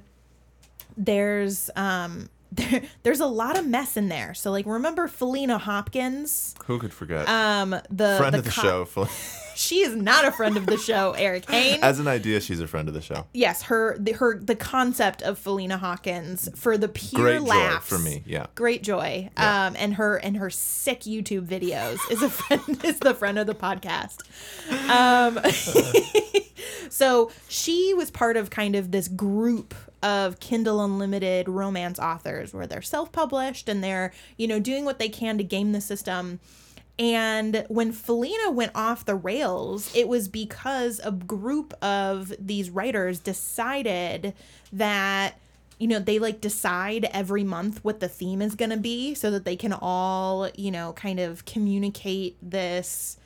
there's 0.97 1.71
um 1.75 2.29
there, 2.53 2.83
there's 3.03 3.21
a 3.21 3.27
lot 3.27 3.59
of 3.59 3.67
mess 3.67 3.97
in 3.97 4.09
there 4.09 4.33
so 4.33 4.51
like 4.53 4.65
remember 4.65 5.09
faleena 5.09 5.59
hopkins 5.59 6.55
Who 6.67 6.79
could 6.79 6.93
forget? 6.93 7.29
um 7.29 7.71
the 7.91 8.15
friend 8.19 8.35
the 8.35 8.39
of 8.39 8.45
the 8.45 8.51
show. 8.51 8.87
She 9.55 9.81
is 9.81 9.95
not 9.95 10.25
a 10.25 10.33
friend 10.33 10.57
of 10.57 10.67
the 10.67 10.77
show, 10.77 11.13
Erik 11.13 11.49
Hane. 11.51 11.79
As 11.83 11.99
an 11.99 12.09
idea, 12.09 12.41
she's 12.41 12.61
a 12.61 12.67
friend 12.67 12.89
of 12.89 12.95
the 12.95 13.01
show. 13.01 13.27
yes, 13.33 13.63
her 13.65 13.97
the, 13.99 14.13
her 14.13 14.39
the 14.39 14.57
concept 14.57 15.23
of 15.23 15.43
Faleena 15.43 15.79
Hopkins 15.79 16.49
for 16.55 16.77
the 16.79 16.89
pure 16.89 17.41
laugh. 17.41 17.41
Great 17.41 17.49
laughs 17.49 17.89
joy 17.89 17.97
for 17.97 18.03
me. 18.03 18.23
Yeah. 18.27 18.47
Great 18.55 18.83
joy. 18.83 19.31
Yeah. 19.37 19.67
Um, 19.67 19.77
and 19.79 19.95
her 19.95 20.17
and 20.17 20.37
her 20.37 20.51
sick 20.51 21.01
YouTube 21.01 21.47
videos 21.47 21.99
is 22.11 22.23
a 22.23 22.29
friend 22.31 22.85
is 22.85 22.99
the 22.99 23.15
friend 23.15 23.39
of 23.39 23.47
the 23.47 23.55
podcast. 23.55 24.23
Um, 24.91 25.39
so 26.91 27.31
she 27.49 27.95
was 27.95 28.11
part 28.11 28.37
of 28.37 28.51
kind 28.51 28.75
of 28.77 28.91
this 28.91 29.09
group 29.09 29.75
of 30.03 30.41
Kindle 30.41 30.85
Unlimited 30.85 31.49
romance 31.49 31.99
authors 31.99 32.53
where 32.53 32.67
they're 32.67 32.83
self-published 32.83 33.69
and 33.69 33.85
they're 33.85 34.13
you 34.37 34.49
know 34.49 34.59
doing 34.59 34.85
what 34.85 34.99
they 34.99 35.09
can 35.09 35.39
to 35.39 35.45
game 35.45 35.73
the 35.73 35.81
system. 35.81 36.41
And 37.03 37.67
when 37.69 37.93
Faleena 37.93 38.55
went 38.55 38.71
off 38.77 39.05
the 39.05 39.17
rails, 39.17 39.91
it 39.93 40.07
was 40.07 40.29
because 40.29 41.01
a 41.03 41.11
group 41.11 41.75
of 41.83 42.33
these 42.39 42.71
writers 42.71 43.19
decided 43.19 44.35
that 44.73 45.35
you 45.81 45.89
know 45.89 45.99
they 45.99 46.21
like 46.21 46.41
decide 46.41 47.09
every 47.13 47.43
month 47.43 47.85
what 47.85 47.99
the 47.99 48.09
theme 48.09 48.41
is 48.41 48.55
going 48.55 48.71
to 48.71 48.77
be 48.77 49.15
so 49.15 49.33
that 49.33 49.45
they 49.45 49.57
can 49.57 49.73
all 49.73 50.49
you 50.55 50.71
know 50.71 50.93
kind 50.93 51.19
of 51.19 51.45
communicate 51.45 52.37
this 52.41 53.17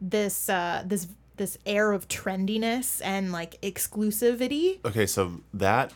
this 0.00 0.48
uh 0.48 0.84
this 0.86 1.08
this 1.38 1.58
air 1.66 1.90
of 1.90 2.06
trendiness 2.06 3.00
and 3.04 3.32
like 3.32 3.60
exclusivity. 3.62 4.78
Okay, 4.84 5.06
so 5.06 5.40
that 5.52 5.92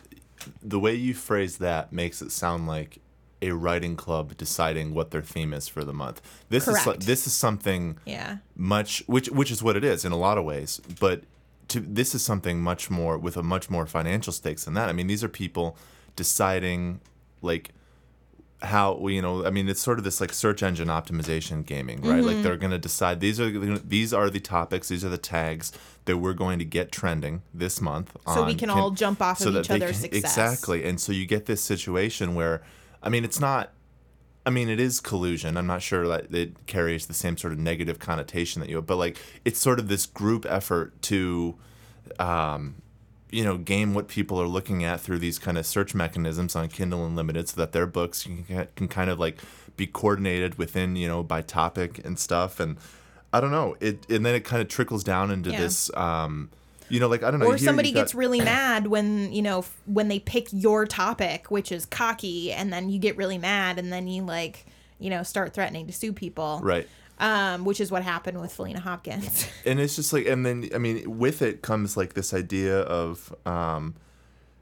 the 0.61 0.77
way 0.77 0.93
you 0.93 1.13
phrase 1.13 1.59
that 1.59 1.93
makes 1.93 2.21
it 2.21 2.33
sound 2.33 2.67
like 2.67 2.99
a 3.41 3.51
writing 3.51 3.95
club 3.95 4.35
deciding 4.37 4.93
what 4.93 5.11
their 5.11 5.21
theme 5.21 5.53
is 5.53 5.67
for 5.67 5.83
the 5.83 5.93
month. 5.93 6.21
This 6.49 6.67
is 6.67 6.73
Correct. 6.73 6.87
like- 6.87 6.99
this 7.01 7.27
is 7.27 7.33
something 7.33 7.97
Yeah. 8.05 8.37
much 8.55 9.03
which 9.07 9.29
which 9.29 9.51
is 9.51 9.61
what 9.61 9.75
it 9.77 9.83
is 9.83 10.03
in 10.05 10.11
a 10.11 10.17
lot 10.17 10.37
of 10.37 10.43
ways, 10.45 10.81
but 10.99 11.23
to 11.67 11.79
this 11.79 12.15
is 12.15 12.23
something 12.23 12.61
much 12.61 12.89
more 12.89 13.17
with 13.17 13.37
a 13.37 13.43
much 13.43 13.69
more 13.69 13.85
financial 13.85 14.33
stakes 14.33 14.63
than 14.65 14.73
that. 14.73 14.89
I 14.89 14.93
mean, 14.93 15.07
these 15.07 15.23
are 15.23 15.29
people 15.29 15.77
deciding 16.15 16.99
like 17.41 17.69
how 18.63 19.07
you 19.07 19.21
know 19.21 19.45
i 19.45 19.51
mean 19.51 19.69
it's 19.69 19.79
sort 19.79 19.99
of 19.99 20.03
this 20.03 20.19
like 20.19 20.33
search 20.33 20.63
engine 20.63 20.87
optimization 20.87 21.63
gaming 21.63 22.01
right 22.01 22.17
Mm-hmm. 22.17 22.25
like 22.27 22.41
they're 22.41 22.57
going 22.57 22.71
to 22.71 22.79
decide 22.79 23.19
these 23.19 23.39
are 23.39 23.51
these 23.77 24.11
are 24.15 24.31
the 24.31 24.39
topics 24.39 24.87
these 24.87 25.05
are 25.05 25.09
the 25.09 25.17
tags 25.19 25.71
that 26.05 26.17
we're 26.17 26.33
going 26.33 26.57
to 26.57 26.65
get 26.65 26.91
trending 26.91 27.43
this 27.53 27.79
month 27.79 28.17
So 28.33 28.45
we 28.45 28.53
on 28.53 28.57
can 28.57 28.71
all 28.71 28.89
jump 28.89 29.21
off 29.21 29.41
of 29.41 29.53
that 29.53 29.65
each 29.65 29.69
other's 29.69 30.01
can- 30.01 30.11
success. 30.11 30.23
exactly 30.37 30.83
and 30.85 30.99
so 30.99 31.11
you 31.11 31.27
get 31.27 31.45
this 31.45 31.61
situation 31.61 32.33
where 32.33 32.63
i 33.07 33.09
mean 33.09 33.23
it's 33.23 33.39
not 33.39 33.65
I 34.45 34.49
mean, 34.49 34.69
it 34.69 34.79
is 34.79 35.01
collusion. 35.01 35.57
I'm 35.57 35.67
not 35.67 35.81
sure 35.81 36.07
that 36.07 36.33
it 36.33 36.67
carries 36.67 37.07
the 37.07 37.13
same 37.13 37.35
sort 37.35 37.51
of 37.51 37.59
negative 37.59 37.99
connotation 37.99 38.61
that 38.61 38.69
you, 38.69 38.81
but 38.81 38.95
like 38.95 39.17
it's 39.43 39.59
sort 39.59 39.77
of 39.77 39.89
this 39.89 40.05
group 40.05 40.45
effort 40.47 40.93
to, 41.01 41.55
um, 42.17 42.75
you 43.29 43.43
know, 43.43 43.57
game 43.57 43.93
what 43.93 44.07
people 44.07 44.41
are 44.41 44.47
looking 44.47 44.85
at 44.85 45.01
through 45.01 45.19
these 45.19 45.37
kind 45.37 45.57
of 45.57 45.65
search 45.65 45.93
mechanisms 45.93 46.55
on 46.55 46.69
Kindle 46.69 47.05
Unlimited, 47.05 47.49
so 47.49 47.59
that 47.59 47.73
their 47.73 47.85
books 47.85 48.23
can, 48.23 48.67
can 48.77 48.87
kind 48.87 49.09
of 49.09 49.19
like 49.19 49.41
be 49.75 49.85
coordinated 49.85 50.57
within, 50.57 50.95
you 50.95 51.09
know, 51.09 51.23
by 51.23 51.41
topic 51.41 51.99
and 52.05 52.17
stuff. 52.17 52.57
And 52.61 52.77
I 53.33 53.41
don't 53.41 53.51
know 53.51 53.75
it, 53.81 54.09
and 54.09 54.25
then 54.25 54.33
it 54.33 54.45
kind 54.45 54.61
of 54.61 54.69
trickles 54.69 55.03
down 55.03 55.29
into 55.29 55.51
Yeah. 55.51 55.59
this, 55.59 55.91
um, 55.97 56.51
you 56.89 56.99
know, 56.99 57.07
like 57.07 57.23
I 57.23 57.31
don't 57.31 57.39
know. 57.39 57.47
Or 57.47 57.57
somebody 57.57 57.91
gets 57.91 58.15
really 58.15 58.39
mad 58.55 58.87
when, 58.87 59.31
you 59.31 59.41
know, 59.41 59.59
f- 59.59 59.81
when 59.85 60.07
they 60.07 60.19
pick 60.19 60.47
your 60.51 60.85
topic, 60.85 61.51
which 61.51 61.71
is 61.71 61.85
cocky, 61.85 62.51
and 62.51 62.71
then 62.71 62.89
you 62.89 62.99
get 62.99 63.17
really 63.17 63.37
mad 63.37 63.77
and 63.79 63.91
then 63.91 64.07
you 64.07 64.23
like, 64.23 64.65
you 64.99 65.09
know, 65.09 65.23
start 65.23 65.53
threatening 65.53 65.87
to 65.87 65.93
sue 65.93 66.13
people. 66.13 66.59
right. 66.63 66.87
Um, 67.19 67.65
which 67.65 67.81
is 67.81 67.89
what 67.89 68.03
happened 68.03 68.39
with 68.39 68.55
Faleena 68.55 68.77
Hopkins. 68.77 69.47
and 69.65 69.79
it's 69.79 69.95
just 69.95 70.13
like 70.13 70.27
and 70.27 70.45
then 70.45 70.69
i 70.75 70.77
mean 70.77 71.17
with 71.17 71.41
it 71.41 71.63
comes 71.63 71.97
like 71.97 72.13
this 72.13 72.31
idea 72.31 72.81
of 72.81 73.33
um 73.43 73.95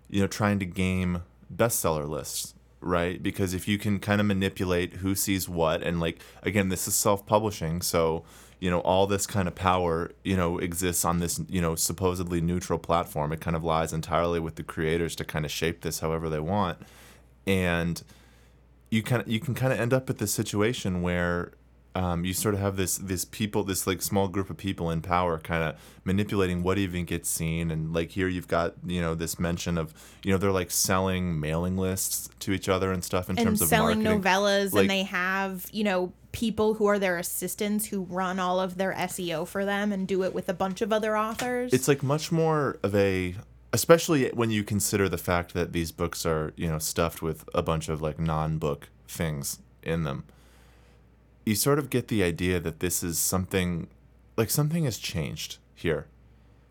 you 0.09 0.21
know 0.21 0.27
trying 0.27 0.57
to 0.59 0.65
game 0.65 1.23
bestseller 1.53 2.07
lists 2.07 2.53
right 2.79 3.21
because 3.21 3.53
if 3.53 3.67
you 3.67 3.77
can 3.77 3.99
kind 3.99 4.21
of 4.21 4.27
manipulate 4.27 4.93
who 4.93 5.15
sees 5.15 5.49
what 5.49 5.83
and 5.83 5.99
like 5.99 6.19
again 6.43 6.69
this 6.69 6.87
is 6.87 6.95
self-publishing 6.95 7.81
so 7.81 8.23
you 8.65 8.71
know 8.71 8.79
all 8.79 9.05
this 9.05 9.27
kind 9.27 9.47
of 9.47 9.53
power 9.53 10.09
you 10.23 10.35
know 10.35 10.57
exists 10.57 11.05
on 11.05 11.19
this 11.19 11.39
you 11.47 11.61
know 11.61 11.75
supposedly 11.75 12.41
neutral 12.41 12.79
platform. 12.79 13.31
It 13.31 13.39
kind 13.39 13.55
of 13.55 13.63
lies 13.63 13.93
entirely 13.93 14.39
with 14.39 14.55
the 14.55 14.63
creators 14.63 15.15
to 15.17 15.23
kind 15.23 15.45
of 15.45 15.51
shape 15.51 15.81
this 15.81 15.99
however 15.99 16.31
they 16.31 16.39
want. 16.39 16.79
And 17.45 18.01
you 18.89 19.03
kind 19.03 19.21
of 19.21 19.27
you 19.27 19.39
can 19.39 19.53
kind 19.53 19.71
of 19.71 19.79
end 19.79 19.93
up 19.93 20.09
at 20.09 20.17
this 20.17 20.33
situation 20.33 21.03
where 21.03 21.51
um, 21.95 22.25
you 22.25 22.33
sort 22.33 22.53
of 22.53 22.59
have 22.59 22.75
this 22.75 22.97
this 22.97 23.23
people 23.25 23.63
this 23.63 23.87
like 23.87 24.01
small 24.01 24.27
group 24.27 24.49
of 24.49 24.57
people 24.57 24.91
in 24.91 25.01
power 25.01 25.39
kind 25.39 25.63
of 25.63 25.75
manipulating 26.03 26.61
what 26.61 26.77
even 26.77 27.05
gets 27.05 27.29
seen 27.29 27.71
and 27.71 27.93
like 27.93 28.11
here 28.11 28.27
you've 28.27 28.47
got 28.49 28.73
you 28.85 28.99
know 29.01 29.15
this 29.15 29.39
mention 29.39 29.77
of 29.77 29.93
you 30.23 30.31
know 30.31 30.37
they're 30.37 30.51
like 30.51 30.69
selling 30.71 31.39
mailing 31.39 31.77
lists 31.77 32.29
to 32.39 32.51
each 32.51 32.67
other 32.69 32.91
and 32.91 33.03
stuff 33.03 33.29
in 33.29 33.37
and 33.37 33.45
terms 33.47 33.61
of 33.61 33.69
selling 33.69 34.03
marketing 34.03 34.21
novellas 34.21 34.73
Like- 34.73 34.81
and 34.81 34.89
they 34.89 35.03
have, 35.03 35.65
you 35.71 35.83
know, 35.85 36.11
people 36.33 36.73
who 36.73 36.85
are 36.85 36.99
their 36.99 37.17
assistants 37.17 37.85
who 37.85 38.03
run 38.03 38.39
all 38.39 38.59
of 38.59 38.75
their 38.77 38.91
SEO 38.93 39.47
for 39.47 39.63
them 39.63 39.93
and 39.93 40.05
do 40.05 40.21
it 40.23 40.33
with 40.33 40.49
a 40.49 40.53
bunch 40.53 40.81
of 40.81 40.91
other 40.91 41.17
authors. 41.17 41.71
it's 41.73 41.87
like 41.87 42.03
much 42.03 42.29
more 42.29 42.77
of 42.83 42.93
a 42.93 43.35
especially 43.71 44.29
when 44.33 44.51
you 44.51 44.63
consider 44.63 45.07
the 45.07 45.17
fact 45.17 45.53
that 45.53 45.71
these 45.71 45.91
books 45.93 46.25
are 46.25 46.51
you 46.57 46.67
know 46.67 46.77
stuffed 46.77 47.21
with 47.21 47.47
a 47.53 47.61
bunch 47.61 47.87
of 47.87 48.01
like 48.01 48.19
non-book 48.19 48.89
things 49.07 49.59
in 49.81 50.03
them 50.03 50.25
you 51.45 51.55
sort 51.55 51.79
of 51.79 51.89
get 51.89 52.07
the 52.07 52.23
idea 52.23 52.59
that 52.59 52.79
this 52.79 53.03
is 53.03 53.19
something 53.19 53.87
like 54.37 54.49
something 54.49 54.85
has 54.85 54.97
changed 54.97 55.57
here 55.73 56.07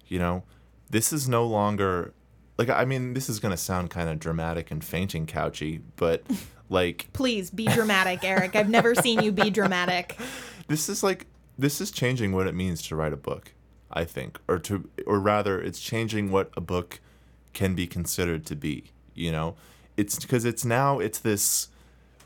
you 0.07 0.19
know 0.19 0.43
this 0.91 1.13
is 1.13 1.29
no 1.29 1.47
longer 1.47 2.13
like 2.59 2.69
i 2.69 2.85
mean 2.85 3.15
this 3.15 3.29
is 3.29 3.41
going 3.41 3.51
to 3.51 3.57
sound 3.57 3.91
kind 3.91 4.09
of 4.09 4.19
dramatic 4.19 4.71
and 4.71 4.85
fainting 4.85 5.27
couchy 5.27 5.81
but 5.97 6.23
like 6.69 7.09
Please 7.13 7.51
be 7.51 7.67
dramatic, 7.67 8.25
Eric. 8.25 8.57
I've 8.57 8.69
never 8.69 8.95
seen 8.95 9.23
you 9.23 9.33
be 9.33 9.51
dramatic. 9.51 10.19
this 10.69 10.89
is 10.89 11.03
like 11.03 11.27
this 11.59 11.81
is 11.81 11.91
changing 11.91 12.33
what 12.33 12.47
it 12.47 12.55
means 12.55 12.83
to 12.83 12.97
write 12.97 13.13
a 13.13 13.17
book 13.17 13.53
i 13.91 14.05
think 14.05 14.41
or 14.49 14.59
to 14.59 14.89
or 15.07 15.21
rather 15.21 15.61
it's 15.61 15.79
changing 15.79 16.31
what 16.31 16.51
a 16.57 16.61
book 16.61 17.01
can 17.53 17.75
be 17.75 17.87
considered 17.87 18.45
to 18.47 18.57
be 18.57 18.85
you 19.15 19.31
know 19.31 19.55
it's 19.97 20.19
because 20.19 20.45
it's 20.45 20.65
now 20.65 20.99
it's 20.99 21.19
this 21.19 21.69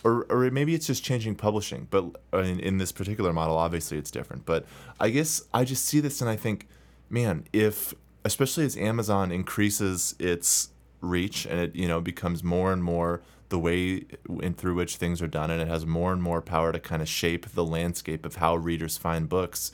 or, 0.05 0.27
or 0.31 0.51
maybe 0.51 0.75
it's 0.75 0.87
just 0.87 1.03
changing 1.05 1.35
publishing 1.35 1.87
but 1.91 2.05
uh, 2.33 2.39
in, 2.39 2.61
in 2.61 2.79
this 2.79 2.93
particular 2.93 3.33
model 3.33 3.57
obviously 3.57 3.99
it's 3.99 4.11
different 4.11 4.45
but 4.47 4.67
i 5.01 5.09
guess 5.09 5.43
i 5.53 5.65
just 5.65 5.85
see 5.85 6.01
this 6.01 6.21
and 6.21 6.31
i 6.31 6.37
think 6.37 6.69
man 7.11 7.45
if 7.53 7.95
especially 8.25 8.65
as 8.65 8.77
amazon 8.77 9.31
increases 9.33 10.15
its 10.19 10.71
reach 11.01 11.47
and 11.47 11.61
it 11.61 11.77
you 11.77 11.87
know 11.87 12.01
becomes 12.01 12.43
more 12.43 12.73
and 12.73 12.83
more 12.83 13.23
the 13.49 13.59
way 13.59 14.05
in 14.43 14.53
through 14.53 14.75
which 14.75 14.97
things 14.97 15.23
are 15.23 15.29
done 15.29 15.51
and 15.51 15.63
it 15.63 15.69
has 15.69 15.87
more 15.87 16.13
and 16.13 16.23
more 16.23 16.43
power 16.43 16.73
to 16.73 16.79
kind 16.79 17.01
of 17.01 17.09
shape 17.09 17.47
the 17.55 17.65
landscape 17.65 18.27
of 18.27 18.37
how 18.37 18.55
readers 18.55 18.97
find 18.97 19.29
books 19.29 19.73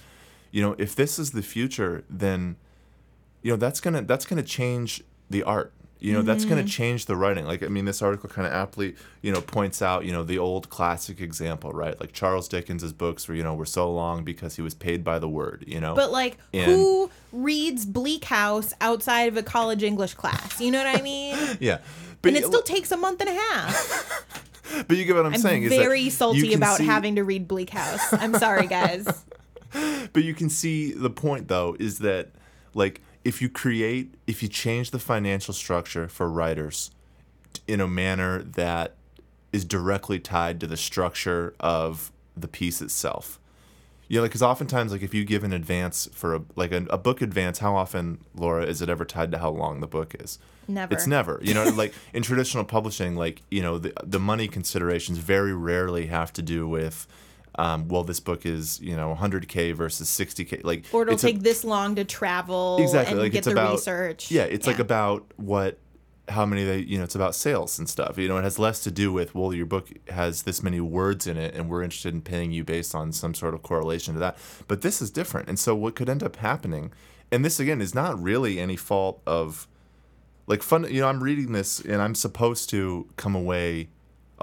you 0.52 0.62
know 0.62 0.74
if 0.78 0.94
this 0.94 1.18
is 1.18 1.32
the 1.32 1.42
future 1.42 2.04
then 2.08 2.56
you 3.42 3.50
know 3.50 3.56
that's 3.56 3.80
gonna 3.80 4.02
that's 4.02 4.26
gonna 4.26 4.42
change 4.42 5.02
the 5.30 5.42
art 5.42 5.72
you 6.04 6.12
know 6.12 6.22
that's 6.22 6.44
gonna 6.44 6.60
mm-hmm. 6.60 6.68
change 6.68 7.06
the 7.06 7.16
writing 7.16 7.46
like 7.46 7.62
i 7.62 7.66
mean 7.66 7.86
this 7.86 8.02
article 8.02 8.28
kind 8.28 8.46
of 8.46 8.52
aptly 8.52 8.94
you 9.22 9.32
know 9.32 9.40
points 9.40 9.80
out 9.80 10.04
you 10.04 10.12
know 10.12 10.22
the 10.22 10.38
old 10.38 10.68
classic 10.68 11.20
example 11.20 11.72
right 11.72 11.98
like 11.98 12.12
charles 12.12 12.46
dickens's 12.46 12.92
books 12.92 13.26
were 13.26 13.34
you 13.34 13.42
know 13.42 13.54
were 13.54 13.64
so 13.64 13.90
long 13.90 14.22
because 14.22 14.56
he 14.56 14.62
was 14.62 14.74
paid 14.74 15.02
by 15.02 15.18
the 15.18 15.28
word 15.28 15.64
you 15.66 15.80
know 15.80 15.94
But 15.94 16.12
like, 16.12 16.36
And- 16.52 16.70
who 16.70 17.10
reads 17.32 17.86
Bleak 17.86 18.24
House 18.24 18.74
outside 18.80 19.28
of 19.28 19.36
a 19.36 19.42
college 19.42 19.82
English 19.82 20.14
class? 20.14 20.60
You 20.60 20.70
know 20.70 20.84
what 20.84 20.98
I 20.98 21.02
mean? 21.02 21.36
yeah 21.60 21.78
but 22.22 22.28
and 22.28 22.36
it 22.38 22.46
still 22.46 22.62
takes 22.62 22.90
a 22.90 22.96
month 22.96 23.20
and 23.20 23.28
a 23.28 23.34
half. 23.34 24.84
but 24.88 24.96
you 24.96 25.04
get 25.04 25.14
what 25.14 25.26
i'm, 25.26 25.34
I'm 25.34 25.40
saying 25.40 25.64
is 25.64 25.70
very 25.70 26.08
salty 26.10 26.54
about 26.54 26.78
see- 26.78 26.86
having 26.86 27.16
to 27.16 27.24
read 27.24 27.46
Bleak 27.46 27.70
House. 27.70 28.12
I'm 28.12 28.34
sorry, 28.34 28.66
guys. 28.66 29.24
but 30.12 30.24
you 30.24 30.34
can 30.34 30.48
see 30.48 30.92
the 30.92 31.10
point 31.10 31.48
though 31.48 31.76
is 31.78 31.98
that 31.98 32.30
like 32.74 33.02
if 33.24 33.40
you 33.40 33.48
create 33.48 34.14
if 34.26 34.42
you 34.42 34.48
change 34.48 34.90
the 34.90 34.98
financial 34.98 35.54
structure 35.54 36.08
for 36.08 36.28
writers 36.28 36.90
in 37.66 37.80
a 37.80 37.88
manner 37.88 38.42
that 38.42 38.94
is 39.52 39.64
directly 39.64 40.18
tied 40.18 40.60
to 40.60 40.66
the 40.66 40.76
structure 40.76 41.54
of 41.58 42.12
the 42.36 42.48
piece 42.48 42.82
itself 42.82 43.40
you 44.08 44.16
know 44.16 44.22
like 44.22 44.30
because 44.30 44.42
oftentimes 44.42 44.92
like 44.92 45.02
if 45.02 45.14
you 45.14 45.24
give 45.24 45.44
an 45.44 45.52
advance 45.52 46.08
for 46.12 46.34
a 46.34 46.42
like 46.56 46.72
a, 46.72 46.84
a 46.90 46.98
book 46.98 47.22
advance 47.22 47.58
how 47.58 47.74
often 47.74 48.18
laura 48.34 48.64
is 48.64 48.82
it 48.82 48.88
ever 48.88 49.04
tied 49.04 49.30
to 49.32 49.38
how 49.38 49.50
long 49.50 49.80
the 49.80 49.86
book 49.86 50.14
is 50.20 50.38
Never. 50.66 50.94
it's 50.94 51.06
never 51.06 51.40
you 51.42 51.54
know 51.54 51.64
like 51.76 51.94
in 52.12 52.22
traditional 52.22 52.64
publishing 52.64 53.16
like 53.16 53.42
you 53.50 53.62
know 53.62 53.78
the, 53.78 53.92
the 54.02 54.20
money 54.20 54.48
considerations 54.48 55.18
very 55.18 55.54
rarely 55.54 56.06
have 56.06 56.32
to 56.34 56.42
do 56.42 56.68
with 56.68 57.06
um, 57.56 57.88
well 57.88 58.02
this 58.04 58.20
book 58.20 58.44
is 58.46 58.80
you 58.80 58.96
know 58.96 59.16
100k 59.18 59.74
versus 59.74 60.08
60k 60.08 60.64
like 60.64 60.84
Or 60.92 61.02
it'll 61.02 61.14
it's 61.14 61.24
a- 61.24 61.26
take 61.28 61.40
this 61.42 61.64
long 61.64 61.94
to 61.96 62.04
travel 62.04 62.78
exactly 62.80 63.12
and 63.12 63.20
like 63.22 63.32
get 63.32 63.38
it's 63.38 63.46
the 63.46 63.52
about 63.52 63.72
research. 63.72 64.30
yeah 64.30 64.42
it's 64.44 64.66
like 64.66 64.78
about 64.78 65.24
what 65.36 65.78
how 66.28 66.46
many 66.46 66.64
they 66.64 66.78
you 66.78 66.96
know 66.96 67.04
it's 67.04 67.14
about 67.14 67.34
sales 67.34 67.78
and 67.78 67.86
stuff. 67.86 68.16
You 68.16 68.28
know 68.28 68.38
it 68.38 68.44
has 68.44 68.58
less 68.58 68.80
to 68.84 68.90
do 68.90 69.12
with 69.12 69.34
well 69.34 69.52
your 69.52 69.66
book 69.66 69.90
has 70.08 70.44
this 70.44 70.62
many 70.62 70.80
words 70.80 71.26
in 71.26 71.36
it 71.36 71.54
and 71.54 71.68
we're 71.68 71.82
interested 71.82 72.14
in 72.14 72.22
paying 72.22 72.50
you 72.50 72.64
based 72.64 72.94
on 72.94 73.12
some 73.12 73.34
sort 73.34 73.52
of 73.52 73.62
correlation 73.62 74.14
to 74.14 74.20
that. 74.20 74.38
But 74.66 74.80
this 74.80 75.02
is 75.02 75.10
different. 75.10 75.48
And 75.50 75.58
so 75.58 75.74
what 75.76 75.94
could 75.94 76.08
end 76.08 76.22
up 76.22 76.36
happening 76.36 76.92
and 77.30 77.44
this 77.44 77.60
again 77.60 77.80
is 77.82 77.94
not 77.94 78.18
really 78.22 78.58
any 78.58 78.74
fault 78.76 79.20
of 79.26 79.68
like 80.46 80.62
fun 80.62 80.84
you 80.90 81.00
know 81.00 81.08
i'm 81.08 81.22
reading 81.22 81.52
this 81.52 81.80
and 81.80 82.00
i'm 82.02 82.14
supposed 82.14 82.68
to 82.70 83.08
come 83.16 83.34
away 83.34 83.88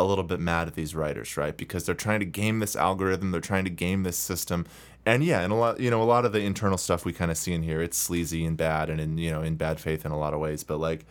a 0.01 0.03
little 0.03 0.23
bit 0.23 0.39
mad 0.39 0.67
at 0.67 0.75
these 0.75 0.95
writers 0.95 1.37
right? 1.37 1.55
Because 1.55 1.85
they're 1.85 1.95
trying 1.95 2.19
to 2.19 2.25
game 2.25 2.59
this 2.59 2.75
algorithm 2.75 3.31
they're 3.31 3.41
trying 3.41 3.63
to 3.65 3.69
game 3.69 4.03
this 4.03 4.17
system. 4.17 4.65
And 5.05 5.23
yeah 5.23 5.41
and 5.41 5.51
a 5.53 5.55
lot 5.55 5.79
you 5.79 5.89
know 5.89 6.01
a 6.01 6.05
lot 6.05 6.25
of 6.25 6.31
the 6.31 6.41
internal 6.41 6.77
stuff 6.77 7.05
we 7.05 7.13
kind 7.13 7.31
of 7.31 7.37
see 7.37 7.53
in 7.53 7.63
here 7.63 7.81
it's 7.81 7.97
sleazy 7.97 8.45
and 8.45 8.57
bad 8.57 8.89
and 8.89 8.99
in 8.99 9.17
you 9.17 9.31
know 9.31 9.41
in 9.41 9.55
bad 9.55 9.79
faith 9.79 10.05
in 10.05 10.11
a 10.11 10.17
lot 10.17 10.33
of 10.33 10.39
ways. 10.39 10.63
But 10.63 10.77
like 10.77 11.05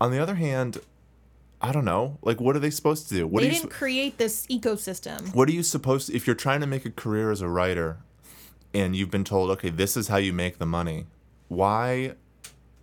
on 0.00 0.10
the 0.10 0.18
other 0.18 0.34
hand 0.36 0.78
i 1.60 1.72
don't 1.72 1.84
know. 1.84 2.18
Like 2.22 2.40
what 2.40 2.54
are 2.56 2.60
they 2.60 2.70
supposed 2.70 3.08
to 3.08 3.14
do? 3.14 3.26
What 3.26 3.42
they 3.42 3.50
didn't 3.50 3.70
create 3.70 4.18
this 4.18 4.46
ecosystem. 4.46 5.34
what 5.34 5.48
are 5.48 5.52
you 5.52 5.62
supposed 5.62 6.08
to 6.08 6.14
if 6.14 6.26
you're 6.26 6.36
trying 6.36 6.60
to 6.60 6.66
make 6.66 6.84
a 6.84 6.90
career 6.90 7.30
as 7.30 7.40
a 7.40 7.48
writer 7.48 7.98
and 8.74 8.94
you've 8.94 9.10
been 9.10 9.24
told 9.24 9.50
okay 9.50 9.70
this 9.70 9.96
is 9.96 10.08
how 10.08 10.18
you 10.18 10.32
make 10.32 10.58
the 10.58 10.66
money 10.66 11.06
why 11.48 12.14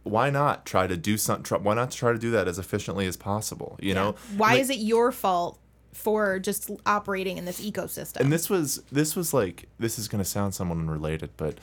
why 0.05 0.29
not 0.29 0.65
try 0.65 0.87
to 0.87 0.95
do 0.95 1.17
some 1.17 1.43
try, 1.43 1.57
why 1.57 1.73
not 1.73 1.91
try 1.91 2.13
to 2.13 2.17
do 2.17 2.31
that 2.31 2.47
as 2.47 2.57
efficiently 2.57 3.05
as 3.05 3.17
possible 3.17 3.77
you 3.81 3.93
know 3.93 4.15
Why 4.37 4.51
Like- 4.53 4.61
is 4.61 4.69
it 4.69 4.77
your 4.77 5.11
fault 5.11 5.59
for 5.93 6.39
just 6.39 6.69
operating 6.85 7.37
in 7.37 7.45
this 7.45 7.59
ecosystem? 7.59 8.21
and 8.21 8.31
this 8.31 8.49
was 8.49 8.81
this 8.91 9.15
was 9.15 9.33
like 9.33 9.67
this 9.79 9.99
is 9.99 10.07
going 10.07 10.23
to 10.23 10.29
sound 10.29 10.53
somewhat 10.53 10.77
unrelated 10.77 11.31
but 11.37 11.57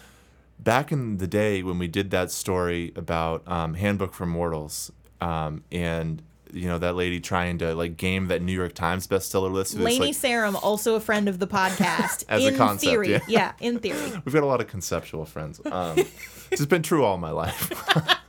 back 0.59 0.93
in 0.93 1.19
the 1.19 1.27
day 1.27 1.63
when 1.63 1.79
we 1.79 1.89
did 1.89 2.11
that 2.11 2.31
story 2.31 2.93
about 2.97 3.47
um, 3.49 3.75
handbook 3.75 4.13
for 4.15 4.27
mortals 4.27 4.93
um, 5.21 5.63
and 5.73 6.23
you 6.53 6.69
know 6.69 6.79
that 6.79 6.95
lady 6.97 7.19
trying 7.21 7.57
to 7.59 7.75
like 7.75 7.97
game 7.97 8.27
that 8.29 8.43
New 8.43 8.53
York 8.53 8.75
Times 8.75 9.07
bestseller 9.07 9.51
list. 9.51 9.75
Lani 9.75 9.99
like- 9.99 10.11
Sarem, 10.15 10.55
also 10.63 10.97
a 10.97 11.01
friend 11.01 11.27
of 11.27 11.39
the 11.39 11.47
podcast. 11.47 12.25
As 12.29 12.45
a 12.45 12.49
in 12.49 12.57
concept, 12.57 12.91
theory. 12.91 13.21
yeah. 13.27 13.53
in 13.59 13.79
theory. 13.79 13.99
We've 14.27 14.35
got 14.35 14.43
a 14.43 14.47
lot 14.47 14.61
of 14.61 14.67
conceptual 14.67 15.25
friends. 15.25 15.61
Um, 15.65 15.97
this 15.97 16.59
has 16.59 16.67
been 16.67 16.83
true 16.83 17.05
all 17.05 17.17
my 17.17 17.31
life. 17.31 17.73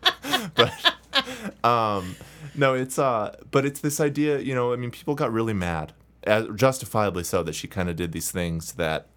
but 0.55 1.67
um, 1.67 2.15
no, 2.55 2.73
it's 2.73 2.99
uh, 2.99 3.35
but 3.51 3.65
it's 3.65 3.79
this 3.79 3.99
idea. 3.99 4.39
You 4.39 4.55
know, 4.55 4.73
I 4.73 4.75
mean, 4.75 4.91
people 4.91 5.15
got 5.15 5.31
really 5.31 5.53
mad, 5.53 5.93
uh, 6.27 6.43
justifiably 6.47 7.23
so, 7.23 7.43
that 7.43 7.55
she 7.55 7.67
kind 7.67 7.89
of 7.89 7.95
did 7.95 8.11
these 8.11 8.31
things 8.31 8.73
that, 8.73 9.07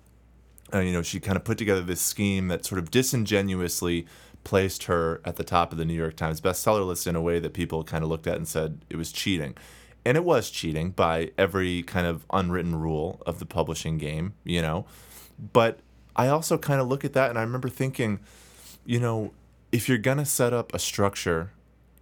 uh, 0.72 0.78
you 0.78 0.92
know, 0.92 1.02
she 1.02 1.20
kind 1.20 1.36
of 1.36 1.44
put 1.44 1.58
together 1.58 1.82
this 1.82 2.00
scheme 2.00 2.48
that 2.48 2.64
sort 2.64 2.78
of 2.78 2.90
disingenuously 2.90 4.06
placed 4.44 4.84
her 4.84 5.20
at 5.24 5.36
the 5.36 5.44
top 5.44 5.72
of 5.72 5.78
the 5.78 5.84
New 5.84 5.94
York 5.94 6.16
Times 6.16 6.40
bestseller 6.40 6.86
list 6.86 7.06
in 7.06 7.16
a 7.16 7.20
way 7.20 7.40
that 7.40 7.52
people 7.52 7.82
kind 7.82 8.04
of 8.04 8.08
looked 8.08 8.26
at 8.26 8.36
and 8.36 8.46
said 8.46 8.84
it 8.88 8.96
was 8.96 9.10
cheating. 9.10 9.56
And 10.04 10.16
it 10.16 10.24
was 10.24 10.50
cheating 10.50 10.92
by 10.92 11.32
every 11.36 11.82
kind 11.82 12.06
of 12.06 12.24
unwritten 12.32 12.76
rule 12.76 13.20
of 13.26 13.40
the 13.40 13.44
publishing 13.44 13.98
game, 13.98 14.34
you 14.44 14.62
know. 14.62 14.86
But 15.52 15.80
I 16.14 16.28
also 16.28 16.58
kind 16.58 16.80
of 16.80 16.86
look 16.86 17.04
at 17.04 17.12
that 17.14 17.28
and 17.28 17.38
I 17.38 17.42
remember 17.42 17.68
thinking, 17.68 18.20
you 18.84 19.00
know, 19.00 19.32
if 19.72 19.88
you're 19.88 19.98
gonna 19.98 20.26
set 20.26 20.52
up 20.52 20.72
a 20.74 20.78
structure, 20.78 21.52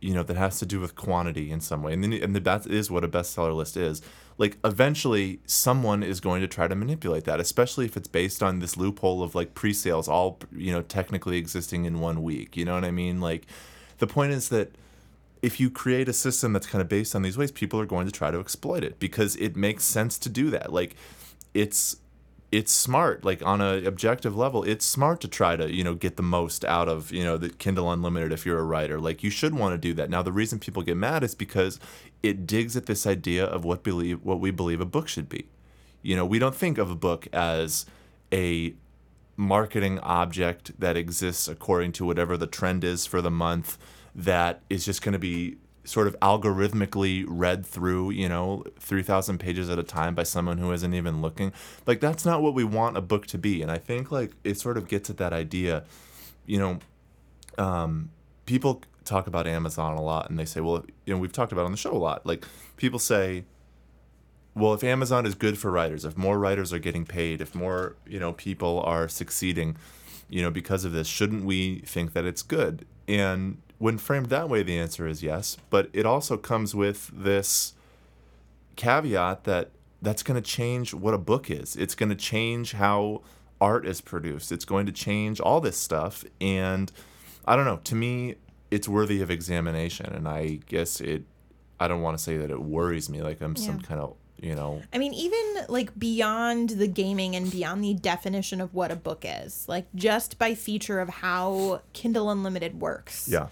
you 0.00 0.12
know, 0.12 0.22
that 0.22 0.36
has 0.36 0.58
to 0.58 0.66
do 0.66 0.80
with 0.80 0.94
quantity 0.94 1.50
in 1.50 1.60
some 1.60 1.82
way, 1.82 1.92
and 1.92 2.04
then 2.04 2.12
and 2.12 2.36
that 2.36 2.66
is 2.66 2.90
what 2.90 3.04
a 3.04 3.08
bestseller 3.08 3.56
list 3.56 3.76
is. 3.76 4.02
Like 4.36 4.58
eventually, 4.64 5.40
someone 5.46 6.02
is 6.02 6.20
going 6.20 6.42
to 6.42 6.48
try 6.48 6.66
to 6.68 6.74
manipulate 6.74 7.24
that, 7.24 7.40
especially 7.40 7.84
if 7.86 7.96
it's 7.96 8.08
based 8.08 8.42
on 8.42 8.58
this 8.58 8.76
loophole 8.76 9.22
of 9.22 9.34
like 9.34 9.54
pre-sales, 9.54 10.08
all 10.08 10.40
you 10.52 10.72
know, 10.72 10.82
technically 10.82 11.38
existing 11.38 11.84
in 11.84 12.00
one 12.00 12.22
week. 12.22 12.56
You 12.56 12.64
know 12.64 12.74
what 12.74 12.84
I 12.84 12.90
mean? 12.90 13.20
Like, 13.20 13.46
the 13.98 14.06
point 14.06 14.32
is 14.32 14.48
that 14.50 14.72
if 15.40 15.60
you 15.60 15.70
create 15.70 16.08
a 16.08 16.12
system 16.12 16.52
that's 16.52 16.66
kind 16.66 16.82
of 16.82 16.88
based 16.88 17.14
on 17.14 17.22
these 17.22 17.38
ways, 17.38 17.52
people 17.52 17.78
are 17.80 17.86
going 17.86 18.06
to 18.06 18.12
try 18.12 18.30
to 18.30 18.40
exploit 18.40 18.82
it 18.82 18.98
because 18.98 19.36
it 19.36 19.56
makes 19.56 19.84
sense 19.84 20.18
to 20.18 20.28
do 20.28 20.50
that. 20.50 20.72
Like, 20.72 20.96
it's 21.54 21.96
it's 22.54 22.70
smart 22.70 23.24
like 23.24 23.44
on 23.44 23.60
a 23.60 23.84
objective 23.84 24.36
level 24.36 24.62
it's 24.62 24.86
smart 24.86 25.20
to 25.20 25.26
try 25.26 25.56
to 25.56 25.74
you 25.74 25.82
know 25.82 25.92
get 25.92 26.16
the 26.16 26.22
most 26.22 26.64
out 26.64 26.88
of 26.88 27.10
you 27.10 27.24
know 27.24 27.36
the 27.36 27.48
kindle 27.48 27.90
unlimited 27.90 28.30
if 28.30 28.46
you're 28.46 28.60
a 28.60 28.64
writer. 28.64 29.00
Like 29.00 29.24
you 29.24 29.30
should 29.30 29.56
want 29.56 29.74
to 29.74 29.78
do 29.78 29.92
that. 29.94 30.08
Now 30.08 30.22
the 30.22 30.30
reason 30.30 30.60
people 30.60 30.82
get 30.84 30.96
mad 30.96 31.24
is 31.24 31.34
because 31.34 31.80
it 32.22 32.46
digs 32.46 32.76
at 32.76 32.86
this 32.86 33.08
idea 33.08 33.44
of 33.44 33.64
what 33.64 33.82
believe 33.82 34.22
what 34.22 34.38
we 34.38 34.52
believe 34.52 34.80
a 34.80 34.86
book 34.86 35.08
should 35.08 35.28
be. 35.28 35.48
You 36.00 36.14
know 36.14 36.24
we 36.24 36.38
don't 36.38 36.54
think 36.54 36.78
of 36.78 36.92
a 36.92 36.94
book 36.94 37.26
as 37.32 37.86
a 38.32 38.74
marketing 39.36 39.98
object 39.98 40.78
that 40.78 40.96
exists 40.96 41.48
according 41.48 41.90
to 41.90 42.04
whatever 42.04 42.36
the 42.36 42.46
trend 42.46 42.84
is 42.84 43.04
for 43.04 43.20
the 43.20 43.32
month 43.32 43.78
that 44.14 44.60
is 44.70 44.84
just 44.84 45.02
going 45.02 45.12
to 45.12 45.18
be 45.18 45.56
sort 45.84 46.06
of 46.06 46.18
algorithmically 46.20 47.24
read 47.28 47.64
through, 47.64 48.10
you 48.10 48.28
know, 48.28 48.64
3,000 48.78 49.38
pages 49.38 49.68
at 49.68 49.78
a 49.78 49.82
time 49.82 50.14
by 50.14 50.22
someone 50.22 50.58
who 50.58 50.72
isn't 50.72 50.94
even 50.94 51.20
looking. 51.20 51.52
Like, 51.86 52.00
that's 52.00 52.24
not 52.24 52.42
what 52.42 52.54
we 52.54 52.64
want 52.64 52.96
a 52.96 53.00
book 53.00 53.26
to 53.28 53.38
be. 53.38 53.62
And 53.62 53.70
I 53.70 53.78
think, 53.78 54.10
like, 54.10 54.32
it 54.42 54.58
sort 54.58 54.76
of 54.76 54.88
gets 54.88 55.10
at 55.10 55.18
that 55.18 55.32
idea, 55.32 55.84
you 56.46 56.58
know, 56.58 56.78
um, 57.58 58.10
people 58.46 58.82
talk 59.04 59.26
about 59.26 59.46
Amazon 59.46 59.96
a 59.96 60.02
lot 60.02 60.30
and 60.30 60.38
they 60.38 60.46
say, 60.46 60.60
well, 60.60 60.84
you 61.04 61.14
know, 61.14 61.20
we've 61.20 61.32
talked 61.32 61.52
about 61.52 61.66
on 61.66 61.70
the 61.70 61.76
show 61.76 61.92
a 61.92 61.98
lot. 61.98 62.24
Like, 62.24 62.46
people 62.76 62.98
say, 62.98 63.44
well, 64.54 64.72
if 64.72 64.82
Amazon 64.84 65.26
is 65.26 65.34
good 65.34 65.58
for 65.58 65.70
writers, 65.70 66.04
if 66.04 66.16
more 66.16 66.38
writers 66.38 66.72
are 66.72 66.78
getting 66.78 67.04
paid, 67.04 67.40
if 67.40 67.54
more, 67.54 67.96
you 68.06 68.18
know, 68.18 68.32
people 68.32 68.80
are 68.80 69.08
succeeding, 69.08 69.76
you 70.28 70.40
know, 70.40 70.50
because 70.50 70.84
of 70.84 70.92
this, 70.92 71.08
shouldn't 71.08 71.44
we 71.44 71.80
think 71.80 72.12
that 72.14 72.24
it's 72.24 72.42
good? 72.42 72.86
And 73.06 73.58
when 73.78 73.98
framed 73.98 74.26
that 74.26 74.48
way, 74.48 74.62
the 74.62 74.78
answer 74.78 75.06
is 75.06 75.22
yes. 75.22 75.56
But 75.70 75.90
it 75.92 76.06
also 76.06 76.36
comes 76.36 76.74
with 76.74 77.10
this 77.12 77.74
caveat 78.76 79.44
that 79.44 79.70
that's 80.02 80.22
going 80.22 80.40
to 80.40 80.46
change 80.48 80.92
what 80.92 81.14
a 81.14 81.18
book 81.18 81.50
is. 81.50 81.76
It's 81.76 81.94
going 81.94 82.10
to 82.10 82.14
change 82.14 82.72
how 82.72 83.22
art 83.60 83.86
is 83.86 84.00
produced. 84.00 84.52
It's 84.52 84.64
going 84.64 84.86
to 84.86 84.92
change 84.92 85.40
all 85.40 85.60
this 85.60 85.76
stuff. 85.76 86.24
And 86.40 86.92
I 87.46 87.56
don't 87.56 87.64
know. 87.64 87.80
To 87.84 87.94
me, 87.94 88.36
it's 88.70 88.88
worthy 88.88 89.22
of 89.22 89.30
examination. 89.30 90.06
And 90.06 90.28
I 90.28 90.60
guess 90.66 91.00
it, 91.00 91.22
I 91.80 91.88
don't 91.88 92.02
want 92.02 92.18
to 92.18 92.22
say 92.22 92.36
that 92.36 92.50
it 92.50 92.60
worries 92.60 93.08
me 93.08 93.22
like 93.22 93.40
I'm 93.40 93.56
some 93.56 93.80
kind 93.80 94.00
of, 94.00 94.16
you 94.40 94.54
know, 94.54 94.82
I 94.92 94.98
mean, 94.98 95.14
even 95.14 95.64
like 95.68 95.98
beyond 95.98 96.70
the 96.70 96.86
gaming 96.88 97.34
and 97.34 97.50
beyond 97.50 97.82
the 97.82 97.94
definition 97.94 98.60
of 98.60 98.74
what 98.74 98.90
a 98.90 98.96
book 98.96 99.24
is, 99.26 99.64
like 99.68 99.86
just 99.94 100.38
by 100.38 100.54
feature 100.54 101.00
of 101.00 101.08
how 101.08 101.80
Kindle 101.94 102.30
Unlimited 102.30 102.80
works. 102.80 103.28
yeah. 103.28 103.46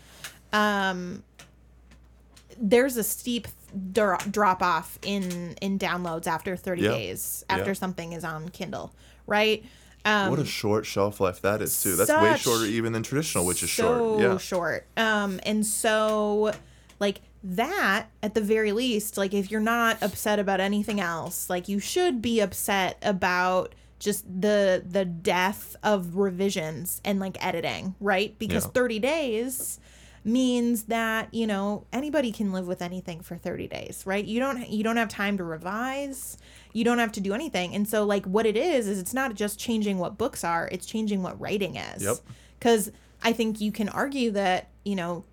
There's 2.58 2.96
a 2.96 3.02
steep 3.04 3.48
dro- 3.92 4.18
drop 4.30 4.62
off 4.62 4.98
in 5.02 5.54
in 5.60 5.78
downloads 5.78 6.26
after 6.26 6.56
30 6.56 6.82
Yeah. 6.82 6.90
days 6.90 7.44
after 7.48 7.70
Yeah. 7.70 7.72
something 7.74 8.12
is 8.12 8.24
on 8.24 8.48
Kindle, 8.50 8.92
right? 9.26 9.64
Um, 10.04 10.30
What 10.30 10.38
a 10.40 10.44
short 10.44 10.84
shelf 10.84 11.20
life 11.20 11.40
that 11.42 11.62
is 11.62 11.80
too. 11.82 11.96
That's 11.96 12.10
way 12.10 12.36
shorter 12.36 12.64
even 12.66 12.92
than 12.92 13.02
traditional, 13.02 13.46
which 13.46 13.62
is 13.62 13.70
so 13.72 14.18
short. 14.18 14.20
Yeah. 14.20 14.38
short. 14.38 14.86
Um, 14.96 15.40
and 15.44 15.64
so 15.64 16.52
like 17.00 17.20
that 17.44 18.06
at 18.22 18.34
the 18.34 18.40
very 18.40 18.72
least, 18.72 19.16
like 19.16 19.32
if 19.32 19.50
you're 19.50 19.60
not 19.60 20.02
upset 20.02 20.38
about 20.38 20.60
anything 20.60 21.00
else, 21.00 21.48
like 21.48 21.68
you 21.68 21.78
should 21.78 22.20
be 22.20 22.40
upset 22.40 22.98
about 23.02 23.74
just 23.98 24.24
the 24.26 24.84
the 24.88 25.04
death 25.04 25.76
of 25.84 26.16
revisions 26.16 27.00
and 27.04 27.18
like 27.20 27.42
editing, 27.44 27.94
right? 28.00 28.36
Because 28.38 28.64
Yeah. 28.64 28.70
30 28.74 28.98
days 28.98 29.80
means 30.24 30.84
that 30.84 31.32
you 31.34 31.46
know 31.46 31.84
anybody 31.92 32.30
can 32.30 32.52
live 32.52 32.66
with 32.66 32.80
anything 32.80 33.20
for 33.20 33.36
30 33.36 33.66
days 33.68 34.02
right? 34.06 34.24
You 34.24 34.38
don't 34.40 34.68
you 34.68 34.84
don't 34.84 34.96
have 34.96 35.08
time 35.08 35.36
to 35.38 35.44
revise. 35.44 36.38
You 36.72 36.84
don't 36.84 36.98
have 36.98 37.12
to 37.12 37.20
do 37.20 37.34
anything. 37.34 37.74
And 37.74 37.86
so 37.88 38.04
like 38.04 38.24
what 38.26 38.46
it 38.46 38.56
is 38.56 38.86
is 38.88 38.98
it's 38.98 39.14
not 39.14 39.34
just 39.34 39.58
changing 39.58 39.98
what 39.98 40.16
books 40.18 40.44
are 40.44 40.68
it's 40.72 40.86
changing 40.86 41.22
what 41.22 41.40
writing 41.40 41.76
is. 41.76 42.02
Yep. 42.02 42.16
because 42.58 42.90
i 43.24 43.32
think 43.32 43.60
you 43.60 43.70
can 43.72 43.88
argue 43.88 44.30
that 44.32 44.68
you 44.84 44.96
know 44.96 45.24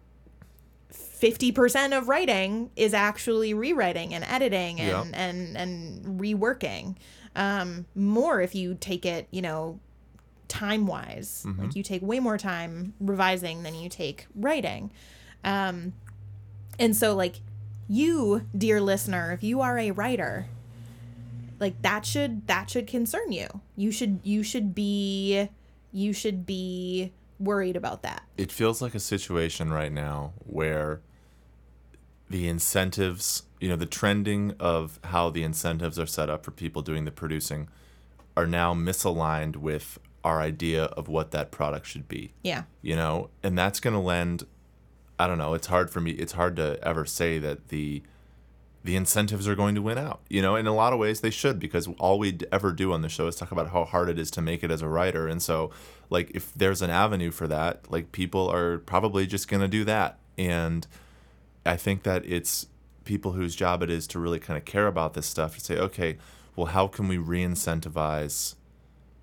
50% 0.93 1.97
of 1.97 2.07
writing 2.07 2.71
is 2.75 2.93
actually 2.93 3.53
rewriting 3.53 4.13
and 4.13 4.23
editing 4.23 4.79
and 4.79 5.13
and 5.15 5.57
and 5.57 6.19
reworking. 6.19 6.95
Um 7.35 7.85
more 7.93 8.41
if 8.41 8.55
you 8.55 8.75
take 8.79 9.05
it 9.05 9.27
you 9.31 9.41
know 9.41 9.79
time 10.49 10.85
wise 10.87 11.45
Mm-hmm. 11.47 11.61
like 11.61 11.75
you 11.75 11.83
take 11.83 12.01
way 12.01 12.19
more 12.19 12.37
time 12.37 12.93
revising 12.99 13.63
than 13.63 13.75
you 13.75 13.87
take 13.87 14.27
writing. 14.35 14.91
Um 15.45 15.93
and 16.77 16.95
so 16.95 17.15
like 17.15 17.35
you 17.87 18.45
dear 18.57 18.81
listener 18.81 19.31
if 19.31 19.41
you 19.43 19.61
are 19.61 19.79
a 19.79 19.91
writer 19.91 20.45
like 21.59 21.81
that 21.81 22.05
should 22.05 22.45
that 22.47 22.69
should 22.69 22.87
concern 22.87 23.31
you. 23.31 23.47
You 23.75 23.91
should 23.91 24.19
you 24.23 24.43
should 24.43 24.75
be 24.75 25.47
you 25.91 26.13
should 26.13 26.45
be 26.45 27.11
worried 27.39 27.75
about 27.77 28.01
that. 28.03 28.23
It 28.37 28.51
feels 28.51 28.81
like 28.81 28.93
a 28.95 28.99
situation 28.99 29.71
right 29.71 29.91
now 29.91 30.33
where 30.39 31.01
the 32.29 32.47
incentives, 32.47 33.43
you 33.59 33.67
know, 33.69 33.75
the 33.75 33.85
trending 33.87 34.53
of 34.59 34.99
how 35.05 35.29
the 35.29 35.43
incentives 35.43 35.97
are 35.97 36.05
set 36.05 36.29
up 36.29 36.43
for 36.45 36.51
people 36.51 36.81
doing 36.81 37.05
the 37.05 37.11
producing 37.11 37.67
are 38.37 38.45
now 38.45 38.73
misaligned 38.73 39.55
with 39.55 39.97
our 40.23 40.41
idea 40.41 40.85
of 40.85 41.07
what 41.07 41.31
that 41.31 41.51
product 41.51 41.85
should 41.85 42.07
be. 42.07 42.33
yeah 42.43 42.63
You 42.81 42.95
know, 42.95 43.29
and 43.43 43.57
that's 43.57 43.79
going 43.79 43.93
to 43.93 43.99
lend 43.99 44.43
I 45.17 45.27
don't 45.27 45.37
know, 45.37 45.53
it's 45.53 45.67
hard 45.67 45.89
for 45.89 45.99
me 45.99 46.11
it's 46.11 46.33
hard 46.33 46.55
to 46.57 46.79
ever 46.83 47.05
say 47.05 47.39
that 47.39 47.69
the 47.69 48.03
the 48.83 48.95
incentives 48.95 49.47
are 49.47 49.55
going 49.55 49.75
to 49.75 49.81
win 49.81 49.97
out. 49.97 50.21
You 50.29 50.41
know, 50.41 50.55
in 50.55 50.65
a 50.65 50.73
lot 50.73 50.93
of 50.93 50.99
ways 50.99 51.21
they 51.21 51.29
should 51.29 51.59
because 51.59 51.87
all 51.99 52.17
we 52.17 52.37
ever 52.51 52.71
do 52.71 52.93
on 52.93 53.01
the 53.01 53.09
show 53.09 53.27
is 53.27 53.35
talk 53.35 53.51
about 53.51 53.71
how 53.71 53.83
hard 53.83 54.09
it 54.09 54.17
is 54.17 54.31
to 54.31 54.41
make 54.41 54.63
it 54.63 54.71
as 54.71 54.81
a 54.81 54.87
writer. 54.87 55.27
And 55.27 55.41
so, 55.41 55.71
like, 56.09 56.31
if 56.33 56.53
there's 56.53 56.81
an 56.81 56.89
avenue 56.89 57.31
for 57.31 57.47
that, 57.47 57.91
like, 57.91 58.11
people 58.11 58.49
are 58.49 58.77
probably 58.79 59.27
just 59.27 59.47
going 59.47 59.61
to 59.61 59.67
do 59.67 59.83
that. 59.85 60.17
And 60.37 60.87
I 61.65 61.75
think 61.75 62.03
that 62.03 62.25
it's 62.25 62.67
people 63.03 63.33
whose 63.33 63.55
job 63.55 63.83
it 63.83 63.89
is 63.89 64.07
to 64.07 64.19
really 64.19 64.39
kind 64.39 64.57
of 64.57 64.65
care 64.65 64.87
about 64.87 65.13
this 65.13 65.25
stuff 65.25 65.55
to 65.55 65.59
say, 65.59 65.77
okay, 65.77 66.17
well, 66.55 66.67
how 66.67 66.87
can 66.87 67.07
we 67.07 67.17
re 67.17 67.43
incentivize, 67.43 68.55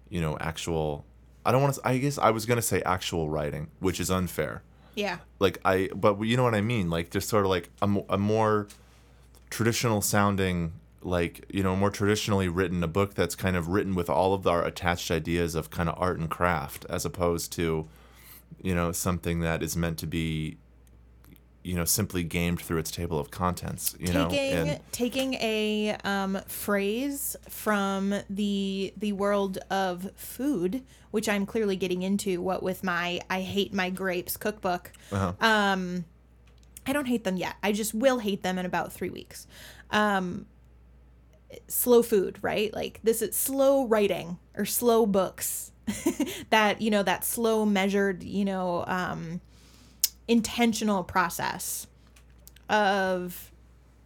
you 0.08 0.20
know, 0.20 0.36
actual. 0.40 1.04
I 1.44 1.52
don't 1.52 1.62
want 1.62 1.74
to. 1.74 1.80
I 1.84 1.98
guess 1.98 2.18
I 2.18 2.30
was 2.30 2.46
gonna 2.46 2.62
say 2.62 2.82
actual 2.82 3.28
writing, 3.28 3.68
which 3.80 4.00
is 4.00 4.10
unfair 4.10 4.62
yeah 4.96 5.18
like 5.38 5.60
I, 5.64 5.90
but 5.94 6.20
you 6.22 6.36
know 6.36 6.42
what 6.42 6.54
I 6.54 6.62
mean. 6.62 6.90
Like 6.90 7.10
just 7.10 7.28
sort 7.28 7.44
of 7.44 7.50
like 7.50 7.68
a, 7.82 8.02
a 8.08 8.18
more 8.18 8.66
traditional 9.50 10.00
sounding, 10.00 10.72
like 11.02 11.44
you 11.50 11.62
know, 11.62 11.76
more 11.76 11.90
traditionally 11.90 12.48
written, 12.48 12.82
a 12.82 12.88
book 12.88 13.14
that's 13.14 13.34
kind 13.34 13.56
of 13.56 13.68
written 13.68 13.94
with 13.94 14.10
all 14.10 14.34
of 14.34 14.46
our 14.46 14.64
attached 14.64 15.10
ideas 15.10 15.54
of 15.54 15.70
kind 15.70 15.88
of 15.88 15.94
art 15.98 16.18
and 16.18 16.30
craft, 16.30 16.86
as 16.88 17.04
opposed 17.04 17.52
to, 17.52 17.86
you 18.62 18.74
know, 18.74 18.92
something 18.92 19.40
that 19.40 19.62
is 19.62 19.76
meant 19.76 19.98
to 19.98 20.06
be, 20.06 20.56
you 21.66 21.74
know, 21.74 21.84
simply 21.84 22.22
gamed 22.22 22.60
through 22.60 22.78
its 22.78 22.92
table 22.92 23.18
of 23.18 23.32
contents. 23.32 23.96
You 23.98 24.12
know, 24.12 24.28
taking 24.30 24.68
and 24.68 24.80
taking 24.92 25.34
a 25.34 25.96
um, 26.04 26.38
phrase 26.46 27.36
from 27.48 28.14
the 28.30 28.94
the 28.96 29.12
world 29.12 29.58
of 29.68 30.12
food, 30.14 30.84
which 31.10 31.28
I'm 31.28 31.44
clearly 31.44 31.74
getting 31.74 32.02
into. 32.02 32.40
What 32.40 32.62
with 32.62 32.84
my 32.84 33.20
I 33.28 33.40
hate 33.40 33.74
my 33.74 33.90
grapes 33.90 34.36
cookbook. 34.36 34.92
Uh-huh. 35.10 35.32
Um, 35.40 36.04
I 36.86 36.92
don't 36.92 37.06
hate 37.06 37.24
them 37.24 37.36
yet. 37.36 37.56
I 37.64 37.72
just 37.72 37.94
will 37.94 38.20
hate 38.20 38.44
them 38.44 38.58
in 38.58 38.64
about 38.64 38.92
three 38.92 39.10
weeks. 39.10 39.48
Um, 39.90 40.46
slow 41.66 42.00
food, 42.04 42.38
right? 42.42 42.72
Like 42.72 43.00
this 43.02 43.22
is 43.22 43.34
slow 43.34 43.88
writing 43.88 44.38
or 44.56 44.66
slow 44.66 45.04
books. 45.04 45.72
that 46.50 46.80
you 46.80 46.90
know 46.90 47.02
that 47.02 47.24
slow 47.24 47.64
measured 47.64 48.22
you 48.22 48.44
know 48.44 48.84
um, 48.86 49.40
intentional 50.28 51.04
process 51.04 51.86
of 52.68 53.50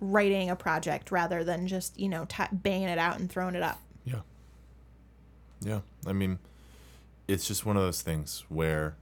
writing 0.01 0.49
a 0.51 0.57
project 0.57 1.11
rather 1.11 1.45
than 1.45 1.67
just 1.67 1.99
you 1.99 2.09
know 2.09 2.25
t- 2.29 2.45
banging 2.53 2.89
it 2.89 2.99
out 2.99 3.19
and 3.19 3.31
throwing 3.31 3.55
it 3.55 3.63
up. 3.63 3.81
Yeah. 4.05 4.21
Yeah. 5.61 5.81
I 6.07 6.13
mean, 6.13 6.39
it's 7.29 7.47
just 7.47 7.67
one 7.67 7.77
of 7.77 7.83
those 7.83 8.03
things 8.03 8.45
where 8.49 8.97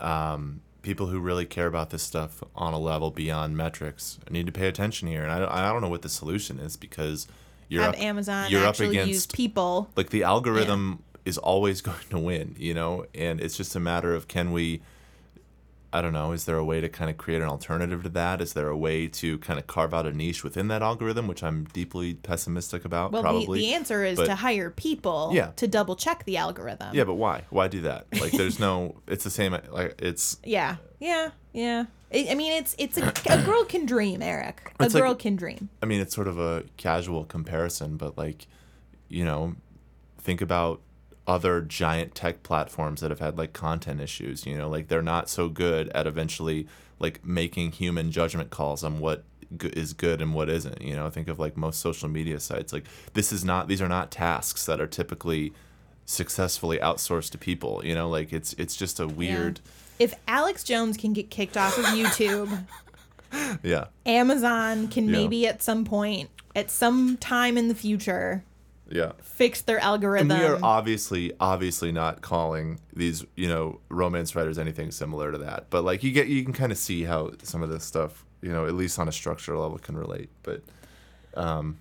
um, 0.00 0.60
people 0.82 1.06
who 1.06 1.20
really 1.20 1.46
care 1.46 1.66
about 1.66 1.90
this 1.90 2.02
stuff 2.02 2.42
on 2.56 2.72
a 2.72 2.78
level 2.78 3.10
beyond 3.10 3.56
metrics 3.56 4.18
need 4.30 4.46
to 4.46 4.52
pay 4.52 4.66
attention 4.66 5.08
here. 5.08 5.22
And 5.22 5.32
I, 5.32 5.38
don't- 5.38 5.50
I 5.52 5.72
don't 5.72 5.80
know 5.82 5.88
what 5.88 6.02
the 6.02 6.08
solution 6.08 6.58
is 6.58 6.76
because 6.76 7.26
you're 7.68 7.82
Have 7.82 7.94
up, 7.94 8.00
Amazon 8.00 8.50
you're 8.50 8.66
up 8.66 8.78
against 8.80 9.32
people. 9.34 9.88
like 9.96 10.10
the 10.10 10.24
algorithm 10.24 11.02
is 11.24 11.38
always 11.38 11.80
going 11.80 11.96
to 12.10 12.18
win, 12.18 12.54
you 12.58 12.74
know, 12.74 13.06
and 13.14 13.40
it's 13.40 13.56
just 13.56 13.74
a 13.76 13.80
matter 13.80 14.14
of 14.14 14.28
can 14.28 14.52
we 14.52 14.82
I 15.94 16.02
don't 16.02 16.12
know, 16.12 16.32
is 16.32 16.44
there 16.44 16.56
a 16.56 16.64
way 16.64 16.80
to 16.80 16.88
kind 16.88 17.08
of 17.08 17.16
create 17.16 17.40
an 17.40 17.48
alternative 17.48 18.02
to 18.02 18.08
that? 18.10 18.40
Is 18.40 18.52
there 18.52 18.68
a 18.68 18.76
way 18.76 19.06
to 19.06 19.38
kind 19.38 19.58
of 19.60 19.66
carve 19.68 19.94
out 19.94 20.06
a 20.06 20.12
niche 20.12 20.42
within 20.42 20.66
that 20.68 20.82
algorithm, 20.82 21.28
which 21.28 21.42
I'm 21.44 21.64
deeply 21.72 22.14
pessimistic 22.14 22.84
about 22.84 23.12
Well, 23.12 23.22
the, 23.22 23.28
probably. 23.28 23.60
the 23.60 23.74
answer 23.74 24.04
is 24.04 24.16
but- 24.18 24.26
to 24.26 24.34
hire 24.34 24.70
people 24.70 25.30
Yeah. 25.32 25.52
to 25.56 25.68
double 25.68 25.94
check 25.94 26.24
the 26.24 26.36
algorithm. 26.36 26.94
yeah, 26.94 27.04
but 27.04 27.14
why? 27.14 27.44
Why 27.50 27.68
do 27.68 27.80
that? 27.82 28.06
Like 28.20 28.32
there's 28.32 28.58
no 28.58 28.96
it's 29.06 29.22
the 29.24 29.30
same 29.30 29.56
like 29.70 29.94
it's 30.02 30.38
Yeah. 30.44 30.76
Yeah. 30.98 31.30
Yeah. 31.52 31.84
I 32.12 32.34
mean, 32.34 32.52
it's 32.52 32.74
it's 32.78 32.98
a, 32.98 33.12
a 33.30 33.42
girl 33.44 33.64
can 33.64 33.86
dream, 33.86 34.20
Eric. 34.22 34.72
A 34.80 34.84
It's 34.84 34.94
like- 34.94 35.02
girl 35.02 35.14
can 35.14 35.36
dream. 35.36 35.68
I 35.82 35.86
mean, 35.86 36.00
it's 36.00 36.14
sort 36.14 36.28
of 36.28 36.38
a 36.38 36.64
casual 36.76 37.24
comparison, 37.24 37.96
but 37.96 38.18
like, 38.18 38.46
you 39.08 39.24
know, 39.24 39.54
think 40.18 40.40
about 40.40 40.80
other 41.26 41.60
giant 41.62 42.14
tech 42.14 42.42
platforms 42.42 43.00
that 43.00 43.10
have 43.10 43.20
had 43.20 43.38
like 43.38 43.52
content 43.52 44.00
issues, 44.00 44.44
you 44.46 44.56
know, 44.56 44.68
like 44.68 44.88
they're 44.88 45.02
not 45.02 45.28
so 45.28 45.48
good 45.48 45.88
at 45.90 46.06
eventually 46.06 46.66
like 46.98 47.24
making 47.24 47.72
human 47.72 48.10
judgment 48.10 48.50
calls 48.50 48.84
on 48.84 48.98
what 49.00 49.24
is 49.62 49.92
good 49.92 50.20
and 50.20 50.34
what 50.34 50.48
isn't, 50.48 50.82
you 50.82 50.94
know, 50.94 51.08
think 51.08 51.28
of 51.28 51.38
like 51.38 51.56
most 51.56 51.80
social 51.80 52.08
media 52.08 52.38
sites. 52.40 52.72
Like 52.72 52.84
this 53.14 53.32
is 53.32 53.44
not 53.44 53.68
these 53.68 53.80
are 53.80 53.88
not 53.88 54.10
tasks 54.10 54.66
that 54.66 54.80
are 54.80 54.86
typically 54.86 55.52
successfully 56.04 56.78
outsourced 56.78 57.30
to 57.30 57.38
people, 57.38 57.80
you 57.84 57.94
know, 57.94 58.08
like 58.08 58.32
it's 58.32 58.52
it's 58.54 58.76
just 58.76 59.00
a 59.00 59.06
weird 59.08 59.60
If 59.98 60.14
Alex 60.28 60.62
Jones 60.64 60.96
can 60.96 61.12
get 61.14 61.30
kicked 61.30 61.56
off 61.56 61.78
of 61.78 61.84
YouTube, 61.86 62.66
yeah. 63.62 63.86
Amazon 64.04 64.88
can 64.88 65.06
Yeah. 65.06 65.12
maybe 65.12 65.46
at 65.46 65.62
some 65.62 65.84
point, 65.84 66.28
at 66.54 66.70
some 66.70 67.16
time 67.16 67.56
in 67.56 67.68
the 67.68 67.74
future, 67.74 68.44
Yeah. 68.88 69.12
fix 69.22 69.62
their 69.62 69.78
And 69.78 69.84
algorithm. 69.84 70.28
we 70.28 70.44
are 70.44 70.58
obviously, 70.62 71.32
obviously 71.40 71.90
not 71.90 72.20
calling 72.20 72.80
these, 72.92 73.24
you 73.34 73.48
know, 73.48 73.80
romance 73.88 74.36
writers 74.36 74.58
anything 74.58 74.90
similar 74.90 75.32
to 75.32 75.38
that. 75.38 75.70
But 75.70 75.84
like 75.84 76.04
you 76.04 76.12
get, 76.12 76.28
you 76.28 76.44
can 76.44 76.52
kind 76.52 76.70
of 76.70 76.78
see 76.78 77.04
how 77.04 77.30
some 77.42 77.62
of 77.62 77.70
this 77.70 77.82
stuff, 77.84 78.24
you 78.42 78.52
know, 78.52 78.66
at 78.66 78.74
least 78.74 78.98
on 78.98 79.08
a 79.08 79.12
structural 79.12 79.62
level, 79.62 79.78
can 79.78 79.96
relate. 79.96 80.28
But 80.42 80.62
um, 81.34 81.78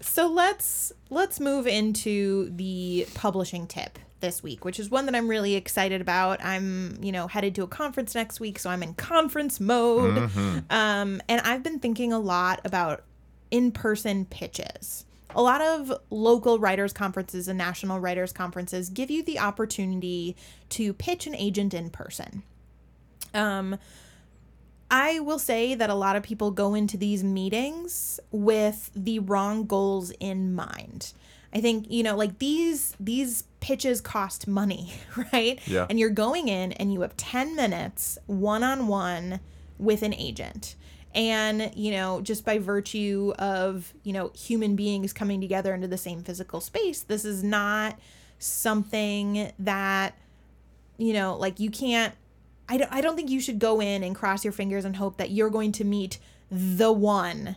So 0.00 0.26
let's 0.26 0.92
let's 1.10 1.38
move 1.38 1.66
into 1.66 2.50
the 2.50 3.06
publishing 3.14 3.66
tip 3.68 3.98
this 4.18 4.42
week, 4.42 4.64
which 4.64 4.78
is 4.80 4.90
one 4.90 5.06
that 5.06 5.14
I'm 5.14 5.28
really 5.28 5.54
excited 5.54 6.00
about. 6.00 6.44
I'm, 6.44 6.98
you 7.02 7.12
know, 7.12 7.28
headed 7.28 7.54
to 7.56 7.62
a 7.62 7.66
conference 7.68 8.14
next 8.14 8.40
week, 8.40 8.58
so 8.58 8.68
I'm 8.70 8.82
in 8.82 8.94
conference 8.94 9.60
mode. 9.60 10.30
Um, 10.70 11.20
and 11.28 11.40
I've 11.44 11.62
been 11.62 11.78
thinking 11.78 12.12
a 12.12 12.18
lot 12.18 12.60
about 12.64 13.04
in-person 13.50 14.26
pitches. 14.26 15.04
A 15.34 15.42
lot 15.42 15.60
of 15.60 15.92
local 16.10 16.58
writers 16.58 16.92
conferences 16.92 17.48
and 17.48 17.58
national 17.58 18.00
writers 18.00 18.32
conferences 18.32 18.88
give 18.88 19.10
you 19.10 19.22
the 19.22 19.38
opportunity 19.38 20.36
to 20.70 20.92
pitch 20.92 21.26
an 21.26 21.34
agent 21.34 21.74
in 21.74 21.90
person. 21.90 22.42
Um, 23.34 23.78
I 24.90 25.20
will 25.20 25.38
say 25.38 25.74
that 25.74 25.88
a 25.88 25.94
lot 25.94 26.16
of 26.16 26.22
people 26.22 26.50
go 26.50 26.74
into 26.74 26.98
these 26.98 27.24
meetings 27.24 28.20
with 28.30 28.90
the 28.94 29.20
wrong 29.20 29.66
goals 29.66 30.12
in 30.20 30.54
mind. 30.54 31.14
I 31.54 31.60
think, 31.60 31.90
you 31.90 32.02
know, 32.02 32.16
like 32.16 32.38
these 32.38 32.94
these 33.00 33.44
pitches 33.60 34.00
cost 34.00 34.46
money, 34.46 34.92
right? 35.32 35.60
Yeah. 35.66 35.86
And 35.88 35.98
you're 35.98 36.10
going 36.10 36.48
in 36.48 36.72
and 36.72 36.92
you 36.92 37.00
have 37.02 37.16
10 37.16 37.56
minutes 37.56 38.18
one-on-one 38.26 39.40
with 39.78 40.02
an 40.02 40.14
agent. 40.14 40.76
And, 41.14 41.72
you 41.74 41.90
know, 41.92 42.20
just 42.22 42.44
by 42.44 42.58
virtue 42.58 43.34
of, 43.38 43.92
you 44.02 44.12
know, 44.12 44.30
human 44.34 44.76
beings 44.76 45.12
coming 45.12 45.40
together 45.40 45.74
into 45.74 45.88
the 45.88 45.98
same 45.98 46.22
physical 46.22 46.60
space, 46.60 47.02
this 47.02 47.24
is 47.24 47.44
not 47.44 47.98
something 48.38 49.52
that 49.58 50.14
you 50.98 51.12
know, 51.12 51.36
like 51.36 51.58
you 51.58 51.70
can't 51.70 52.14
I 52.68 52.76
don't, 52.76 52.92
I 52.92 53.00
don't 53.00 53.16
think 53.16 53.28
you 53.28 53.40
should 53.40 53.58
go 53.58 53.80
in 53.80 54.02
and 54.02 54.14
cross 54.14 54.44
your 54.44 54.52
fingers 54.52 54.84
and 54.84 54.96
hope 54.96 55.16
that 55.18 55.30
you're 55.30 55.50
going 55.50 55.72
to 55.72 55.84
meet 55.84 56.18
the 56.50 56.92
one 56.92 57.56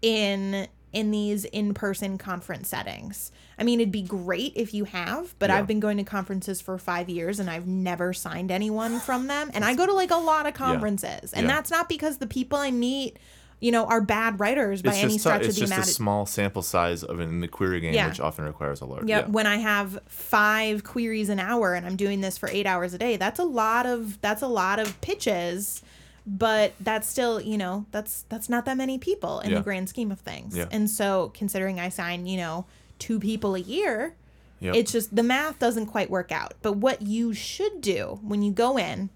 in 0.00 0.68
in 0.94 1.10
these 1.10 1.44
in-person 1.46 2.16
conference 2.18 2.68
settings. 2.68 3.32
I 3.58 3.64
mean, 3.64 3.80
it'd 3.80 3.92
be 3.92 4.02
great 4.02 4.52
if 4.56 4.72
you 4.72 4.84
have, 4.84 5.34
but 5.38 5.50
Yeah. 5.50 5.56
I've 5.58 5.66
been 5.66 5.80
going 5.80 5.96
to 5.98 6.04
conferences 6.04 6.60
for 6.60 6.78
5 6.78 7.08
years 7.08 7.40
and 7.40 7.50
I've 7.50 7.66
never 7.66 8.12
signed 8.12 8.50
anyone 8.50 9.00
from 9.00 9.26
them. 9.26 9.50
And 9.52 9.64
I 9.64 9.74
go 9.74 9.86
to 9.86 9.92
like 9.92 10.10
a 10.10 10.16
lot 10.16 10.46
of 10.46 10.54
conferences. 10.54 11.32
And 11.32 11.46
Yeah. 11.46 11.54
that's 11.54 11.70
not 11.70 11.88
because 11.88 12.18
the 12.18 12.26
people 12.26 12.58
I 12.58 12.70
meet, 12.70 13.18
you 13.60 13.72
know, 13.72 13.86
are 13.86 14.00
bad 14.00 14.38
writers 14.40 14.82
by 14.82 14.90
it's 14.90 15.02
any 15.02 15.18
stretch 15.18 15.42
it's 15.42 15.48
of 15.48 15.54
the 15.54 15.60
imagination. 15.62 15.78
It's 15.80 15.86
just 15.88 15.90
a 15.90 16.02
small 16.02 16.26
sample 16.26 16.62
size 16.62 17.02
of 17.02 17.18
in 17.18 17.40
the 17.40 17.48
query 17.48 17.80
game, 17.80 17.94
Yeah. 17.94 18.08
which 18.08 18.20
often 18.20 18.44
requires 18.44 18.80
a 18.80 18.84
large. 18.86 19.08
Yeah, 19.08 19.20
Yeah. 19.20 19.26
when 19.26 19.46
I 19.46 19.56
have 19.56 19.98
five 20.06 20.84
queries 20.84 21.28
an 21.28 21.40
hour 21.40 21.74
and 21.74 21.84
I'm 21.86 21.96
doing 21.96 22.20
this 22.20 22.38
for 22.38 22.48
eight 22.50 22.66
hours 22.66 22.94
a 22.94 22.98
day, 22.98 23.16
that's 23.16 23.40
a 23.40 23.44
lot 23.44 23.86
of 23.86 24.20
that's 24.20 24.42
a 24.42 24.48
lot 24.48 24.78
of 24.78 25.00
pitches, 25.00 25.82
but 26.26 26.72
that's 26.80 27.08
still 27.08 27.40
you 27.40 27.58
know 27.58 27.86
that's 27.90 28.22
that's 28.28 28.48
not 28.48 28.64
that 28.64 28.76
many 28.76 28.98
people 28.98 29.40
in 29.40 29.50
Yeah. 29.50 29.58
the 29.58 29.62
grand 29.62 29.88
scheme 29.88 30.10
of 30.10 30.20
things. 30.20 30.56
Yeah. 30.56 30.66
And 30.70 30.88
so 30.90 31.30
considering 31.34 31.78
I 31.80 31.88
sign 31.88 32.26
you 32.26 32.36
know 32.36 32.66
two 32.98 33.18
people 33.20 33.54
a 33.54 33.58
year, 33.60 34.14
Yep. 34.60 34.74
it's 34.76 34.92
just 34.92 35.14
the 35.14 35.22
math 35.22 35.58
doesn't 35.58 35.86
quite 35.86 36.08
work 36.10 36.32
out. 36.32 36.54
But 36.62 36.74
what 36.74 37.02
you 37.02 37.34
should 37.34 37.80
do 37.80 38.18
when 38.22 38.42
you 38.42 38.52
go 38.52 38.78
in 38.78 39.10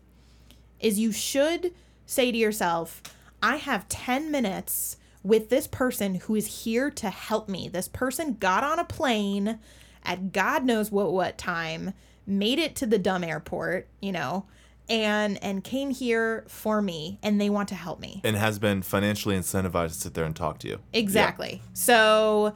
is 0.81 0.99
you 0.99 1.11
should 1.13 1.73
say 2.07 2.31
to 2.31 2.37
yourself, 2.39 3.03
I 3.43 3.57
have 3.57 3.89
10 3.89 4.31
minutes 4.31 4.97
with 5.23 5.49
this 5.49 5.67
person 5.67 6.17
who 6.17 6.35
is 6.35 6.65
here 6.65 6.91
to 6.91 7.11
help 7.11 7.49
me. 7.49 7.69
This 7.69 7.89
person 7.89 8.37
got 8.39 8.63
on 8.65 8.79
a 8.79 8.85
plane 8.85 9.59
at 10.05 10.33
God 10.33 10.65
knows 10.65 10.91
what 10.91 11.13
what 11.13 11.37
time, 11.39 11.93
made 12.27 12.59
it 12.59 12.77
to 12.77 12.87
the 12.87 12.99
dumb 12.99 13.25
airport, 13.25 13.89
you 14.01 14.13
know, 14.13 14.45
and 14.89 15.43
and 15.43 15.63
came 15.63 15.91
here 15.91 16.45
for 16.49 16.81
me 16.81 17.19
and 17.23 17.41
they 17.41 17.51
want 17.51 17.69
to 17.69 17.75
help 17.75 18.01
me. 18.01 18.21
and 18.25 18.37
has 18.37 18.59
been 18.59 18.83
financially 18.83 19.37
incentivized 19.37 19.89
to 19.89 19.95
sit 19.95 20.15
there 20.15 20.25
and 20.25 20.35
talk 20.35 20.59
to 20.61 20.69
you. 20.69 20.79
Exactly. 20.93 21.63
So 21.73 22.55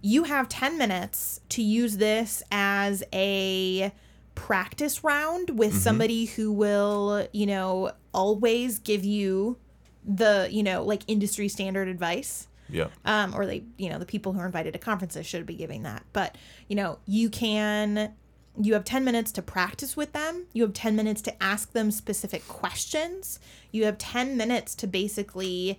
you 0.00 0.24
have 0.24 0.48
10 0.48 0.78
minutes 0.78 1.40
to 1.50 1.62
use 1.62 1.96
this 1.96 2.42
as 2.52 3.02
a 3.12 3.92
practice 4.34 5.02
round 5.02 5.58
with 5.58 5.74
somebody 5.76 6.26
who 6.26 6.52
will, 6.52 7.26
you 7.32 7.46
know, 7.46 7.92
always 8.14 8.78
give 8.78 9.04
you 9.04 9.58
the, 10.04 10.48
you 10.50 10.62
know, 10.62 10.84
like 10.84 11.02
industry 11.08 11.48
standard 11.48 11.88
advice. 11.88 12.46
Yeah. 12.68 12.88
Um, 13.04 13.34
or 13.34 13.46
they, 13.46 13.64
you 13.78 13.88
know, 13.88 13.98
the 13.98 14.06
people 14.06 14.32
who 14.32 14.40
are 14.40 14.46
invited 14.46 14.74
to 14.74 14.78
conferences 14.78 15.26
should 15.26 15.46
be 15.46 15.54
giving 15.56 15.82
that. 15.84 16.04
But, 16.12 16.36
you 16.68 16.76
know, 16.76 16.98
you 17.06 17.30
can 17.30 18.12
you 18.60 18.74
have 18.74 18.84
10 18.84 19.04
minutes 19.04 19.30
to 19.32 19.42
practice 19.42 19.96
with 19.96 20.12
them. 20.12 20.46
You 20.52 20.62
have 20.62 20.72
10 20.72 20.96
minutes 20.96 21.22
to 21.22 21.42
ask 21.42 21.72
them 21.72 21.90
specific 21.90 22.46
questions. 22.48 23.38
You 23.70 23.84
have 23.84 23.98
10 23.98 24.36
minutes 24.36 24.74
to 24.76 24.86
basically 24.86 25.78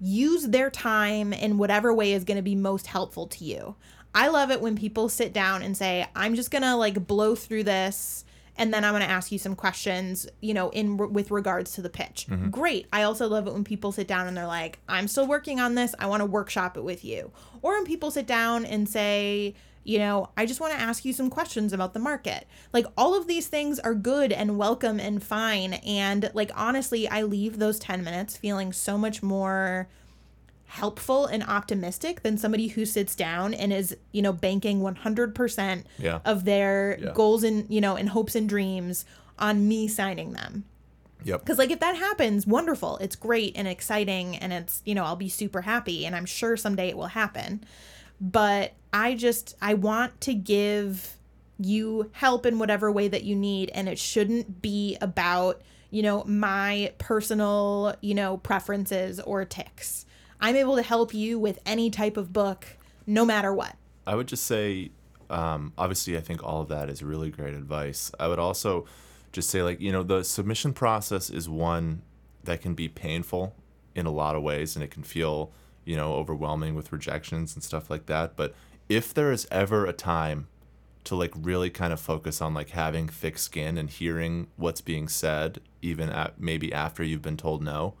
use 0.00 0.48
their 0.48 0.70
time 0.70 1.32
in 1.32 1.58
whatever 1.58 1.92
way 1.92 2.12
is 2.12 2.24
going 2.24 2.36
to 2.36 2.42
be 2.42 2.54
most 2.54 2.86
helpful 2.86 3.26
to 3.26 3.44
you. 3.44 3.74
I 4.14 4.28
love 4.28 4.50
it 4.50 4.60
when 4.60 4.76
people 4.76 5.08
sit 5.08 5.32
down 5.32 5.62
and 5.62 5.76
say, 5.76 6.06
"I'm 6.14 6.34
just 6.34 6.50
going 6.50 6.62
to 6.62 6.76
like 6.76 7.06
blow 7.06 7.34
through 7.34 7.64
this 7.64 8.24
and 8.56 8.74
then 8.74 8.84
I'm 8.84 8.92
going 8.92 9.02
to 9.04 9.08
ask 9.08 9.30
you 9.30 9.38
some 9.38 9.54
questions, 9.54 10.26
you 10.40 10.52
know, 10.52 10.70
in 10.70 10.96
with 10.96 11.30
regards 11.30 11.72
to 11.72 11.82
the 11.82 11.90
pitch." 11.90 12.26
Mm-hmm. 12.28 12.50
Great. 12.50 12.86
I 12.92 13.02
also 13.02 13.28
love 13.28 13.46
it 13.46 13.52
when 13.52 13.64
people 13.64 13.92
sit 13.92 14.08
down 14.08 14.26
and 14.26 14.36
they're 14.36 14.46
like, 14.46 14.78
"I'm 14.88 15.08
still 15.08 15.26
working 15.26 15.60
on 15.60 15.74
this. 15.74 15.94
I 15.98 16.06
want 16.06 16.20
to 16.20 16.26
workshop 16.26 16.76
it 16.76 16.84
with 16.84 17.04
you." 17.04 17.32
Or 17.62 17.72
when 17.72 17.84
people 17.84 18.10
sit 18.10 18.26
down 18.26 18.64
and 18.64 18.88
say, 18.88 19.54
you 19.88 19.98
know, 19.98 20.28
I 20.36 20.44
just 20.44 20.60
want 20.60 20.74
to 20.74 20.78
ask 20.78 21.06
you 21.06 21.14
some 21.14 21.30
questions 21.30 21.72
about 21.72 21.94
the 21.94 21.98
market. 21.98 22.46
Like 22.74 22.84
all 22.94 23.16
of 23.16 23.26
these 23.26 23.48
things 23.48 23.78
are 23.78 23.94
good 23.94 24.32
and 24.32 24.58
welcome 24.58 25.00
and 25.00 25.22
fine. 25.22 25.72
And 25.72 26.30
like 26.34 26.50
honestly, 26.54 27.08
I 27.08 27.22
leave 27.22 27.58
those 27.58 27.78
10 27.78 28.04
minutes 28.04 28.36
feeling 28.36 28.74
so 28.74 28.98
much 28.98 29.22
more 29.22 29.88
helpful 30.66 31.24
and 31.24 31.42
optimistic 31.42 32.22
than 32.22 32.36
somebody 32.36 32.68
who 32.68 32.84
sits 32.84 33.14
down 33.14 33.54
and 33.54 33.72
is, 33.72 33.96
you 34.12 34.20
know, 34.20 34.34
banking 34.34 34.82
100% 34.82 35.86
Yeah. 35.98 36.18
of 36.26 36.44
their 36.44 36.98
Yeah. 37.00 37.12
goals 37.14 37.42
and, 37.42 37.64
you 37.70 37.80
know, 37.80 37.96
and 37.96 38.10
hopes 38.10 38.34
and 38.34 38.46
dreams 38.46 39.06
on 39.38 39.66
me 39.66 39.88
signing 39.88 40.32
them. 40.34 40.64
Yep. 41.24 41.40
Because, 41.40 41.56
like, 41.56 41.70
if 41.70 41.80
that 41.80 41.96
happens, 41.96 42.46
wonderful. 42.46 42.98
It's 42.98 43.16
great 43.16 43.54
and 43.56 43.66
exciting, 43.66 44.36
and 44.36 44.52
it's, 44.52 44.82
you 44.84 44.94
know, 44.94 45.04
I'll 45.04 45.16
be 45.16 45.28
super 45.28 45.62
happy, 45.62 46.06
and 46.06 46.14
I'm 46.14 46.26
sure 46.26 46.56
someday 46.56 46.90
it 46.90 46.96
will 46.96 47.06
happen. 47.08 47.64
But 48.20 48.72
I 48.92 49.14
just, 49.14 49.56
I 49.62 49.74
want 49.74 50.20
to 50.22 50.34
give 50.34 51.16
you 51.60 52.10
help 52.12 52.46
in 52.46 52.58
whatever 52.58 52.90
way 52.90 53.08
that 53.08 53.24
you 53.24 53.34
need, 53.34 53.70
and 53.74 53.88
it 53.88 53.98
shouldn't 53.98 54.62
be 54.62 54.96
about, 55.00 55.62
you 55.90 56.02
know, 56.02 56.24
my 56.24 56.92
personal, 56.98 57.94
you 58.00 58.14
know, 58.14 58.36
preferences 58.38 59.20
or 59.20 59.44
ticks. 59.44 60.06
I'm 60.40 60.56
able 60.56 60.76
to 60.76 60.82
help 60.82 61.12
you 61.12 61.38
with 61.38 61.58
any 61.66 61.90
type 61.90 62.16
of 62.16 62.32
book, 62.32 62.66
no 63.06 63.24
matter 63.24 63.52
what. 63.52 63.74
I 64.06 64.14
would 64.14 64.28
just 64.28 64.46
say, 64.46 64.90
um, 65.30 65.72
obviously, 65.76 66.16
I 66.16 66.20
think 66.20 66.42
all 66.42 66.62
of 66.62 66.68
that 66.68 66.88
is 66.88 67.02
really 67.02 67.30
great 67.30 67.54
advice. 67.54 68.10
I 68.18 68.28
would 68.28 68.38
also 68.38 68.86
just 69.32 69.50
say, 69.50 69.62
like, 69.62 69.80
you 69.80 69.92
know, 69.92 70.02
the 70.02 70.22
submission 70.22 70.72
process 70.72 71.28
is 71.28 71.48
one 71.48 72.02
that 72.44 72.60
can 72.60 72.74
be 72.74 72.88
painful 72.88 73.54
in 73.94 74.06
a 74.06 74.10
lot 74.10 74.36
of 74.36 74.42
ways, 74.42 74.76
and 74.76 74.84
it 74.84 74.90
can 74.90 75.02
feel, 75.02 75.50
you 75.88 75.96
know, 75.96 76.12
overwhelming 76.12 76.74
with 76.74 76.92
rejections 76.92 77.54
and 77.54 77.64
stuff 77.64 77.88
like 77.88 78.04
that. 78.04 78.36
But 78.36 78.54
if 78.90 79.14
there 79.14 79.32
is 79.32 79.48
ever 79.50 79.86
a 79.86 79.94
time 79.94 80.46
to 81.04 81.16
like 81.16 81.32
really 81.34 81.70
kind 81.70 81.94
of 81.94 81.98
focus 81.98 82.42
on 82.42 82.52
like 82.52 82.70
having 82.70 83.08
thick 83.08 83.38
skin 83.38 83.78
and 83.78 83.88
hearing 83.88 84.48
what's 84.56 84.82
being 84.82 85.08
said, 85.08 85.60
even 85.80 86.10
at 86.10 86.38
maybe 86.38 86.74
after 86.74 87.02
you've 87.02 87.22
been 87.22 87.38
told 87.38 87.62
no, 87.62 87.94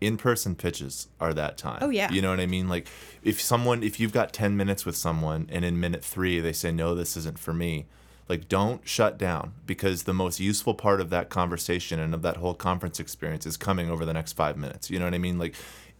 in-person 0.00 0.54
pitches 0.54 1.08
are 1.18 1.34
that 1.34 1.58
time. 1.58 1.80
Oh, 1.82 1.90
yeah. 1.90 2.08
You 2.12 2.22
know 2.22 2.30
what 2.30 2.38
I 2.38 2.46
mean? 2.46 2.68
Like 2.68 2.86
if 3.24 3.40
someone 3.40 3.82
if 3.82 3.98
you've 3.98 4.12
got 4.12 4.32
10 4.32 4.56
minutes 4.56 4.86
with 4.86 4.96
someone 4.96 5.48
and 5.50 5.64
in 5.64 5.80
minute 5.80 6.04
3 6.04 6.38
they 6.38 6.52
say 6.52 6.70
no 6.70 6.94
this 6.94 7.16
isn't 7.16 7.40
for 7.40 7.52
me, 7.52 7.86
like 8.28 8.48
don't 8.48 8.86
shut 8.86 9.18
down 9.18 9.54
because 9.66 10.04
the 10.04 10.14
most 10.14 10.38
useful 10.38 10.74
part 10.74 11.00
of 11.00 11.10
that 11.10 11.30
conversation 11.30 11.98
and 11.98 12.14
of 12.14 12.22
that 12.22 12.36
whole 12.36 12.54
conference 12.54 13.00
experience 13.00 13.44
is 13.44 13.56
coming 13.56 13.90
over 13.90 14.04
the 14.04 14.12
next 14.12 14.34
5 14.34 14.56
minutes. 14.56 14.88
You 14.88 15.00
know 15.00 15.06
what 15.06 15.14
I 15.14 15.18
mean? 15.18 15.36
Like 15.36 15.56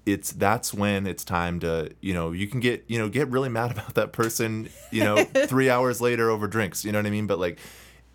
it's 0.06 0.32
that's 0.32 0.74
when 0.74 1.06
it's 1.06 1.24
time 1.24 1.58
to 1.60 1.90
you 2.00 2.12
know 2.12 2.32
you 2.32 2.46
can 2.46 2.60
get 2.60 2.84
you 2.88 2.98
know 2.98 3.08
get 3.08 3.28
really 3.28 3.48
mad 3.48 3.70
about 3.76 3.94
that 3.94 4.12
person 4.12 4.68
you 4.90 5.02
know 5.02 5.24
three 5.46 5.70
hours 5.70 6.00
later 6.00 6.28
over 6.30 6.46
drinks 6.46 6.84
you 6.84 6.92
know 6.92 6.98
what 6.98 7.06
i 7.06 7.10
mean? 7.10 7.26
But 7.26 7.38
like 7.38 7.58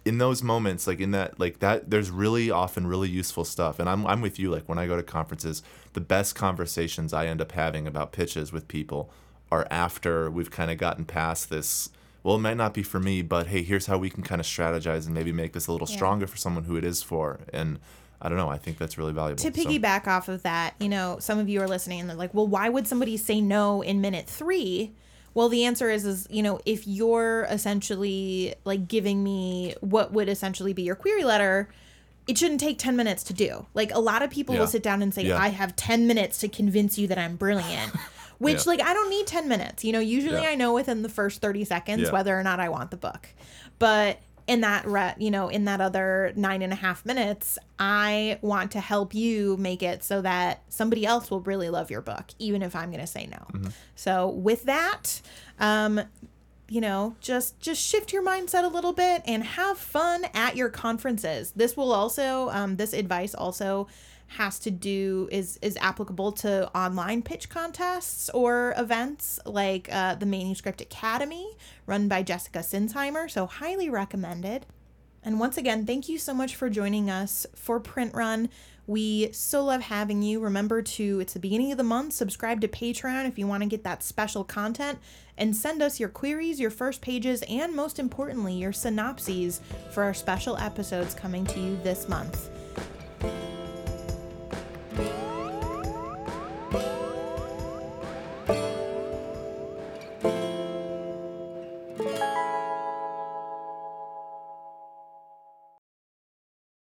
in 0.05 0.17
those 0.17 0.41
moments 0.41 0.87
like 0.87 0.99
in 1.01 1.11
that 1.11 1.39
like 1.39 1.59
that 1.59 1.89
there's 1.89 2.09
really 2.09 2.49
often 2.49 2.87
really 2.87 3.09
useful 3.09 3.43
stuff. 3.43 3.79
And 3.79 3.89
i'm, 3.89 4.05
I'm 4.07 4.21
with 4.21 4.39
you 4.39 4.49
like 4.49 4.67
when 4.69 4.77
i 4.77 4.87
go 4.87 4.95
to 4.95 5.03
conferences 5.03 5.61
the 5.93 5.99
best 6.01 6.35
conversations 6.35 7.11
i 7.13 7.25
end 7.27 7.41
up 7.41 7.51
having 7.51 7.85
about 7.87 8.11
pitches 8.11 8.51
with 8.53 8.67
people 8.67 9.09
are 9.51 9.67
after 9.71 10.29
we've 10.31 10.51
kind 10.51 10.69
of 10.71 10.77
gotten 10.77 11.03
past 11.05 11.49
this 11.49 11.89
well 12.23 12.35
it 12.35 12.39
might 12.39 12.55
not 12.57 12.73
be 12.73 12.83
for 12.83 12.99
me 12.99 13.21
but 13.21 13.47
hey 13.47 13.61
here's 13.63 13.87
how 13.87 13.97
we 13.97 14.09
can 14.09 14.23
kind 14.23 14.39
of 14.39 14.47
strategize 14.47 15.05
and 15.05 15.13
maybe 15.13 15.31
make 15.31 15.53
this 15.53 15.67
a 15.67 15.71
little 15.71 15.87
Yeah. 15.89 15.95
stronger 15.95 16.27
for 16.27 16.37
someone 16.37 16.63
who 16.65 16.77
it 16.77 16.83
is 16.85 17.01
for. 17.03 17.39
And 17.51 17.79
i 18.22 18.30
don't 18.30 18.38
know 18.38 18.49
i 18.49 18.57
think 18.57 18.78
that's 18.78 18.97
really 18.97 19.13
valuable 19.13 19.41
to 19.41 19.53
So- 19.53 19.63
piggyback 19.63 20.07
off 20.07 20.28
of 20.30 20.43
that, 20.43 20.76
you 20.80 20.89
know, 20.89 21.17
some 21.20 21.39
of 21.39 21.47
you 21.49 21.61
are 21.61 21.67
listening 21.67 21.99
and 22.01 22.09
they're 22.09 22.17
like, 22.17 22.34
well, 22.34 22.47
why 22.47 22.70
would 22.70 22.88
somebody 22.88 23.15
say 23.17 23.39
no 23.41 23.82
in 23.82 24.01
minute 24.01 24.28
three? 24.28 24.93
Well, 25.34 25.47
the 25.47 25.63
answer 25.65 25.89
is, 25.89 26.05
is 26.05 26.28
you 26.30 26.41
know, 26.43 26.59
if 26.65 26.88
you're 26.88 27.43
essentially 27.49 28.55
like 28.65 28.88
giving 28.88 29.24
me 29.24 29.76
what 29.82 30.11
would 30.11 30.28
essentially 30.28 30.74
be 30.74 30.82
your 30.82 30.95
query 30.95 31.24
letter, 31.24 31.70
it 32.28 32.38
shouldn't 32.38 32.59
take 32.59 32.78
10 32.78 32.95
minutes 32.95 33.24
to 33.26 33.34
do. 33.34 33.65
Like 33.74 33.93
a 33.93 33.99
lot 33.99 34.22
of 34.22 34.30
people 34.32 34.53
Yeah. 34.55 34.61
will 34.61 34.67
sit 34.67 34.84
down 34.84 35.01
and 35.01 35.13
say, 35.13 35.24
Yeah. 35.26 35.38
I 35.41 35.49
have 35.49 35.76
10 35.76 36.05
minutes 36.07 36.39
to 36.39 36.47
convince 36.49 36.97
you 36.97 37.07
that 37.07 37.17
I'm 37.17 37.36
brilliant. 37.38 37.93
Which, 38.39 38.57
Yeah. 38.65 38.72
like, 38.72 38.82
I 38.82 38.93
don't 38.93 39.09
need 39.09 39.28
10 39.28 39.47
minutes. 39.47 39.84
You 39.84 39.91
know, 39.93 39.99
usually. 39.99 40.38
I 40.38 40.55
know 40.55 40.74
within 40.74 41.01
the 41.03 41.09
first 41.09 41.41
30 41.41 41.65
seconds 41.65 42.11
whether 42.11 42.38
or 42.38 42.43
not 42.43 42.59
I 42.59 42.70
want 42.70 42.89
the 42.91 42.97
book. 42.97 43.28
But 43.80 44.20
in 44.49 44.61
that 44.61 44.85
re- 44.85 45.13
you 45.17 45.29
know 45.31 45.47
in 45.47 45.65
that 45.65 45.79
other 45.79 46.33
nine 46.35 46.61
and 46.61 46.73
a 46.73 46.75
half 46.75 47.05
minutes 47.05 47.57
i 47.77 48.37
want 48.41 48.71
to 48.71 48.79
help 48.79 49.13
you 49.13 49.55
make 49.57 49.83
it 49.83 50.03
so 50.03 50.21
that 50.21 50.63
somebody 50.69 51.05
else 51.05 51.29
will 51.31 51.41
really 51.41 51.69
love 51.69 51.89
your 51.91 52.01
book 52.01 52.25
even 52.39 52.61
if 52.61 52.75
i'm 52.75 52.89
going 52.89 52.99
to 52.99 53.07
say 53.17 53.25
no 53.27 53.37
Mm-hmm. 53.53 53.69
so 53.95 54.29
with 54.29 54.63
that 54.65 55.21
um 55.59 56.01
you 56.67 56.81
know 56.81 57.15
just 57.21 57.59
just 57.59 57.81
shift 57.81 58.11
your 58.13 58.23
mindset 58.23 58.63
a 58.63 58.67
little 58.67 58.93
bit 58.93 59.21
and 59.25 59.43
have 59.43 59.77
fun 59.77 60.25
at 60.33 60.55
your 60.55 60.69
conferences 60.69 61.51
this 61.55 61.75
will 61.77 61.91
also 61.91 62.49
um, 62.49 62.75
this 62.75 62.93
advice 62.93 63.33
also 63.35 63.87
has 64.30 64.59
to 64.59 64.71
do 64.71 65.27
is 65.32 65.57
is 65.61 65.77
applicable 65.77 66.32
to 66.32 66.69
online 66.77 67.21
pitch 67.21 67.49
contests 67.49 68.30
or 68.30 68.73
events 68.77 69.39
like 69.45 69.89
uh, 69.91 70.15
the 70.15 70.25
manuscript 70.25 70.82
academy 70.82 71.55
run 71.86 72.07
by 72.07 72.21
jessica 72.23 72.59
sinsheimer 72.59 73.30
so 73.30 73.45
highly 73.45 73.89
recommended 73.89 74.65
and 75.23 75.39
once 75.39 75.57
again, 75.57 75.86
thank 75.86 76.07
you 76.07 76.17
so 76.17 76.34
much 76.34 76.55
for 76.55 76.69
joining 76.69 77.09
us 77.09 77.45
for 77.55 77.80
Print 77.80 78.13
Run. 78.13 78.49
We 78.88 79.32
so 79.34 79.65
love 79.65 79.82
having 79.82 80.21
you. 80.23 80.39
Remember 80.39 80.82
to, 80.82 81.19
it's 81.19 81.34
the 81.34 81.39
beginning 81.39 81.71
of 81.71 81.77
the 81.77 81.84
month, 81.84 82.13
subscribe 82.13 82.61
to 82.61 82.67
Patreon 82.67 83.27
if 83.27 83.38
you 83.38 83.45
want 83.45 83.61
to 83.61 83.69
get 83.69 83.84
that 83.84 84.01
special 84.01 84.43
content 84.43 84.97
and 85.38 85.55
send 85.55 85.82
us 85.82 85.99
your 85.99 86.09
queries, 86.09 86.59
your 86.59 86.71
first 86.71 87.01
pages, 87.01 87.43
and 87.47 87.75
most 87.75 87.99
importantly, 87.99 88.55
your 88.55 88.73
synopses 88.73 89.61
for 89.91 90.03
our 90.03 90.13
special 90.13 90.57
episodes 90.57 91.13
coming 91.13 91.45
to 91.45 91.59
you 91.59 91.77
this 91.84 92.09
month. 92.09 92.49